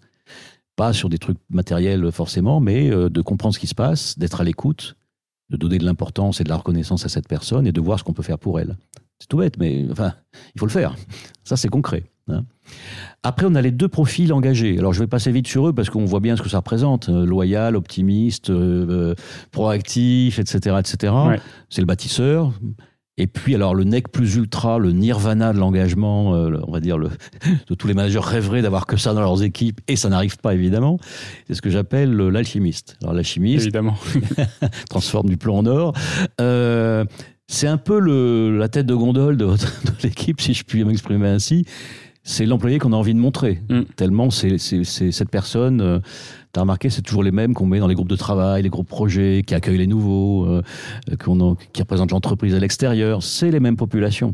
pas 0.75 0.93
sur 0.93 1.09
des 1.09 1.17
trucs 1.17 1.39
matériels 1.49 2.11
forcément, 2.11 2.59
mais 2.59 2.91
euh, 2.91 3.09
de 3.09 3.21
comprendre 3.21 3.55
ce 3.55 3.59
qui 3.59 3.67
se 3.67 3.75
passe, 3.75 4.19
d'être 4.19 4.41
à 4.41 4.43
l'écoute, 4.43 4.95
de 5.49 5.57
donner 5.57 5.77
de 5.77 5.85
l'importance 5.85 6.41
et 6.41 6.43
de 6.43 6.49
la 6.49 6.57
reconnaissance 6.57 7.05
à 7.05 7.09
cette 7.09 7.27
personne 7.27 7.67
et 7.67 7.71
de 7.71 7.81
voir 7.81 7.99
ce 7.99 8.03
qu'on 8.03 8.13
peut 8.13 8.23
faire 8.23 8.39
pour 8.39 8.59
elle. 8.59 8.77
C'est 9.19 9.27
tout 9.27 9.37
bête, 9.37 9.57
mais 9.57 9.85
enfin, 9.91 10.13
il 10.55 10.59
faut 10.59 10.65
le 10.65 10.71
faire. 10.71 10.95
Ça, 11.43 11.55
c'est 11.55 11.69
concret. 11.69 12.03
Hein. 12.29 12.45
Après, 13.23 13.45
on 13.45 13.55
a 13.55 13.61
les 13.61 13.71
deux 13.71 13.87
profils 13.87 14.31
engagés. 14.33 14.77
Alors, 14.79 14.93
je 14.93 14.99
vais 14.99 15.07
passer 15.07 15.31
vite 15.31 15.47
sur 15.47 15.67
eux 15.67 15.73
parce 15.73 15.89
qu'on 15.89 16.05
voit 16.05 16.19
bien 16.19 16.35
ce 16.35 16.41
que 16.41 16.49
ça 16.49 16.57
représente. 16.57 17.09
Euh, 17.09 17.25
loyal, 17.25 17.75
optimiste, 17.75 18.49
euh, 18.49 19.13
euh, 19.13 19.15
proactif, 19.51 20.39
etc. 20.39 20.77
etc. 20.79 21.13
C'est 21.69 21.81
le 21.81 21.87
bâtisseur. 21.87 22.51
Et 23.17 23.27
puis, 23.27 23.53
alors, 23.53 23.75
le 23.75 23.83
nec 23.83 24.11
plus 24.11 24.35
ultra, 24.35 24.79
le 24.79 24.91
nirvana 24.91 25.53
de 25.53 25.59
l'engagement, 25.59 26.31
on 26.31 26.71
va 26.71 26.79
dire, 26.79 26.97
le, 26.97 27.09
de 27.69 27.75
tous 27.75 27.87
les 27.87 27.93
managers 27.93 28.19
rêveraient 28.19 28.61
d'avoir 28.61 28.87
que 28.87 28.97
ça 28.97 29.13
dans 29.13 29.21
leurs 29.21 29.43
équipes, 29.43 29.81
et 29.87 29.95
ça 29.95 30.09
n'arrive 30.09 30.37
pas, 30.37 30.53
évidemment. 30.53 30.99
C'est 31.47 31.53
ce 31.53 31.61
que 31.61 31.69
j'appelle 31.69 32.15
l'alchimiste. 32.15 32.97
Alors, 33.01 33.13
l'alchimiste. 33.13 33.63
Évidemment. 33.63 33.95
transforme 34.89 35.29
du 35.29 35.37
plomb 35.37 35.59
en 35.59 35.65
or. 35.65 35.93
c'est 37.47 37.67
un 37.67 37.77
peu 37.77 37.99
le, 37.99 38.57
la 38.57 38.67
tête 38.67 38.87
de 38.87 38.95
gondole 38.95 39.37
de, 39.37 39.45
de 39.45 39.57
l'équipe, 40.03 40.41
si 40.41 40.53
je 40.53 40.63
puis 40.63 40.83
m'exprimer 40.83 41.27
ainsi 41.27 41.65
c'est 42.23 42.45
l'employé 42.45 42.79
qu'on 42.79 42.93
a 42.93 42.95
envie 42.95 43.13
de 43.13 43.19
montrer. 43.19 43.61
Mm. 43.69 43.81
Tellement 43.95 44.29
c'est 44.29 44.57
cette 44.57 45.29
personne, 45.29 45.81
euh, 45.81 45.99
tu 46.53 46.59
as 46.59 46.61
remarqué, 46.61 46.89
c'est 46.89 47.01
toujours 47.01 47.23
les 47.23 47.31
mêmes 47.31 47.53
qu'on 47.53 47.65
met 47.65 47.79
dans 47.79 47.87
les 47.87 47.95
groupes 47.95 48.09
de 48.09 48.15
travail, 48.15 48.63
les 48.63 48.69
groupes 48.69 48.87
projets, 48.87 49.43
qui 49.45 49.55
accueillent 49.55 49.77
les 49.77 49.87
nouveaux, 49.87 50.45
euh, 50.45 50.61
qui 51.73 51.81
représentent 51.81 52.11
l'entreprise 52.11 52.53
à 52.53 52.59
l'extérieur. 52.59 53.23
C'est 53.23 53.51
les 53.51 53.59
mêmes 53.59 53.77
populations. 53.77 54.33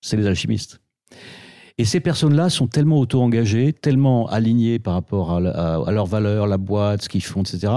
C'est 0.00 0.16
les 0.16 0.26
alchimistes. 0.26 0.80
Et 1.78 1.84
ces 1.84 2.00
personnes-là 2.00 2.50
sont 2.50 2.66
tellement 2.66 2.98
auto-engagées, 2.98 3.72
tellement 3.72 4.26
alignées 4.28 4.78
par 4.78 4.94
rapport 4.94 5.32
à, 5.32 5.40
leurs 5.92 6.06
valeurs, 6.06 6.46
la 6.46 6.58
boîte, 6.58 7.02
ce 7.02 7.08
qu'ils 7.08 7.22
font, 7.22 7.42
etc., 7.42 7.72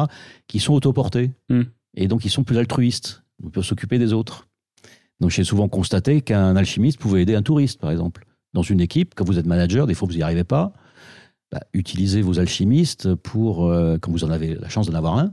qu'ils 0.47 0.62
sont 0.62 0.73
autoportés. 0.73 1.32
Mm. 1.49 1.62
Et 1.95 2.08
donc, 2.08 2.25
ils 2.25 2.29
sont 2.29 2.43
plus 2.43 2.58
altruistes. 2.58 3.23
On 3.43 3.49
peut 3.49 3.62
s'occuper 3.62 3.99
des 3.99 4.12
autres. 4.12 4.47
Donc, 5.19 5.29
j'ai 5.29 5.43
souvent 5.43 5.69
constaté 5.69 6.21
qu'un 6.21 6.56
alchimiste 6.56 6.99
pouvait 6.99 7.21
aider 7.21 7.36
un 7.36 7.43
touriste, 7.43 7.79
par 7.79 7.91
exemple 7.91 8.25
dans 8.53 8.62
une 8.62 8.82
équipe, 8.82 9.13
quand 9.15 9.25
vous 9.25 9.39
êtes 9.39 9.45
manager, 9.45 9.88
des 9.88 9.93
fois 9.93 10.08
vous 10.08 10.15
n'y 10.15 10.21
arrivez 10.21 10.43
pas, 10.43 10.73
bah, 11.54 11.60
utilisez 11.74 12.24
vos 12.24 12.39
alchimistes 12.39 13.13
pour, 13.13 13.68
euh, 13.68 14.00
quand 14.02 14.12
vous 14.12 14.24
en 14.24 14.32
avez 14.32 14.56
la 14.56 14.70
chance 14.70 14.89
d'en 14.89 14.98
avoir 14.98 15.20
un, 15.20 15.32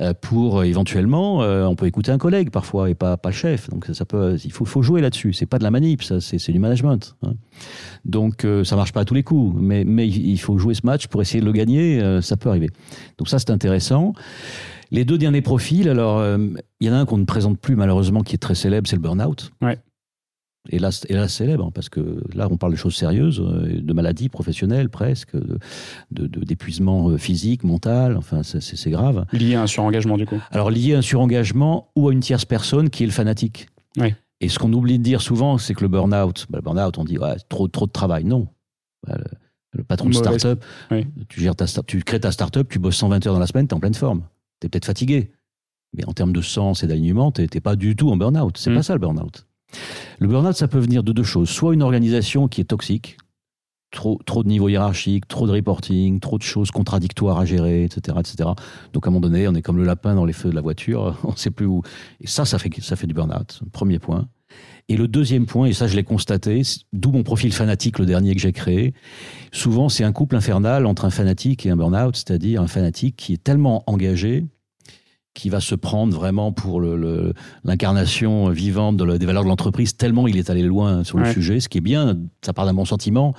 euh, 0.00 0.14
pour 0.18 0.60
euh, 0.60 0.62
éventuellement, 0.62 1.40
on 1.40 1.76
peut 1.76 1.84
écouter 1.84 2.10
un 2.10 2.16
collègue 2.16 2.48
parfois 2.48 2.88
et 2.88 2.94
pas, 2.94 3.18
pas 3.18 3.28
le 3.28 3.34
chef. 3.34 3.68
Donc 3.68 3.86
ça, 3.92 4.06
peut, 4.06 4.38
il 4.42 4.50
faut, 4.50 4.64
faut 4.64 4.80
jouer 4.80 5.02
là-dessus. 5.02 5.34
C'est 5.34 5.44
pas 5.44 5.58
de 5.58 5.64
la 5.64 5.70
manip, 5.70 6.02
ça, 6.02 6.22
c'est 6.22 6.52
du 6.52 6.58
management. 6.58 7.16
Hein. 7.22 7.34
Donc 8.06 8.46
ça 8.64 8.76
marche 8.76 8.94
pas 8.94 9.00
à 9.00 9.04
tous 9.04 9.12
les 9.12 9.22
coups, 9.22 9.54
mais, 9.60 9.84
mais 9.84 10.08
il 10.08 10.38
faut 10.38 10.56
jouer 10.56 10.72
ce 10.72 10.86
match 10.86 11.06
pour 11.08 11.20
essayer 11.20 11.40
de 11.40 11.46
le 11.46 11.52
gagner. 11.52 12.00
ça 12.22 12.38
peut 12.38 12.48
arriver. 12.48 12.70
Donc 13.18 13.28
ça 13.28 13.38
c'est 13.38 13.50
intéressant. 13.50 14.14
Les 14.90 15.04
deux 15.04 15.18
derniers 15.18 15.42
profils, 15.42 15.86
alors 15.90 16.24
il 16.80 16.86
y 16.86 16.90
en 16.90 16.94
a 16.94 16.96
un 16.96 17.04
qu'on 17.04 17.18
ne 17.18 17.26
présente 17.26 17.58
plus 17.58 17.76
malheureusement 17.76 18.22
qui 18.22 18.36
est 18.36 18.38
très 18.38 18.54
célèbre, 18.54 18.88
c'est 18.88 18.96
le 18.96 19.02
burn-out. 19.02 19.50
Ouais 19.60 19.78
et 20.68 20.78
là, 20.78 20.90
et 21.08 21.14
là 21.14 21.28
célèbre, 21.28 21.66
hein, 21.66 21.70
parce 21.72 21.88
que 21.88 22.22
là, 22.34 22.48
on 22.50 22.56
parle 22.56 22.72
de 22.72 22.76
choses 22.78 22.94
sérieuses, 22.94 23.40
euh, 23.40 23.80
de 23.80 23.92
maladies 23.92 24.28
professionnelles 24.28 24.88
presque, 24.88 25.36
d'épuisement 26.10 27.08
de, 27.08 27.14
euh, 27.14 27.18
physique, 27.18 27.64
mental, 27.64 28.16
enfin, 28.16 28.42
c'est 28.42 28.90
grave. 28.90 29.24
Lié 29.32 29.54
à 29.54 29.62
un 29.62 29.66
surengagement, 29.66 30.16
du 30.16 30.26
coup 30.26 30.40
Alors, 30.50 30.70
lié 30.70 30.94
à 30.94 30.98
un 30.98 31.02
surengagement 31.02 31.90
ou 31.96 32.08
à 32.08 32.12
une 32.12 32.20
tierce 32.20 32.44
personne 32.44 32.90
qui 32.90 33.02
est 33.02 33.06
le 33.06 33.12
fanatique. 33.12 33.68
Oui. 33.96 34.14
Et 34.40 34.48
ce 34.48 34.58
qu'on 34.58 34.72
oublie 34.72 34.98
de 34.98 35.02
dire 35.02 35.20
souvent, 35.20 35.58
c'est 35.58 35.74
que 35.74 35.82
le 35.82 35.88
burn-out, 35.88 36.46
bah, 36.50 36.58
le 36.58 36.62
burn-out, 36.62 36.98
on 36.98 37.04
dit 37.04 37.18
ouais, 37.18 37.36
trop, 37.48 37.66
trop 37.66 37.86
de 37.86 37.92
travail. 37.92 38.24
Non. 38.24 38.48
Bah, 39.06 39.16
le, 39.72 39.84
patron 39.84 40.08
de 40.08 40.14
start-up, 40.14 40.64
tu, 41.28 41.40
gères 41.40 41.56
ta, 41.56 41.66
tu 41.86 42.02
crées 42.02 42.20
ta 42.20 42.32
start-up, 42.32 42.68
tu 42.70 42.78
bosses 42.78 42.96
120 42.96 43.26
heures 43.26 43.34
dans 43.34 43.40
la 43.40 43.46
semaine, 43.46 43.66
tu 43.66 43.72
es 43.72 43.74
en 43.74 43.80
pleine 43.80 43.94
forme. 43.94 44.22
Tu 44.60 44.66
es 44.66 44.70
peut-être 44.70 44.86
fatigué. 44.86 45.30
Mais 45.96 46.04
en 46.06 46.12
termes 46.12 46.32
de 46.32 46.42
sens 46.42 46.82
et 46.82 46.86
d'alignement, 46.86 47.32
tu 47.32 47.42
n'es 47.42 47.60
pas 47.60 47.76
du 47.76 47.96
tout 47.96 48.10
en 48.10 48.16
burn-out. 48.16 48.56
C'est 48.58 48.70
mm. 48.70 48.74
pas 48.76 48.82
ça 48.82 48.92
le 48.94 49.00
burn-out. 49.00 49.47
Le 50.18 50.26
burn-out, 50.26 50.54
ça 50.54 50.68
peut 50.68 50.78
venir 50.78 51.02
de 51.02 51.12
deux 51.12 51.22
choses. 51.22 51.48
Soit 51.48 51.74
une 51.74 51.82
organisation 51.82 52.48
qui 52.48 52.60
est 52.60 52.64
toxique, 52.64 53.16
trop, 53.90 54.18
de 54.42 54.48
niveau 54.48 54.68
hiérarchique, 54.68 55.26
trop 55.28 55.46
de 55.46 55.52
reporting, 55.52 56.20
trop 56.20 56.38
de 56.38 56.42
choses 56.42 56.70
contradictoires 56.70 57.38
à 57.38 57.44
gérer, 57.44 57.84
etc., 57.84 58.18
etc. 58.20 58.50
Donc 58.92 59.06
à 59.06 59.10
un 59.10 59.12
moment 59.12 59.20
donné, 59.20 59.48
on 59.48 59.54
est 59.54 59.62
comme 59.62 59.78
le 59.78 59.84
lapin 59.84 60.14
dans 60.14 60.24
les 60.24 60.32
feux 60.32 60.50
de 60.50 60.54
la 60.54 60.60
voiture, 60.60 61.16
on 61.24 61.32
ne 61.32 61.36
sait 61.36 61.50
plus 61.50 61.66
où. 61.66 61.82
Et 62.20 62.26
ça, 62.26 62.44
ça 62.44 62.58
fait, 62.58 62.70
ça 62.80 62.96
fait 62.96 63.06
du 63.06 63.14
burn-out. 63.14 63.60
Premier 63.72 63.98
point. 63.98 64.28
Et 64.88 64.96
le 64.96 65.06
deuxième 65.06 65.44
point, 65.44 65.66
et 65.66 65.74
ça 65.74 65.86
je 65.86 65.96
l'ai 65.96 66.04
constaté, 66.04 66.62
d'où 66.94 67.12
mon 67.12 67.22
profil 67.22 67.52
fanatique, 67.52 67.98
le 67.98 68.06
dernier 68.06 68.34
que 68.34 68.40
j'ai 68.40 68.52
créé, 68.52 68.94
souvent 69.52 69.90
c'est 69.90 70.04
un 70.04 70.12
couple 70.12 70.36
infernal 70.36 70.86
entre 70.86 71.04
un 71.04 71.10
fanatique 71.10 71.66
et 71.66 71.70
un 71.70 71.76
burn-out, 71.76 72.16
c'est-à-dire 72.16 72.62
un 72.62 72.68
fanatique 72.68 73.14
qui 73.16 73.34
est 73.34 73.42
tellement 73.42 73.84
engagé 73.86 74.46
qui 75.38 75.50
va 75.50 75.60
se 75.60 75.76
prendre 75.76 76.12
vraiment 76.16 76.50
pour 76.50 76.80
l'incarnation 77.62 78.50
vivante 78.50 78.96
des 78.96 79.24
valeurs 79.24 79.44
de 79.44 79.48
l'entreprise, 79.48 79.96
tellement 79.96 80.26
il 80.26 80.36
est 80.36 80.50
allé 80.50 80.64
loin 80.64 81.04
sur 81.04 81.16
le 81.16 81.32
sujet, 81.32 81.60
ce 81.60 81.68
qui 81.68 81.78
est 81.78 81.80
bien, 81.80 82.18
ça 82.44 82.52
part 82.52 82.66
d'un 82.66 82.74
bon 82.74 82.84
sentiment, 82.84 83.34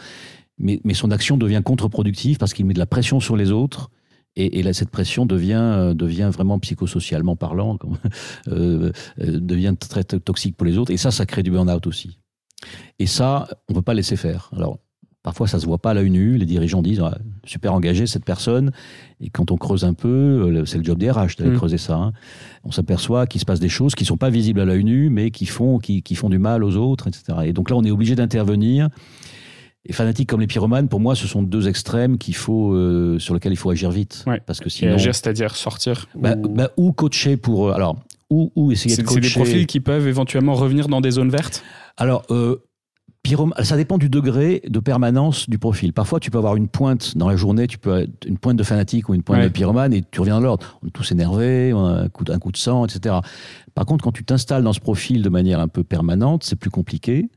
mais, 0.57 0.79
mais 0.85 0.93
son 0.93 1.11
action 1.11 1.35
devient 1.35 1.61
contre-productive 1.63 2.37
parce 2.37 2.53
qu'il 2.53 2.65
met 2.65 2.73
de 2.73 2.79
la 2.79 2.85
pression 2.85 3.19
sur 3.19 3.35
les 3.35 3.51
autres. 3.51 3.91
Et, 4.37 4.63
là, 4.63 4.71
cette 4.71 4.91
pression 4.91 5.25
devient, 5.25 5.91
devient 5.93 6.29
vraiment 6.31 6.57
psychosocialement 6.59 7.35
parlant, 7.35 7.77
euh, 8.47 8.93
euh, 9.19 9.39
devient 9.39 9.75
très 9.77 10.05
toxique 10.05 10.55
pour 10.55 10.65
les 10.65 10.77
autres. 10.77 10.91
Et 10.91 10.97
ça, 10.97 11.11
ça 11.11 11.25
crée 11.25 11.43
du 11.43 11.51
burn-out 11.51 11.85
aussi. 11.85 12.19
Et 12.99 13.07
ça, 13.07 13.49
on 13.67 13.73
ne 13.73 13.79
peut 13.79 13.81
pas 13.81 13.93
laisser 13.93 14.15
faire. 14.15 14.49
Alors, 14.55 14.79
Parfois, 15.29 15.45
ça 15.45 15.59
se 15.59 15.67
voit 15.67 15.77
pas 15.77 15.91
à 15.91 15.93
l'œil 15.93 16.09
nu. 16.09 16.37
Les 16.39 16.47
dirigeants 16.47 16.81
disent 16.81 17.01
ah, 17.03 17.15
super 17.45 17.75
engagé 17.75 18.07
cette 18.07 18.25
personne. 18.25 18.71
Et 19.21 19.29
quand 19.29 19.51
on 19.51 19.57
creuse 19.57 19.85
un 19.85 19.93
peu, 19.93 20.07
euh, 20.09 20.65
c'est 20.65 20.79
le 20.79 20.83
job 20.83 20.97
des 20.97 21.11
RH 21.11 21.35
d'aller 21.37 21.51
mm. 21.51 21.57
creuser 21.57 21.77
ça. 21.77 21.97
Hein. 21.97 22.13
On 22.63 22.71
s'aperçoit 22.71 23.27
qu'il 23.27 23.39
se 23.39 23.45
passe 23.45 23.59
des 23.59 23.69
choses 23.69 23.93
qui 23.93 24.05
sont 24.05 24.17
pas 24.17 24.31
visibles 24.31 24.59
à 24.59 24.65
l'œil 24.65 24.83
nu, 24.83 25.11
mais 25.11 25.29
qui 25.29 25.45
font, 25.45 25.77
qui, 25.77 26.01
qui, 26.01 26.15
font 26.15 26.29
du 26.29 26.39
mal 26.39 26.63
aux 26.63 26.77
autres, 26.77 27.07
etc. 27.07 27.41
Et 27.45 27.53
donc 27.53 27.69
là, 27.69 27.75
on 27.75 27.83
est 27.83 27.91
obligé 27.91 28.15
d'intervenir. 28.15 28.89
Et 29.85 29.93
fanatiques 29.93 30.27
comme 30.27 30.41
les 30.41 30.47
pyromanes, 30.47 30.89
pour 30.89 30.99
moi, 30.99 31.13
ce 31.13 31.27
sont 31.27 31.43
deux 31.43 31.67
extrêmes 31.67 32.17
qu'il 32.17 32.35
faut, 32.35 32.73
euh, 32.73 33.19
sur 33.19 33.35
lesquels 33.35 33.53
il 33.53 33.57
faut 33.57 33.69
agir 33.69 33.91
vite. 33.91 34.25
Parce 34.47 34.59
que 34.59 34.69
sinon, 34.71 34.93
Et 34.93 34.95
agir, 34.95 35.13
c'est-à-dire 35.13 35.55
sortir 35.55 36.07
bah, 36.15 36.33
ou... 36.43 36.49
Bah, 36.49 36.71
ou... 36.75 36.91
coacher 36.91 37.37
pour. 37.37 37.67
Euh, 37.67 37.73
alors, 37.73 37.97
ou, 38.31 38.51
ou 38.55 38.71
essayer 38.71 38.97
de 38.97 39.03
coacher. 39.03 39.21
C'est 39.21 39.27
des 39.29 39.35
profils 39.35 39.67
qui 39.67 39.79
peuvent 39.79 40.07
éventuellement 40.07 40.55
revenir 40.55 40.87
dans 40.87 41.01
des 41.01 41.11
zones 41.11 41.29
vertes? 41.29 41.63
Alors, 41.97 42.25
ça 43.61 43.77
dépend 43.77 43.97
du 43.97 44.09
degré 44.09 44.61
de 44.67 44.79
permanence 44.79 45.49
du 45.49 45.59
profil. 45.59 45.93
Parfois, 45.93 46.19
tu 46.19 46.31
peux 46.31 46.37
avoir 46.37 46.55
une 46.55 46.67
pointe 46.67 47.15
dans 47.17 47.29
la 47.29 47.35
journée, 47.35 47.67
tu 47.67 47.77
peux 47.77 47.99
être 47.99 48.25
une 48.25 48.37
pointe 48.37 48.57
de 48.57 48.63
fanatique 48.63 49.09
ou 49.09 49.13
une 49.13 49.23
pointe 49.23 49.43
de 49.43 49.49
pyromane 49.49 49.93
et 49.93 50.03
tu 50.09 50.19
reviens 50.19 50.35
dans 50.35 50.41
l'ordre. 50.41 50.79
On 50.81 50.87
est 50.87 50.91
tous 50.91 51.11
énervés, 51.11 51.73
on 51.73 51.85
a 51.85 52.03
un 52.03 52.09
coup, 52.09 52.23
un 52.29 52.39
coup 52.39 52.51
de 52.51 52.57
sang, 52.57 52.85
etc. 52.85 53.15
Par 53.75 53.85
contre, 53.85 54.03
quand 54.03 54.11
tu 54.11 54.23
t'installes 54.23 54.63
dans 54.63 54.73
ce 54.73 54.79
profil 54.79 55.21
de 55.21 55.29
manière 55.29 55.59
un 55.59 55.67
peu 55.67 55.83
permanente, 55.83 56.43
c'est 56.43 56.55
plus 56.55 56.71
compliqué. 56.71 57.29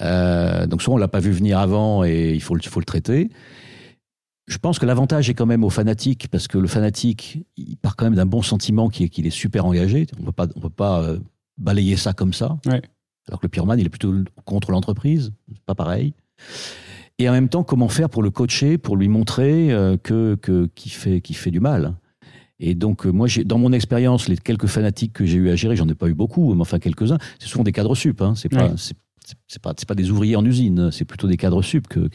Euh, 0.00 0.66
donc, 0.66 0.82
soit 0.82 0.94
on 0.94 0.98
l'a 0.98 1.08
pas 1.08 1.20
vu 1.20 1.30
venir 1.30 1.58
avant 1.58 2.04
et 2.04 2.32
il 2.34 2.42
faut 2.42 2.54
le, 2.54 2.62
faut 2.62 2.80
le 2.80 2.86
traiter. 2.86 3.30
Je 4.46 4.58
pense 4.58 4.78
que 4.78 4.86
l'avantage 4.86 5.30
est 5.30 5.34
quand 5.34 5.46
même 5.46 5.62
au 5.62 5.70
fanatique, 5.70 6.26
parce 6.28 6.48
que 6.48 6.58
le 6.58 6.66
fanatique, 6.66 7.44
il 7.56 7.76
part 7.76 7.94
quand 7.94 8.04
même 8.04 8.16
d'un 8.16 8.26
bon 8.26 8.42
sentiment 8.42 8.88
qui 8.88 9.04
est 9.04 9.08
qu'il 9.08 9.26
est 9.26 9.30
super 9.30 9.64
engagé. 9.64 10.06
On 10.20 10.24
peut 10.24 10.32
pas, 10.32 10.46
on 10.56 10.60
peut 10.60 10.70
pas 10.70 11.02
euh, 11.02 11.18
balayer 11.56 11.96
ça 11.96 12.12
comme 12.12 12.32
ça. 12.32 12.58
Ouais. 12.66 12.82
Alors 13.30 13.40
que 13.40 13.46
le 13.46 13.50
pyromane, 13.50 13.78
il 13.78 13.86
est 13.86 13.90
plutôt 13.90 14.12
contre 14.44 14.72
l'entreprise, 14.72 15.32
c'est 15.48 15.64
pas 15.64 15.76
pareil. 15.76 16.14
Et 17.18 17.28
en 17.28 17.32
même 17.32 17.48
temps, 17.48 17.62
comment 17.62 17.88
faire 17.88 18.10
pour 18.10 18.22
le 18.22 18.30
coacher, 18.30 18.76
pour 18.76 18.96
lui 18.96 19.08
montrer 19.08 19.70
euh, 19.72 19.96
que, 19.96 20.34
que 20.36 20.68
qui 20.74 20.88
fait 20.88 21.22
fait 21.32 21.50
du 21.50 21.60
mal? 21.60 21.94
Et 22.58 22.74
donc 22.74 23.06
euh, 23.06 23.10
moi, 23.10 23.28
dans 23.44 23.58
mon 23.58 23.72
expérience, 23.72 24.28
les 24.28 24.36
quelques 24.36 24.66
fanatiques 24.66 25.12
que 25.12 25.24
j'ai 25.24 25.36
eu 25.36 25.50
à 25.50 25.56
gérer, 25.56 25.76
j'en 25.76 25.88
ai 25.88 25.94
pas 25.94 26.08
eu 26.08 26.14
beaucoup, 26.14 26.54
mais 26.54 26.62
enfin 26.62 26.78
quelques-uns. 26.78 27.18
C'est 27.38 27.48
souvent 27.48 27.62
des 27.62 27.72
cadres 27.72 27.94
sup. 27.94 28.20
Hein, 28.20 28.34
c'est 28.36 28.48
pas 28.48 28.72
c'est 29.46 29.62
pas, 29.62 29.74
pas 29.74 29.94
des 29.94 30.10
ouvriers 30.10 30.34
en 30.34 30.44
usine, 30.44 30.90
c'est 30.90 31.04
plutôt 31.04 31.28
des 31.28 31.36
cadres 31.36 31.62
sup. 31.62 31.86
Que, 31.86 32.08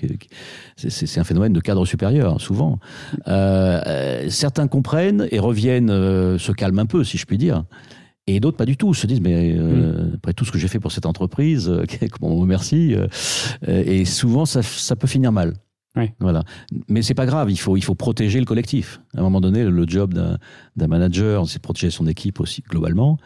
c'est 0.76 1.20
un 1.20 1.24
phénomène 1.24 1.54
de 1.54 1.62
cadre 1.62 1.86
supérieur, 1.86 2.42
souvent. 2.42 2.80
Euh, 3.28 4.28
certains 4.30 4.68
comprennent 4.68 5.28
et 5.32 5.40
reviennent, 5.40 5.90
se 6.38 6.52
calment 6.52 6.80
un 6.80 6.86
peu, 6.88 7.04
si 7.06 7.18
je 7.18 7.26
puis 7.26 7.38
dire. 7.38 7.64
Et 8.28 8.40
d'autres 8.40 8.58
pas 8.58 8.66
du 8.66 8.76
tout, 8.76 8.94
se 8.94 9.06
disent 9.06 9.22
mais 9.22 9.54
euh, 9.56 10.10
mm. 10.10 10.14
après 10.16 10.34
tout 10.34 10.46
ce 10.46 10.52
que 10.52 10.58
j'ai 10.58 10.68
fait 10.68 10.80
pour 10.80 10.92
cette 10.92 11.06
entreprise, 11.06 11.70
euh, 11.70 11.86
comment 12.12 12.34
on 12.34 12.38
me 12.38 12.42
remercie. 12.42 12.96
Euh, 12.96 13.08
et 13.68 14.06
souvent 14.06 14.46
ça, 14.46 14.64
ça, 14.64 14.96
peut 14.96 15.08
finir 15.08 15.32
mal. 15.32 15.54
Oui. 15.96 16.12
Voilà. 16.20 16.44
Mais 16.90 17.02
c'est 17.02 17.14
pas 17.14 17.26
grave, 17.26 17.50
il 17.52 17.60
faut, 17.60 17.78
il 17.78 17.84
faut 17.84 17.96
protéger 17.96 18.40
le 18.40 18.46
collectif. 18.46 19.00
À 19.16 19.20
un 19.20 19.24
moment 19.24 19.40
donné, 19.40 19.64
le 19.64 19.88
job 19.88 20.14
d'un 20.14 20.88
manager, 20.88 21.48
c'est 21.48 21.62
protéger 21.62 21.90
son 21.90 22.08
équipe 22.08 22.40
aussi 22.40 22.64
globalement. 22.70 23.18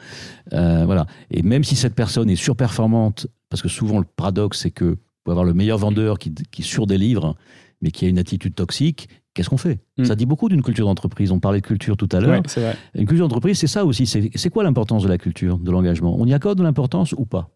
Euh, 0.53 0.85
voilà. 0.85 1.07
Et 1.31 1.41
même 1.41 1.63
si 1.63 1.75
cette 1.75 1.95
personne 1.95 2.29
est 2.29 2.35
surperformante, 2.35 3.27
parce 3.49 3.61
que 3.61 3.69
souvent 3.69 3.99
le 3.99 4.05
paradoxe 4.05 4.59
c'est 4.59 4.71
que 4.71 4.97
pour 5.23 5.31
avoir 5.31 5.45
le 5.45 5.53
meilleur 5.53 5.77
vendeur 5.77 6.19
qui, 6.19 6.33
qui 6.51 6.63
surdélivre, 6.63 7.35
mais 7.81 7.91
qui 7.91 8.05
a 8.05 8.09
une 8.09 8.19
attitude 8.19 8.53
toxique, 8.53 9.09
qu'est-ce 9.33 9.49
qu'on 9.49 9.57
fait? 9.57 9.79
Hmm. 9.97 10.05
Ça 10.05 10.15
dit 10.15 10.25
beaucoup 10.25 10.49
d'une 10.49 10.61
culture 10.61 10.85
d'entreprise. 10.85 11.31
On 11.31 11.39
parlait 11.39 11.61
de 11.61 11.65
culture 11.65 11.97
tout 11.97 12.09
à 12.11 12.19
l'heure. 12.19 12.41
une 12.95 13.05
culture 13.05 13.25
d'entreprise, 13.27 13.57
c'est 13.57 13.67
ça 13.67 13.85
aussi. 13.85 14.05
C'est 14.05 14.49
quoi 14.49 14.63
l'importance 14.63 15.03
de 15.03 15.09
la 15.09 15.17
culture, 15.17 15.57
de 15.57 15.71
l'engagement? 15.71 16.15
On 16.19 16.25
y 16.25 16.33
accorde 16.33 16.57
de 16.57 16.63
l'importance 16.63 17.13
ou 17.13 17.25
pas? 17.25 17.49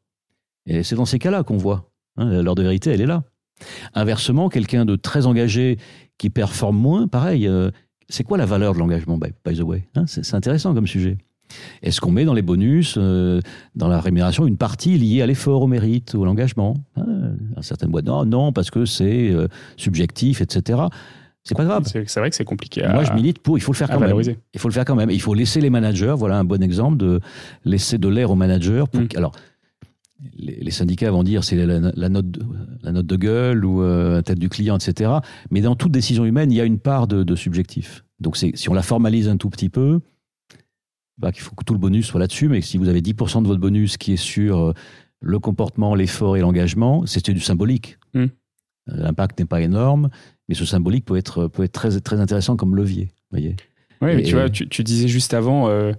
Et 0.66 0.84
c'est 0.84 0.96
dans 0.96 1.06
ces 1.06 1.20
cas-là 1.20 1.44
qu'on 1.44 1.58
voit. 1.58 1.92
Hein, 2.18 2.42
L'heure 2.42 2.56
de 2.56 2.64
vérité, 2.64 2.92
elle 2.92 3.02
est 3.02 3.06
là. 3.06 3.24
Inversement, 3.94 4.50
quelqu'un 4.50 4.86
de 4.86 4.96
très 4.96 5.26
engagé 5.26 5.78
qui 6.18 6.30
performe 6.30 6.78
moins, 6.78 7.08
pareil. 7.08 7.48
Euh, 7.48 7.72
c'est 8.10 8.24
quoi 8.24 8.38
la 8.38 8.46
valeur 8.46 8.74
de 8.74 8.80
l'engagement, 8.80 9.18
by, 9.18 9.56
the 9.56 9.62
way 9.62 9.88
hein, 9.96 10.06
C'est 10.08 10.36
intéressant 10.36 10.74
comme 10.74 10.88
sujet. 10.88 11.18
Est-ce 11.82 12.02
qu'on 12.02 12.12
met 12.12 12.26
dans 12.26 12.34
les 12.34 12.42
bonus, 12.42 12.96
euh, 12.98 13.40
dans 13.76 13.88
la 13.88 14.00
rémunération, 14.00 14.48
une 14.48 14.58
partie 14.58 14.98
liée 14.98 15.22
à 15.22 15.28
l'effort, 15.28 15.62
au 15.62 15.68
mérite, 15.68 16.14
ou 16.14 16.24
à 16.24 16.26
l'engagement? 16.26 16.76
Hein, 16.96 17.36
Certaines 17.62 17.90
boîtes, 17.90 18.06
non, 18.06 18.26
non, 18.26 18.54
parce 18.54 18.72
que 18.72 18.86
c'est 18.86 19.30
euh, 19.32 19.48
subjectif, 19.78 20.42
etc. 20.42 20.84
C'est 21.44 21.56
pas 21.56 21.66
grave. 21.66 21.84
C'est 21.86 22.20
vrai 22.20 22.30
que 22.30 22.36
c'est 22.36 22.46
compliqué. 22.46 22.88
Moi, 22.88 23.04
je 23.04 23.14
milite 23.14 23.40
pour. 23.40 23.58
Il 23.58 23.62
faut 23.62 23.74
le 23.74 23.78
faire 23.78 23.90
quand 23.90 24.00
même. 24.00 24.18
Il 24.54 24.60
faut 24.60 24.70
le 24.70 24.74
faire 24.74 24.86
quand 24.86 24.96
même. 24.96 25.10
Il 25.10 25.22
faut 25.22 25.34
laisser 25.34 25.60
les 25.60 25.70
managers. 25.70 26.16
Voilà 26.18 26.40
un 26.40 26.46
bon 26.46 26.62
exemple 26.64 26.98
de 26.98 27.20
laisser 27.66 27.98
de 27.98 28.08
l'air 28.08 28.32
aux 28.32 28.36
managers. 28.36 28.86
Pour, 28.90 29.02
mm. 29.02 29.10
Alors, 29.18 29.34
les, 30.38 30.72
syndicats 30.72 31.12
vont 31.12 31.24
dire 31.24 31.44
c'est 31.44 31.58
la, 31.58 31.80
note 32.10 32.32
de, 32.32 32.46
la 32.82 32.92
note 32.94 33.06
de 33.06 33.16
gueule 33.18 33.66
ou 33.66 33.82
euh, 33.82 34.22
tête 34.22 34.40
du 34.40 34.48
client, 34.48 34.78
etc. 34.78 35.12
Mais 35.52 35.60
dans 35.60 35.76
toute 35.76 35.92
décision 35.92 36.24
humaine, 36.24 36.52
il 36.52 36.56
y 36.56 36.62
a 36.62 36.66
une 36.66 36.80
part 36.80 37.08
de, 37.08 37.36
subjectif. 37.36 38.06
Donc, 38.20 38.38
si 38.38 38.70
on 38.70 38.74
la 38.74 38.84
formalise 38.84 39.28
un 39.28 39.36
tout 39.36 39.50
petit 39.50 39.70
peu, 39.70 40.00
bah, 41.18 41.32
il 41.36 41.42
faut 41.42 41.56
que 41.56 41.66
tout 41.66 41.74
le 41.74 41.80
bonus 41.80 42.08
soit 42.08 42.22
là-dessus. 42.22 42.48
Mais 42.48 42.62
si 42.62 42.78
vous 42.78 42.88
avez 42.88 43.02
10% 43.02 43.44
de 43.44 43.48
votre 43.48 43.60
bonus 43.60 43.98
qui 43.98 44.14
est 44.14 44.18
sur 44.18 44.60
euh, 44.60 44.74
le 45.20 45.40
comportement, 45.40 45.94
l'effort 45.94 46.38
et 46.38 46.40
l'engagement, 46.40 47.06
c'est 47.06 47.30
du 47.32 47.42
symbolique. 47.42 47.98
Mm. 48.14 48.28
L'impact 48.88 49.40
n'est 49.40 49.46
pas 49.46 49.62
énorme 49.62 50.10
mais 50.50 50.56
ce 50.56 50.66
symbolique 50.66 51.06
peut 51.06 51.18
être, 51.18 51.48
peut 51.48 51.64
être 51.64 51.72
très, 51.72 52.00
très 52.00 52.20
intéressant 52.20 52.56
comme 52.56 52.76
levier. 52.76 53.12
Voyez 53.32 53.56
oui, 54.02 54.16
mais 54.18 54.24
tu 54.24 54.36
vois, 54.36 54.50
tu, 54.50 54.84
disais 54.84 55.08
juste 55.08 55.34
avant, 55.34 55.70
euh, 55.70 55.94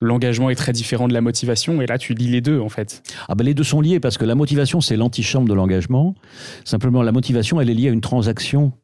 l'engagement 0.00 0.48
est 0.48 0.54
très 0.54 0.70
différent 0.70 1.08
de 1.08 1.12
la 1.12 1.20
motivation, 1.20 1.82
et 1.82 1.86
là 1.86 1.98
tu 1.98 2.14
lis 2.14 2.28
les 2.28 2.40
deux 2.40 2.60
en 2.60 2.68
fait. 2.68 3.02
Ah 3.26 3.34
ben 3.34 3.42
les 3.42 3.52
deux 3.52 3.64
sont 3.64 3.80
liés 3.80 3.98
parce 3.98 4.16
que 4.16 4.24
la 4.24 4.36
motivation 4.36 4.80
c'est 4.80 4.96
l'antichambre 4.96 5.48
de 5.48 5.54
l'engagement. 5.54 6.14
Simplement, 6.64 7.02
la 7.02 7.10
motivation 7.10 7.60
elle 7.60 7.68
est 7.68 7.74
liée 7.74 7.88
à 7.88 7.90
une 7.90 8.00
transaction 8.00 8.74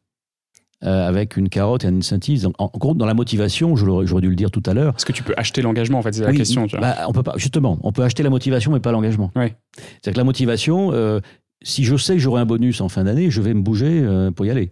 euh, 0.83 1.07
avec 1.07 1.37
une 1.37 1.47
carotte 1.47 1.85
et 1.85 1.87
un 1.87 1.95
incentive. 1.95 2.49
En, 2.57 2.69
gros, 2.75 2.93
dans 2.93 3.05
la 3.05 3.13
motivation, 3.13 3.77
j'aurais 3.77 4.21
dû 4.21 4.29
le 4.29 4.35
dire 4.35 4.51
tout 4.51 4.63
à 4.65 4.73
l'heure. 4.73 4.93
Est-ce 4.97 5.05
que 5.05 5.13
tu 5.13 5.23
peux 5.23 5.33
acheter 5.37 5.61
l'engagement 5.61 5.99
en 5.99 6.01
fait 6.01 6.11
C'est 6.11 6.25
la 6.25 6.33
question. 6.33 6.67
Tu 6.67 6.75
vois. 6.75 6.85
Bah, 6.85 7.05
on 7.07 7.13
peut 7.13 7.23
pas. 7.23 7.35
Justement, 7.37 7.79
on 7.81 7.93
peut 7.93 8.03
acheter 8.03 8.23
la 8.23 8.29
motivation 8.29 8.73
mais 8.73 8.81
pas 8.81 8.91
l'engagement. 8.91 9.31
Oui. 9.37 9.53
C'est-à-dire 9.77 10.13
que 10.13 10.17
la 10.17 10.25
motivation, 10.25 10.91
euh, 10.91 11.21
si 11.65 11.83
je 11.83 11.97
sais 11.97 12.13
que 12.13 12.19
j'aurai 12.19 12.41
un 12.41 12.45
bonus 12.45 12.79
en 12.79 12.87
fin 12.87 13.03
d'année, 13.03 13.29
je 13.29 13.41
vais 13.41 13.53
me 13.53 13.61
bouger 13.61 14.07
pour 14.35 14.45
y 14.45 14.49
aller 14.49 14.71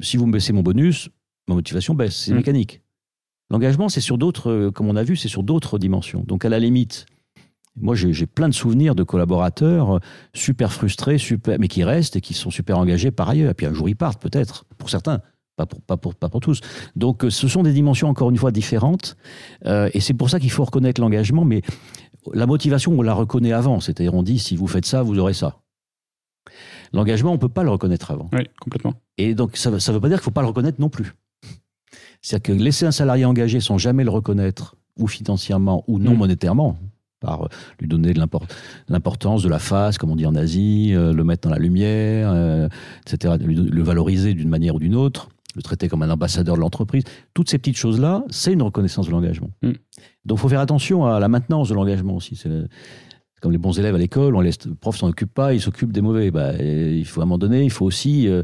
si 0.00 0.16
vous 0.16 0.26
me 0.26 0.32
baissez 0.32 0.52
mon 0.52 0.62
bonus, 0.62 1.08
ma 1.48 1.54
motivation 1.54 1.94
baisse. 1.94 2.16
C'est 2.16 2.32
mm. 2.32 2.36
mécanique. 2.36 2.82
L'engagement, 3.50 3.88
c'est 3.88 4.00
sur 4.00 4.18
d'autres, 4.18 4.50
euh, 4.50 4.70
comme 4.70 4.88
on 4.88 4.96
a 4.96 5.04
vu, 5.04 5.16
c'est 5.16 5.28
sur 5.28 5.42
d'autres 5.42 5.78
dimensions. 5.78 6.24
Donc, 6.26 6.44
à 6.44 6.48
la 6.48 6.58
limite, 6.58 7.06
moi, 7.76 7.94
j'ai 7.94 8.26
plein 8.26 8.48
de 8.48 8.54
souvenirs 8.54 8.94
de 8.94 9.02
collaborateurs 9.02 9.96
euh, 9.96 10.00
super 10.34 10.72
frustrés, 10.72 11.18
super, 11.18 11.58
mais 11.60 11.68
qui 11.68 11.84
restent 11.84 12.16
et 12.16 12.20
qui 12.20 12.34
sont 12.34 12.50
super 12.50 12.78
engagés 12.78 13.10
par 13.10 13.28
ailleurs. 13.28 13.50
Et 13.50 13.54
puis 13.54 13.66
un 13.66 13.74
jour, 13.74 13.88
ils 13.88 13.96
partent, 13.96 14.20
peut-être, 14.20 14.64
pour 14.78 14.90
certains. 14.90 15.20
Pas 15.56 15.64
pour, 15.64 15.80
pas, 15.80 15.96
pour, 15.96 16.14
pas 16.14 16.28
pour 16.28 16.40
tous. 16.40 16.60
Donc, 16.96 17.24
euh, 17.24 17.30
ce 17.30 17.48
sont 17.48 17.62
des 17.62 17.72
dimensions, 17.72 18.08
encore 18.08 18.30
une 18.30 18.36
fois, 18.36 18.50
différentes. 18.50 19.16
et 19.64 20.00
c'est 20.00 20.14
pour 20.14 20.28
ça 20.28 20.40
qu'il 20.40 20.50
faut 20.50 20.64
reconnaître 20.64 21.00
l'engagement. 21.00 21.44
Mais 21.44 21.62
la 22.34 22.46
motivation, 22.46 22.92
on 22.98 23.02
la 23.02 23.14
reconnaît 23.14 23.52
avant. 23.52 23.80
C'est-à-dire, 23.80 24.14
on 24.14 24.22
dit, 24.22 24.38
si 24.38 24.56
vous 24.56 24.66
faites 24.66 24.86
ça, 24.86 25.02
vous 25.02 25.18
aurez 25.18 25.34
ça. 25.34 25.60
L'engagement, 26.92 27.30
on 27.30 27.34
ne 27.34 27.38
peut 27.38 27.48
pas 27.48 27.62
le 27.62 27.70
reconnaître 27.70 28.10
avant. 28.10 28.28
Oui, 28.32 28.48
complètement. 28.60 28.94
Et 29.18 29.34
donc, 29.34 29.56
ça 29.56 29.70
ne 29.70 29.76
veut 29.76 30.00
pas 30.00 30.08
dire 30.08 30.18
qu'il 30.18 30.22
ne 30.22 30.24
faut 30.24 30.30
pas 30.30 30.42
le 30.42 30.48
reconnaître 30.48 30.80
non 30.80 30.88
plus. 30.88 31.14
C'est-à-dire 32.22 32.54
que 32.56 32.62
laisser 32.62 32.86
un 32.86 32.92
salarié 32.92 33.24
engagé 33.24 33.60
sans 33.60 33.78
jamais 33.78 34.04
le 34.04 34.10
reconnaître, 34.10 34.76
ou 34.98 35.06
financièrement, 35.06 35.84
ou 35.86 35.98
non 35.98 36.14
mm. 36.14 36.18
monétairement, 36.18 36.78
par 37.20 37.44
euh, 37.44 37.48
lui 37.80 37.88
donner 37.88 38.12
de 38.12 38.20
l'importance 38.88 39.42
de 39.42 39.48
la 39.48 39.58
face, 39.58 39.98
comme 39.98 40.10
on 40.10 40.16
dit 40.16 40.26
en 40.26 40.34
Asie, 40.34 40.92
euh, 40.94 41.12
le 41.12 41.24
mettre 41.24 41.48
dans 41.48 41.54
la 41.54 41.60
lumière, 41.60 42.30
euh, 42.32 42.68
etc., 43.06 43.34
le 43.40 43.82
valoriser 43.82 44.34
d'une 44.34 44.48
manière 44.48 44.74
ou 44.74 44.78
d'une 44.78 44.94
autre, 44.94 45.28
le 45.54 45.62
traiter 45.62 45.88
comme 45.88 46.02
un 46.02 46.10
ambassadeur 46.10 46.56
de 46.56 46.60
l'entreprise. 46.60 47.04
Toutes 47.34 47.48
ces 47.48 47.58
petites 47.58 47.76
choses-là, 47.76 48.24
c'est 48.30 48.52
une 48.52 48.62
reconnaissance 48.62 49.06
de 49.06 49.12
l'engagement. 49.12 49.50
Mm. 49.62 49.72
Donc, 50.24 50.38
il 50.38 50.40
faut 50.40 50.48
faire 50.48 50.60
attention 50.60 51.06
à 51.06 51.20
la 51.20 51.28
maintenance 51.28 51.68
de 51.68 51.74
l'engagement 51.74 52.16
aussi. 52.16 52.40
Comme 53.46 53.52
les 53.52 53.58
bons 53.58 53.78
élèves 53.78 53.94
à 53.94 53.98
l'école, 53.98 54.34
on 54.34 54.40
laisse 54.40 54.58
le 54.66 54.74
prof 54.74 54.96
s'en 54.96 55.06
occupe 55.06 55.32
pas, 55.32 55.54
il 55.54 55.60
s'occupe 55.60 55.92
des 55.92 56.00
mauvais. 56.00 56.32
Bah, 56.32 56.54
il 56.60 57.04
faut 57.04 57.20
à 57.20 57.22
un 57.22 57.26
moment 57.26 57.38
donné, 57.38 57.62
il 57.62 57.70
faut 57.70 57.84
aussi, 57.84 58.26
euh, 58.26 58.42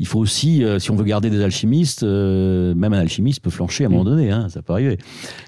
il 0.00 0.08
faut 0.08 0.18
aussi, 0.18 0.64
euh, 0.64 0.80
si 0.80 0.90
on 0.90 0.96
veut 0.96 1.04
garder 1.04 1.30
des 1.30 1.40
alchimistes, 1.40 2.02
euh, 2.02 2.74
même 2.74 2.92
un 2.92 2.98
alchimiste 2.98 3.44
peut 3.44 3.50
flancher 3.50 3.84
à 3.84 3.86
un 3.86 3.90
moment 3.90 4.02
mm. 4.02 4.06
donné, 4.06 4.30
hein, 4.32 4.48
ça 4.48 4.60
peut 4.60 4.72
arriver. 4.72 4.98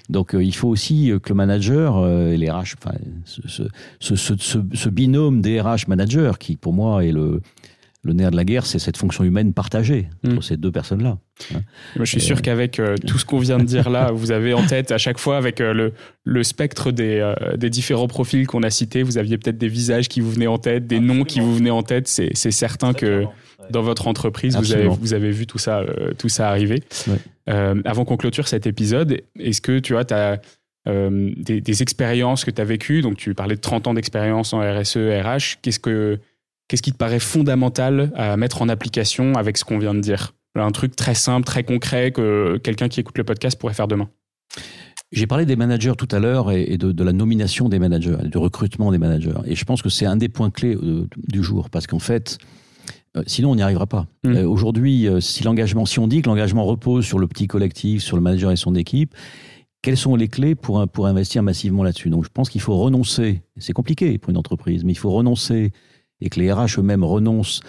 Donc 0.09 0.37
il 0.39 0.55
faut 0.55 0.69
aussi 0.69 1.11
que 1.21 1.27
le 1.27 1.35
manager 1.35 2.07
et 2.07 2.37
les 2.37 2.49
RH, 2.49 2.75
enfin, 2.81 2.95
ce, 3.25 3.41
ce, 3.99 4.15
ce, 4.15 4.59
ce, 4.73 4.89
binôme 4.89 5.41
des 5.41 5.59
RH 5.59 5.89
managers, 5.89 6.31
qui 6.39 6.55
pour 6.55 6.71
moi 6.71 7.03
est 7.03 7.11
le 7.11 7.41
le 8.05 8.13
nerf 8.13 8.31
de 8.31 8.35
la 8.35 8.43
guerre, 8.43 8.65
c'est 8.65 8.79
cette 8.79 8.97
fonction 8.97 9.23
humaine 9.23 9.53
partagée 9.53 10.09
entre 10.25 10.35
Mm. 10.35 10.41
ces 10.41 10.57
deux 10.57 10.71
personnes-là. 10.71 11.17
Moi, 11.51 11.61
je 11.95 12.03
suis 12.05 12.19
sûr 12.21 12.41
qu'avec 12.41 12.77
euh, 12.79 12.95
tout 13.07 13.17
ce 13.17 13.25
qu'on 13.25 13.39
vient 13.39 13.57
de 13.57 13.63
dire 13.63 13.89
là, 13.89 14.11
vous 14.13 14.31
avez 14.31 14.53
en 14.53 14.65
tête 14.65 14.91
à 14.91 14.97
chaque 14.97 15.17
fois, 15.17 15.37
avec 15.37 15.61
euh, 15.61 15.73
le, 15.73 15.93
le 16.25 16.43
spectre 16.43 16.91
des, 16.91 17.19
euh, 17.19 17.55
des 17.55 17.69
différents 17.69 18.07
profils 18.07 18.45
qu'on 18.45 18.61
a 18.63 18.69
cités, 18.69 19.03
vous 19.03 19.17
aviez 19.17 19.37
peut-être 19.37 19.57
des 19.57 19.69
visages 19.69 20.09
qui 20.09 20.19
vous 20.19 20.31
venaient 20.31 20.47
en 20.47 20.57
tête, 20.57 20.85
des 20.85 20.99
noms 20.99 21.23
qui 21.23 21.39
vous 21.39 21.55
venaient 21.55 21.69
en 21.69 21.81
tête. 21.83 22.07
C'est 22.09 22.31
c'est 22.33 22.51
certain 22.51 22.93
que 22.93 23.23
dans 23.69 23.81
votre 23.81 24.07
entreprise, 24.07 24.57
vous 24.57 24.73
avez, 24.73 24.87
vous 24.87 25.13
avez 25.13 25.31
vu 25.31 25.47
tout 25.47 25.57
ça, 25.57 25.83
tout 26.17 26.27
ça 26.29 26.49
arriver. 26.49 26.83
Ouais. 27.07 27.73
Avant 27.85 28.03
qu'on 28.03 28.17
clôture 28.17 28.47
cet 28.49 28.67
épisode, 28.67 29.21
est-ce 29.39 29.61
que 29.61 29.79
tu 29.79 29.95
as 29.95 30.05
as, 30.11 30.39
des, 30.85 31.61
des 31.61 31.81
expériences 31.81 32.43
que 32.43 32.51
tu 32.51 32.61
as 32.61 32.65
vécues? 32.65 33.01
Donc, 33.01 33.15
tu 33.15 33.33
parlais 33.33 33.55
de 33.55 33.61
30 33.61 33.87
ans 33.87 33.93
d'expérience 33.93 34.51
en 34.53 34.59
RSE, 34.59 34.97
RH. 34.97 35.59
Qu'est-ce 35.61 35.79
que 35.79 36.19
Qu'est-ce 36.67 36.81
qui 36.81 36.91
te 36.91 36.97
paraît 36.97 37.19
fondamental 37.19 38.11
à 38.15 38.37
mettre 38.37 38.61
en 38.61 38.69
application 38.69 39.33
avec 39.35 39.57
ce 39.57 39.65
qu'on 39.65 39.79
vient 39.79 39.93
de 39.93 39.99
dire? 39.99 40.33
Un 40.55 40.71
truc 40.71 40.95
très 40.95 41.15
simple, 41.15 41.45
très 41.45 41.63
concret 41.63 42.11
que 42.11 42.57
quelqu'un 42.57 42.87
qui 42.87 42.99
écoute 42.99 43.17
le 43.17 43.23
podcast 43.23 43.59
pourrait 43.59 43.73
faire 43.73 43.87
demain. 43.87 44.09
J'ai 45.11 45.27
parlé 45.27 45.45
des 45.45 45.55
managers 45.55 45.93
tout 45.97 46.07
à 46.11 46.19
l'heure 46.19 46.51
et 46.51 46.77
de, 46.77 46.91
de 46.91 47.03
la 47.03 47.13
nomination 47.13 47.69
des 47.69 47.77
managers, 47.77 48.17
du 48.23 48.37
recrutement 48.37 48.91
des 48.91 48.97
managers. 48.97 49.35
Et 49.45 49.55
je 49.55 49.63
pense 49.63 49.83
que 49.83 49.89
c'est 49.89 50.07
un 50.07 50.15
des 50.15 50.29
points 50.29 50.49
clés 50.49 50.75
euh, 50.75 51.07
du 51.27 51.43
jour, 51.43 51.69
parce 51.69 51.85
qu'en 51.85 51.99
fait, 51.99 52.39
euh, 53.15 53.23
sinon 53.27 53.51
on 53.51 53.55
n'y 53.55 53.61
arrivera 53.61 53.85
pas. 53.85 54.07
Mm. 54.23 54.35
Euh, 54.35 54.47
Aujourd'hui, 54.47 55.07
si 55.19 55.43
l'engagement, 55.43 55.85
si 55.85 55.99
on 55.99 56.07
dit 56.07 56.23
que 56.23 56.29
l'engagement 56.29 56.65
repose 56.65 57.05
sur 57.05 57.19
le 57.19 57.27
petit 57.27 57.45
collectif, 57.45 58.01
sur 58.01 58.15
le 58.15 58.23
manager 58.23 58.51
et 58.51 58.55
son 58.55 58.73
équipe, 58.73 59.13
quelles 59.83 59.97
sont 59.97 60.15
les 60.15 60.29
clés 60.29 60.55
pour, 60.55 60.87
pour 60.87 61.05
investir 61.05 61.43
massivement 61.43 61.83
là-dessus? 61.83 62.09
Donc 62.09 62.23
je 62.23 62.29
pense 62.29 62.49
qu'il 62.49 62.61
faut 62.61 62.77
renoncer, 62.77 63.43
c'est 63.57 63.73
compliqué 63.73 64.17
pour 64.17 64.31
une 64.31 64.37
entreprise, 64.37 64.83
mais 64.83 64.93
il 64.93 64.97
faut 64.97 65.11
renoncer, 65.11 65.73
et 66.23 66.29
que 66.29 66.39
les 66.39 66.51
RH 66.51 66.79
eux-mêmes 66.79 67.03
renoncent 67.03 67.59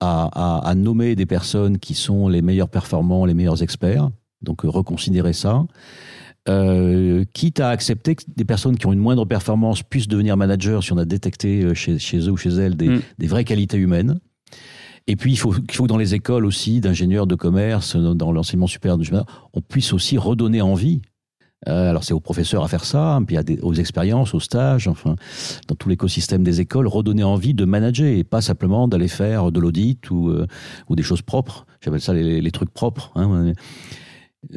à, 0.00 0.28
à- 0.32 0.68
à 0.68 0.74
nommer 0.74 1.14
des 1.16 1.26
personnes 1.26 1.78
qui 1.78 1.94
sont 1.94 2.28
les 2.28 2.40
meilleurs 2.42 2.68
performants, 2.70 3.26
les 3.26 3.34
meilleurs 3.34 3.62
experts. 3.62 4.08
Donc 4.42 4.64
euh, 4.64 4.68
reconsidérer 4.70 5.32
ça. 5.34 5.64
Euh, 6.48 7.24
quitte 7.32 7.60
à 7.60 7.70
accepter 7.70 8.16
que 8.16 8.24
des 8.36 8.44
personnes 8.44 8.76
qui 8.76 8.86
ont 8.86 8.92
une 8.92 8.98
moindre 8.98 9.24
performance 9.24 9.82
puissent 9.82 10.08
devenir 10.08 10.36
managers 10.36 10.80
si 10.82 10.92
on 10.92 10.98
a 10.98 11.06
détecté 11.06 11.62
euh, 11.64 11.72
chez, 11.74 11.98
chez 11.98 12.18
eux 12.18 12.30
ou 12.32 12.36
chez 12.36 12.50
elles 12.50 12.76
des, 12.76 12.88
Mm. 12.88 13.00
des 13.18 13.26
vraies 13.26 13.44
qualités 13.44 13.78
humaines. 13.78 14.20
Et 15.06 15.16
puis, 15.16 15.32
il 15.32 15.36
faut, 15.36 15.54
il 15.54 15.74
faut 15.74 15.82
que 15.84 15.88
dans 15.88 15.96
les 15.98 16.14
écoles 16.14 16.46
aussi, 16.46 16.80
d'ingénieurs 16.80 17.26
de 17.26 17.34
commerce, 17.34 17.94
dans 17.96 18.32
l'enseignement 18.32 18.66
supérieur, 18.66 18.98
on 19.52 19.60
puisse 19.60 19.92
aussi 19.92 20.16
redonner 20.18 20.60
envie. 20.62 21.00
Euh, 21.68 21.90
alors, 21.90 22.04
c'est 22.04 22.12
aux 22.14 22.20
professeurs 22.20 22.62
à 22.62 22.68
faire 22.68 22.84
ça, 22.84 23.18
puis 23.26 23.36
à 23.36 23.42
des- 23.42 23.58
aux 23.60 23.74
expériences, 23.74 24.34
aux 24.34 24.40
stages, 24.40 24.86
enfin, 24.88 25.16
dans 25.68 25.74
tout 25.74 25.88
l'écosystème 25.88 26.42
des 26.42 26.60
écoles, 26.60 26.86
redonner 26.86 27.24
envie 27.24 27.54
de 27.54 27.64
manager 27.64 28.06
et 28.06 28.24
pas 28.24 28.40
simplement 28.40 28.86
d'aller 28.88 29.08
faire 29.08 29.50
de 29.50 29.60
l'audit 29.60 30.10
ou, 30.10 30.28
euh, 30.30 30.46
ou 30.88 30.96
des 30.96 31.02
choses 31.02 31.22
propres. 31.22 31.66
J'appelle 31.80 32.00
ça 32.00 32.12
les, 32.12 32.40
les 32.40 32.50
trucs 32.50 32.70
propres. 32.72 33.12
hein. 33.16 33.52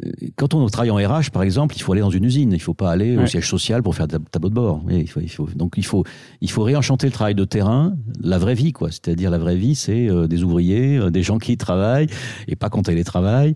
Euh, 0.04 0.10
Quand 0.36 0.54
on 0.54 0.66
travaille 0.66 0.90
en 0.90 0.96
RH, 0.96 1.30
par 1.32 1.42
exemple, 1.42 1.74
il 1.76 1.82
faut 1.82 1.92
aller 1.92 2.00
dans 2.02 2.10
une 2.10 2.24
usine. 2.24 2.50
Il 2.52 2.56
ne 2.56 2.60
faut 2.60 2.74
pas 2.74 2.90
aller 2.90 3.16
au 3.16 3.26
siège 3.26 3.48
social 3.48 3.82
pour 3.82 3.94
faire 3.94 4.06
tab- 4.08 4.28
tableau 4.30 4.48
de 4.50 4.54
bord. 4.54 4.82
Il 4.90 5.08
faut, 5.08 5.20
il 5.20 5.28
faut- 5.30 5.48
donc 5.56 5.74
il 5.76 5.84
faut, 5.84 6.04
il 6.40 6.50
faut 6.50 6.62
réenchanter 6.62 7.06
le 7.06 7.12
travail 7.12 7.34
de 7.34 7.44
terrain, 7.44 7.94
la 8.20 8.38
vraie 8.38 8.54
vie, 8.54 8.72
quoi. 8.72 8.90
C'est-à-dire 8.90 9.30
la 9.30 9.38
vraie 9.38 9.56
vie, 9.56 9.74
c'est 9.74 10.08
euh, 10.08 10.26
des 10.26 10.42
ouvriers, 10.42 10.98
euh, 10.98 11.10
des 11.10 11.22
gens 11.22 11.38
qui 11.38 11.56
travaillent 11.56 12.08
et 12.46 12.56
pas 12.56 12.68
quand 12.70 12.88
ils 12.88 13.04
travaillent. 13.04 13.54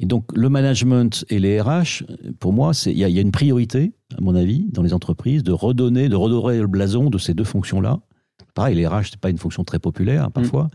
Et 0.00 0.06
donc 0.06 0.24
le 0.34 0.48
management 0.48 1.24
et 1.30 1.38
les 1.38 1.60
RH, 1.60 2.02
pour 2.40 2.52
moi, 2.52 2.72
il 2.86 2.98
y, 2.98 3.04
a- 3.04 3.08
il 3.08 3.14
y 3.14 3.18
a 3.18 3.22
une 3.22 3.30
priorité, 3.30 3.92
à 4.18 4.20
mon 4.20 4.34
avis, 4.34 4.66
dans 4.72 4.82
les 4.82 4.92
entreprises, 4.92 5.42
de 5.44 5.52
redonner, 5.52 6.08
de 6.08 6.16
redorer 6.16 6.58
le 6.60 6.66
blason 6.66 7.10
de 7.10 7.18
ces 7.18 7.32
deux 7.34 7.44
fonctions-là. 7.44 8.00
Pareil, 8.54 8.74
les 8.74 8.86
RH, 8.86 9.10
c'est 9.10 9.20
pas 9.20 9.30
une 9.30 9.38
fonction 9.38 9.62
très 9.64 9.78
populaire 9.78 10.30
parfois, 10.32 10.68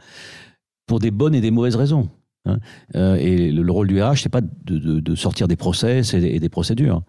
pour 0.86 1.00
des 1.00 1.12
bonnes 1.12 1.36
et 1.36 1.42
des 1.42 1.52
mauvaises 1.52 1.76
raisons. 1.76 2.10
Hein. 2.46 2.58
Euh, 2.96 3.16
et 3.16 3.52
le, 3.52 3.64
le 3.64 3.72
rôle 3.72 3.88
du 3.88 4.02
RH, 4.02 4.18
c'est 4.24 4.30
pas 4.30 4.42
de, 4.42 4.78
de- 4.78 5.00
de 5.00 5.16
sortir 5.16 5.48
des 5.48 5.56
process 5.56 6.14
et, 6.14 6.18
et 6.24 6.40
des 6.40 6.50
procédures. 6.50 7.02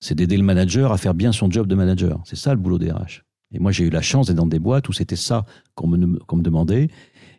C'est 0.00 0.14
d'aider 0.14 0.36
le 0.36 0.42
manager 0.44 0.92
à 0.92 0.98
faire 0.98 1.14
bien 1.14 1.32
son 1.32 1.50
job 1.50 1.66
de 1.66 1.74
manager. 1.74 2.20
C'est 2.24 2.36
ça 2.36 2.54
le 2.54 2.60
boulot 2.60 2.78
des 2.78 2.90
RH. 2.90 3.22
Et 3.52 3.58
moi, 3.58 3.72
j'ai 3.72 3.84
eu 3.84 3.90
la 3.90 4.00
chance 4.00 4.28
d'être 4.28 4.36
dans 4.36 4.46
des 4.46 4.60
boîtes 4.60 4.88
où 4.88 4.92
c'était 4.92 5.16
ça 5.16 5.44
qu'on 5.74 5.88
me, 5.88 6.42
demandait. 6.42 6.88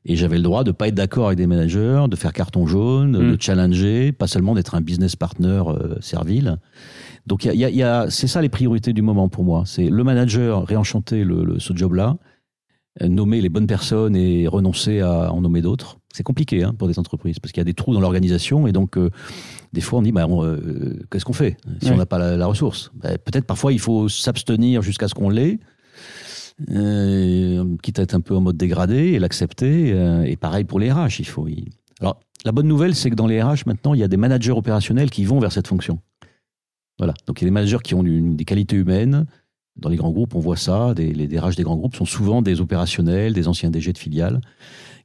Et 0.03 0.15
j'avais 0.15 0.35
le 0.37 0.43
droit 0.43 0.63
de 0.63 0.71
pas 0.71 0.87
être 0.89 0.95
d'accord 0.95 1.27
avec 1.27 1.37
des 1.37 1.47
managers, 1.47 2.05
de 2.09 2.15
faire 2.15 2.33
carton 2.33 2.67
jaune, 2.67 3.11
Mm. 3.17 3.31
de 3.31 3.41
challenger, 3.41 4.11
pas 4.11 4.27
seulement 4.27 4.53
d'être 4.53 4.75
un 4.75 4.81
business 4.81 5.15
partner 5.15 5.61
euh, 5.67 5.95
servile. 6.01 6.57
Donc, 7.27 7.45
y 7.45 7.49
a, 7.49 7.69
y 7.69 7.81
a- 7.83 8.07
c'est 8.09 8.27
ça 8.27 8.41
les 8.41 8.49
priorités 8.49 8.93
du 8.93 9.01
moment 9.01 9.29
pour 9.29 9.43
moi. 9.43 9.63
C'est 9.65 9.89
le 9.89 10.03
manager 10.03 10.65
réenchanter 10.67 11.23
le, 11.23 11.43
le- 11.45 11.59
ce 11.59 11.73
job-là, 11.75 12.17
euh, 13.01 13.07
nommer 13.07 13.39
les 13.41 13.49
bonnes 13.49 13.67
personnes 13.67 14.15
et 14.15 14.47
renoncer 14.47 14.99
à 14.99 15.31
en 15.31 15.39
nommer 15.41 15.61
d'autres. 15.61 15.97
C'est 16.13 16.23
compliqué 16.23 16.63
hein, 16.63 16.73
pour 16.77 16.87
des 16.87 16.99
entreprises 16.99 17.39
parce 17.39 17.51
qu'il 17.53 17.61
y 17.61 17.65
a 17.65 17.65
des 17.65 17.73
trous 17.73 17.93
dans 17.93 18.01
l'organisation 18.01 18.67
et 18.67 18.71
donc 18.73 18.97
euh, 18.97 19.09
des 19.73 19.81
fois 19.81 19.99
on 19.99 20.01
dit 20.01 20.11
bah, 20.11 20.27
euh, 20.29 20.99
qu'est-ce 21.09 21.23
qu'on 21.25 21.31
fait 21.33 21.55
si 21.81 21.87
Ouais. 21.87 21.93
on 21.93 21.97
n'a 21.97 22.05
pas 22.05 22.17
la, 22.19 22.35
la 22.37 22.45
ressource? 22.47 22.91
Bah, 22.95 23.17
Peut-être 23.17 23.45
parfois 23.45 23.71
il 23.71 23.79
faut 23.79 24.09
s'abstenir 24.09 24.81
jusqu'à 24.81 25.07
ce 25.07 25.13
qu'on 25.13 25.29
l'ait, 25.29 25.59
euh, 26.69 27.65
quitte 27.81 27.99
à 27.99 28.03
être 28.03 28.13
un 28.13 28.21
peu 28.21 28.35
en 28.35 28.41
mode 28.41 28.57
dégradé 28.57 28.95
et 29.13 29.19
l'accepter. 29.19 29.89
et 30.25 30.35
pareil 30.35 30.63
pour 30.65 30.79
les 30.79 30.91
RH. 30.91 31.19
Il 31.19 31.27
faut. 31.27 31.47
y- 31.47 31.69
Alors 31.99 32.19
la 32.45 32.51
bonne 32.51 32.67
nouvelle 32.67 32.95
c'est 32.95 33.09
que 33.09 33.15
dans 33.15 33.27
les 33.27 33.41
RH 33.41 33.65
maintenant 33.65 33.93
il 33.93 33.99
y 33.99 34.03
a 34.03 34.07
des 34.07 34.17
managers 34.17 34.51
opérationnels 34.51 35.09
qui 35.09 35.23
vont 35.25 35.39
vers 35.39 35.51
cette 35.51 35.67
fonction. 35.67 35.99
Voilà. 36.97 37.13
Donc 37.25 37.41
il 37.41 37.45
y 37.45 37.47
a 37.47 37.49
des 37.49 37.53
managers 37.53 37.79
qui 37.83 37.95
ont 37.95 38.03
une- 38.03 38.35
des 38.35 38.45
qualités 38.45 38.75
humaines. 38.75 39.25
Dans 39.77 39.89
les 39.89 39.95
grands 39.95 40.11
groupes, 40.11 40.35
on 40.35 40.39
voit 40.39 40.57
ça. 40.57 40.93
Des, 40.93 41.13
les 41.13 41.27
DRH 41.27 41.55
des 41.55 41.63
grands 41.63 41.77
groupes 41.77 41.95
sont 41.95 42.05
souvent 42.05 42.41
des 42.41 42.59
opérationnels, 42.61 43.33
des 43.33 43.47
anciens 43.47 43.69
DG 43.69 43.93
de 43.93 43.97
filiales, 43.97 44.41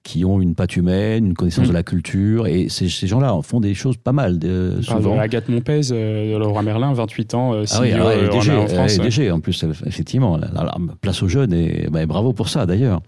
qui 0.02 0.24
ont 0.24 0.40
une 0.40 0.54
patte 0.54 0.76
humaine, 0.76 1.26
une 1.26 1.34
connaissance 1.34 1.68
de 1.68 1.72
la 1.72 1.82
culture. 1.84 2.46
Et 2.48 2.68
ces, 2.68 2.88
ces 2.88 3.06
gens-là 3.06 3.32
en 3.34 3.42
font 3.42 3.60
des 3.60 3.74
choses 3.74 3.96
pas 3.96 4.12
mal, 4.12 4.38
de- 4.38 4.78
parle 4.86 4.98
de 4.98 5.04
souvent. 5.04 5.18
Agathe 5.18 5.48
Montpez, 5.48 5.80
euh, 5.92 6.32
de 6.34 6.38
Leroy 6.38 6.62
Merlin, 6.62 6.92
28 6.92 7.34
ans, 7.34 7.54
euh, 7.54 7.64
Ah 7.70 7.78
oui, 7.80 7.90
CEO, 7.92 7.96
ah 8.02 8.06
euh, 8.10 8.28
DG, 8.28 8.52
en 8.52 8.66
France. 8.66 8.98
euh, 8.98 9.02
DG, 9.04 9.30
en 9.30 9.40
plus, 9.40 9.62
euh, 9.64 9.72
effectivement. 9.86 10.36
La, 10.36 10.48
la- 10.52 10.64
la 10.64 10.76
place 11.00 11.22
aux 11.22 11.28
jeunes, 11.28 11.52
et 11.52 11.86
bah, 11.90 12.04
bravo 12.06 12.32
pour 12.32 12.48
ça 12.48 12.66
d'ailleurs. 12.66 13.00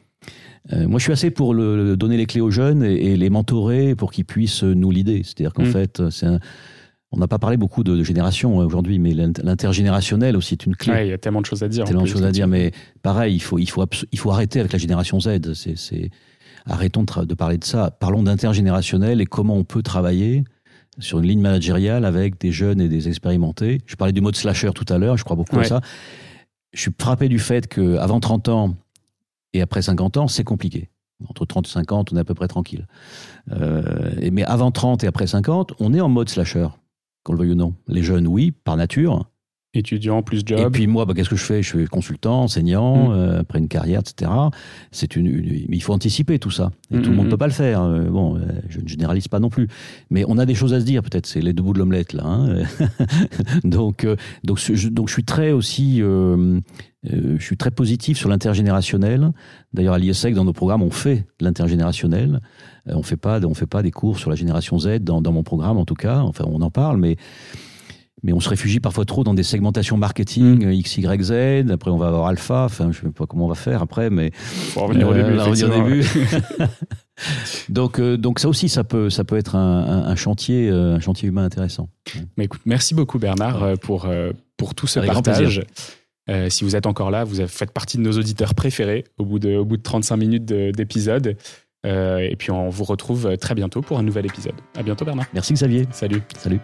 Euh, 0.72 0.86
moi, 0.86 0.98
je 0.98 1.04
suis 1.04 1.12
assez 1.12 1.30
pour 1.30 1.54
le, 1.54 1.96
donner 1.96 2.16
les 2.16 2.26
clés 2.26 2.40
aux 2.40 2.50
jeunes 2.50 2.84
et, 2.84 3.12
et 3.12 3.16
les 3.16 3.30
mentorer 3.30 3.94
pour 3.94 4.12
qu'ils 4.12 4.24
puissent 4.26 4.62
nous 4.64 4.90
l'idée. 4.90 5.22
C'est-à-dire 5.24 5.52
qu'en 5.54 5.62
Mm. 5.62 5.66
fait, 5.72 6.02
c'est 6.11 6.26
un- 6.26 6.40
on 7.11 7.18
n'a 7.18 7.26
pas 7.28 7.38
parlé 7.38 7.56
beaucoup 7.56 7.84
de, 7.84 7.96
de 7.96 8.02
génération 8.02 8.56
aujourd'hui, 8.59 8.98
mais 8.98 9.14
l'int- 9.14 9.42
l'intergénérationnel 9.42 10.36
aussi 10.36 10.54
est 10.54 10.66
une 10.66 10.76
clé. 10.76 10.92
Ouais, 10.92 11.06
il 11.06 11.11
y 11.11 11.12
a 11.12 11.18
tellement 11.18 11.40
de 11.40 11.46
choses 11.46 11.62
à 11.62 11.68
dire. 11.68 11.84
en 11.84 11.86
tellement 11.86 12.02
de 12.02 12.09
choses 12.09 12.24
à 12.24 12.30
dire, 12.32 12.46
mais 12.48 12.72
pareil, 13.02 13.34
il 13.34 13.40
faut, 13.40 13.59
il 13.59 13.68
faut, 13.70 13.84
il 14.12 14.18
faut 14.18 14.30
arrêter 14.30 14.61
avec 14.61 14.72
la 14.72 14.78
génération 14.78 15.18
Z. 15.20 15.54
C'est, 15.54 16.11
arrêtons 16.66 17.04
de, 17.04 17.34
parler 17.34 17.56
de 17.59 17.64
ça. 17.64 17.90
Parlons 17.90 18.22
d'intergénérationnel 18.22 19.20
et 19.22 19.26
comment 19.26 19.56
on 19.56 19.64
peut 19.64 19.82
travailler 19.82 20.44
sur 20.98 21.20
une 21.20 21.26
ligne 21.26 21.40
managériale 21.40 22.04
avec 22.04 22.38
des 22.40 22.52
jeunes 22.52 22.80
et 22.80 22.88
des 22.88 23.09
expérimentés. 23.09 23.80
Je 23.86 23.96
parlais 23.96 24.12
du 24.12 24.20
mode 24.20 24.36
slasher 24.36 24.70
tout 24.74 24.84
à 24.92 24.98
l'heure, 24.98 25.16
je 25.16 25.24
crois 25.24 25.36
beaucoup 25.36 25.56
à 25.56 25.61
Ouais. 25.61 25.64
ça. 25.64 25.80
Je 26.74 26.80
suis 26.82 26.90
frappé 27.00 27.28
du 27.28 27.38
fait 27.38 27.66
qu'avant 27.68 28.20
30 28.20 28.48
ans 28.48 28.74
et 29.54 29.62
après 29.62 29.80
50 29.80 30.18
ans, 30.18 30.28
c'est 30.28 30.44
compliqué. 30.44 30.90
Entre 31.26 31.46
30 31.46 31.66
et 31.66 31.70
50, 31.70 32.12
on 32.12 32.16
est 32.16 32.20
à 32.20 32.24
peu 32.24 32.34
près 32.34 32.48
tranquille. 32.48 32.86
Euh, 33.52 33.82
mais 34.30 34.44
avant 34.44 34.70
30 34.70 35.04
et 35.04 35.06
après 35.06 35.26
50, 35.26 35.72
on 35.80 35.94
est 35.94 36.00
en 36.00 36.09
mode 36.09 36.28
slasher, 36.28 36.68
qu'on 37.29 37.35
le 37.35 37.41
veuille 37.41 37.53
ou 37.53 37.57
non. 37.57 37.74
Les 37.87 38.03
jeunes, 38.03 38.26
oui, 38.26 38.53
par 38.53 38.79
nature. 38.79 39.29
Étudiant 39.74 40.22
plus 40.22 40.40
Et 40.40 40.46
job. 40.46 40.72
puis 40.72 40.86
moi, 40.86 41.04
bah, 41.04 41.12
qu'est-ce 41.14 41.28
que 41.28 41.36
je 41.36 41.44
fais? 41.44 41.62
Je 41.62 41.68
suis 41.68 41.86
consultant, 41.86 42.42
enseignant, 42.44 43.10
Mm. 43.10 43.12
euh, 43.12 43.40
après 43.40 43.58
une 43.58 43.68
carrière, 43.68 44.00
etc. 44.00 44.30
C'est 44.92 45.14
une, 45.14 45.26
une- 45.26 45.66
mais 45.68 45.76
il 45.76 45.82
faut 45.82 45.92
anticiper 45.92 46.38
tout 46.38 46.50
ça. 46.50 46.70
Et 46.90 46.96
Mm, 46.96 47.02
tout 47.02 47.10
le 47.10 47.16
monde 47.16 47.26
mm, 47.26 47.28
ne 47.28 47.30
peut 47.32 47.36
pas 47.36 47.46
le 47.48 47.52
faire. 47.52 47.82
Euh, 47.82 48.04
bon, 48.04 48.36
euh, 48.38 48.40
je 48.70 48.80
ne 48.80 48.88
généralise 48.88 49.28
pas 49.28 49.40
non 49.40 49.50
plus. 49.50 49.68
Mais 50.10 50.24
on 50.26 50.38
a 50.38 50.46
des 50.46 50.54
choses 50.54 50.72
à 50.72 50.80
se 50.80 50.86
dire, 50.86 51.02
peut-être. 51.02 51.26
C'est 51.26 51.40
les 51.42 51.52
deux 51.52 51.62
bouts 51.62 51.74
de 51.74 51.78
l'omelette, 51.80 52.14
là. 52.14 52.24
hein. 52.24 52.62
donc, 53.64 54.06
donc, 54.44 54.58
je, 54.58 54.88
donc, 54.88 55.08
je 55.08 55.12
suis 55.12 55.24
très 55.24 55.52
aussi... 55.52 56.00
euh, 56.02 56.60
je 57.04 57.42
suis 57.42 57.56
très 57.56 57.70
positif 57.70 58.18
sur 58.18 58.28
l'intergénérationnel. 58.28 59.30
D'ailleurs, 59.74 59.94
à 59.94 59.98
l'ISEC, 59.98 60.34
dans 60.34 60.44
nos 60.44 60.52
programmes, 60.52 60.82
on 60.82 60.90
fait 60.90 61.26
de 61.40 61.44
l'intergénérationnel. 61.44 62.40
Euh, 62.88 62.92
on 62.94 62.98
on 63.00 63.02
fait 63.02 63.16
pas 63.66 63.82
des 63.82 63.90
cours 63.90 64.18
sur 64.18 64.30
la 64.30 64.36
génération 64.36 64.78
Z 64.78 64.98
dans, 65.00 65.20
dans 65.22 65.32
mon 65.32 65.42
programme, 65.42 65.76
en 65.76 65.84
tout 65.84 65.94
cas. 65.94 66.18
Enfin, 66.20 66.44
on 66.48 66.60
en 66.62 66.70
parle, 66.70 66.96
mais 66.98 67.16
mais 68.22 68.32
on 68.32 68.40
se 68.40 68.48
réfugie 68.48 68.80
parfois 68.80 69.04
trop 69.04 69.24
dans 69.24 69.34
des 69.34 69.42
segmentations 69.42 69.96
marketing 69.96 70.64
euh, 70.66 70.72
X, 70.74 70.96
Y, 70.98 71.22
Z. 71.22 71.70
Après, 71.70 71.90
on 71.90 71.96
va 71.96 72.08
avoir 72.08 72.26
alpha. 72.26 72.64
Enfin, 72.64 72.90
je 72.92 73.00
sais 73.00 73.08
pas 73.10 73.26
comment 73.26 73.44
on 73.46 73.48
va 73.48 73.54
faire 73.54 73.82
après, 73.82 74.10
mais 74.10 74.30
Faut 74.34 74.80
revenir 74.82 75.08
au 75.08 75.12
euh, 75.12 75.14
début. 75.22 75.32
on 75.32 75.36
va 75.36 75.44
revenir 75.44 75.68
au 75.70 75.82
début. 75.88 76.04
donc, 77.68 77.98
euh, 78.00 78.16
donc 78.16 78.38
ça 78.38 78.48
aussi, 78.48 78.68
ça 78.68 78.84
peut, 78.84 79.10
ça 79.10 79.24
peut 79.24 79.36
être 79.36 79.56
un, 79.56 79.78
un- 79.84 80.06
un 80.06 80.16
chantier, 80.16 80.68
euh, 80.70 80.96
un 80.96 81.00
chantier 81.00 81.28
humain 81.28 81.44
intéressant. 81.44 81.88
Mais 82.36 82.44
écoute, 82.44 82.60
merci 82.64 82.94
beaucoup 82.94 83.18
Bernard 83.18 83.78
pour, 83.80 84.06
euh, 84.06 84.32
pour 84.56 84.74
tout 84.74 84.86
ce 84.86 84.98
Avec 84.98 85.12
partage. 85.12 85.62
Euh, 86.30 86.50
si 86.50 86.62
vous 86.64 86.76
êtes 86.76 86.86
encore 86.86 87.10
là, 87.10 87.24
vous 87.24 87.46
faites 87.46 87.70
partie 87.72 87.96
de 87.96 88.02
nos 88.02 88.12
auditeurs 88.12 88.54
préférés 88.54 89.04
au 89.16 89.24
bout 89.24 89.38
de, 89.38 89.56
au 89.56 89.64
bout 89.64 89.76
de 89.78 89.82
35 89.82 90.16
minutes 90.16 90.44
de- 90.44 90.70
d'épisode. 90.72 91.36
Euh, 91.86 92.18
et 92.18 92.36
puis 92.36 92.50
on 92.50 92.68
vous 92.68 92.84
retrouve 92.84 93.36
très 93.38 93.54
bientôt 93.54 93.80
pour 93.80 93.98
un 93.98 94.02
nouvel 94.02 94.26
épisode. 94.26 94.54
À 94.76 94.82
bientôt 94.82 95.04
Bernard. 95.04 95.26
Merci 95.32 95.54
Xavier. 95.54 95.86
Salut. 95.90 96.22
Salut. 96.36 96.60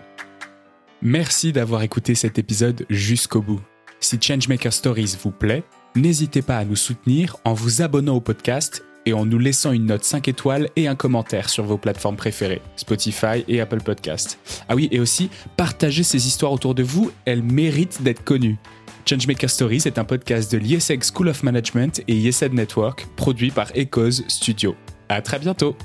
Merci 1.06 1.52
d'avoir 1.52 1.82
écouté 1.82 2.14
cet 2.14 2.38
épisode 2.38 2.86
jusqu'au 2.88 3.42
bout. 3.42 3.60
Si 4.00 4.18
Changemaker 4.18 4.72
Stories 4.72 5.18
vous 5.22 5.32
plaît, 5.32 5.62
n'hésitez 5.94 6.40
pas 6.40 6.56
à 6.56 6.64
nous 6.64 6.76
soutenir 6.76 7.36
en 7.44 7.52
vous 7.52 7.82
abonnant 7.82 8.16
au 8.16 8.22
podcast 8.22 8.82
et 9.04 9.12
en 9.12 9.26
nous 9.26 9.38
laissant 9.38 9.72
une 9.72 9.84
note 9.84 10.02
5 10.02 10.28
étoiles 10.28 10.70
et 10.76 10.88
un 10.88 10.94
commentaire 10.94 11.50
sur 11.50 11.64
vos 11.64 11.76
plateformes 11.76 12.16
préférées, 12.16 12.62
Spotify 12.76 13.44
et 13.48 13.60
Apple 13.60 13.82
Podcast. 13.82 14.38
Ah 14.66 14.74
oui, 14.74 14.88
et 14.92 14.98
aussi, 14.98 15.28
partagez 15.58 16.04
ces 16.04 16.26
histoires 16.26 16.52
autour 16.52 16.74
de 16.74 16.82
vous, 16.82 17.10
elles 17.26 17.42
méritent 17.42 18.02
d'être 18.02 18.24
connues. 18.24 18.56
Changemaker 19.04 19.50
Stories 19.50 19.82
est 19.84 19.98
un 19.98 20.04
podcast 20.04 20.50
de 20.50 20.56
l'ISEG 20.56 21.02
School 21.04 21.28
of 21.28 21.42
Management 21.42 22.02
et 22.08 22.16
ISED 22.16 22.54
Network, 22.54 23.06
produit 23.14 23.50
par 23.50 23.70
Echoes 23.76 24.22
Studio. 24.28 24.74
À 25.10 25.20
très 25.20 25.38
bientôt! 25.38 25.76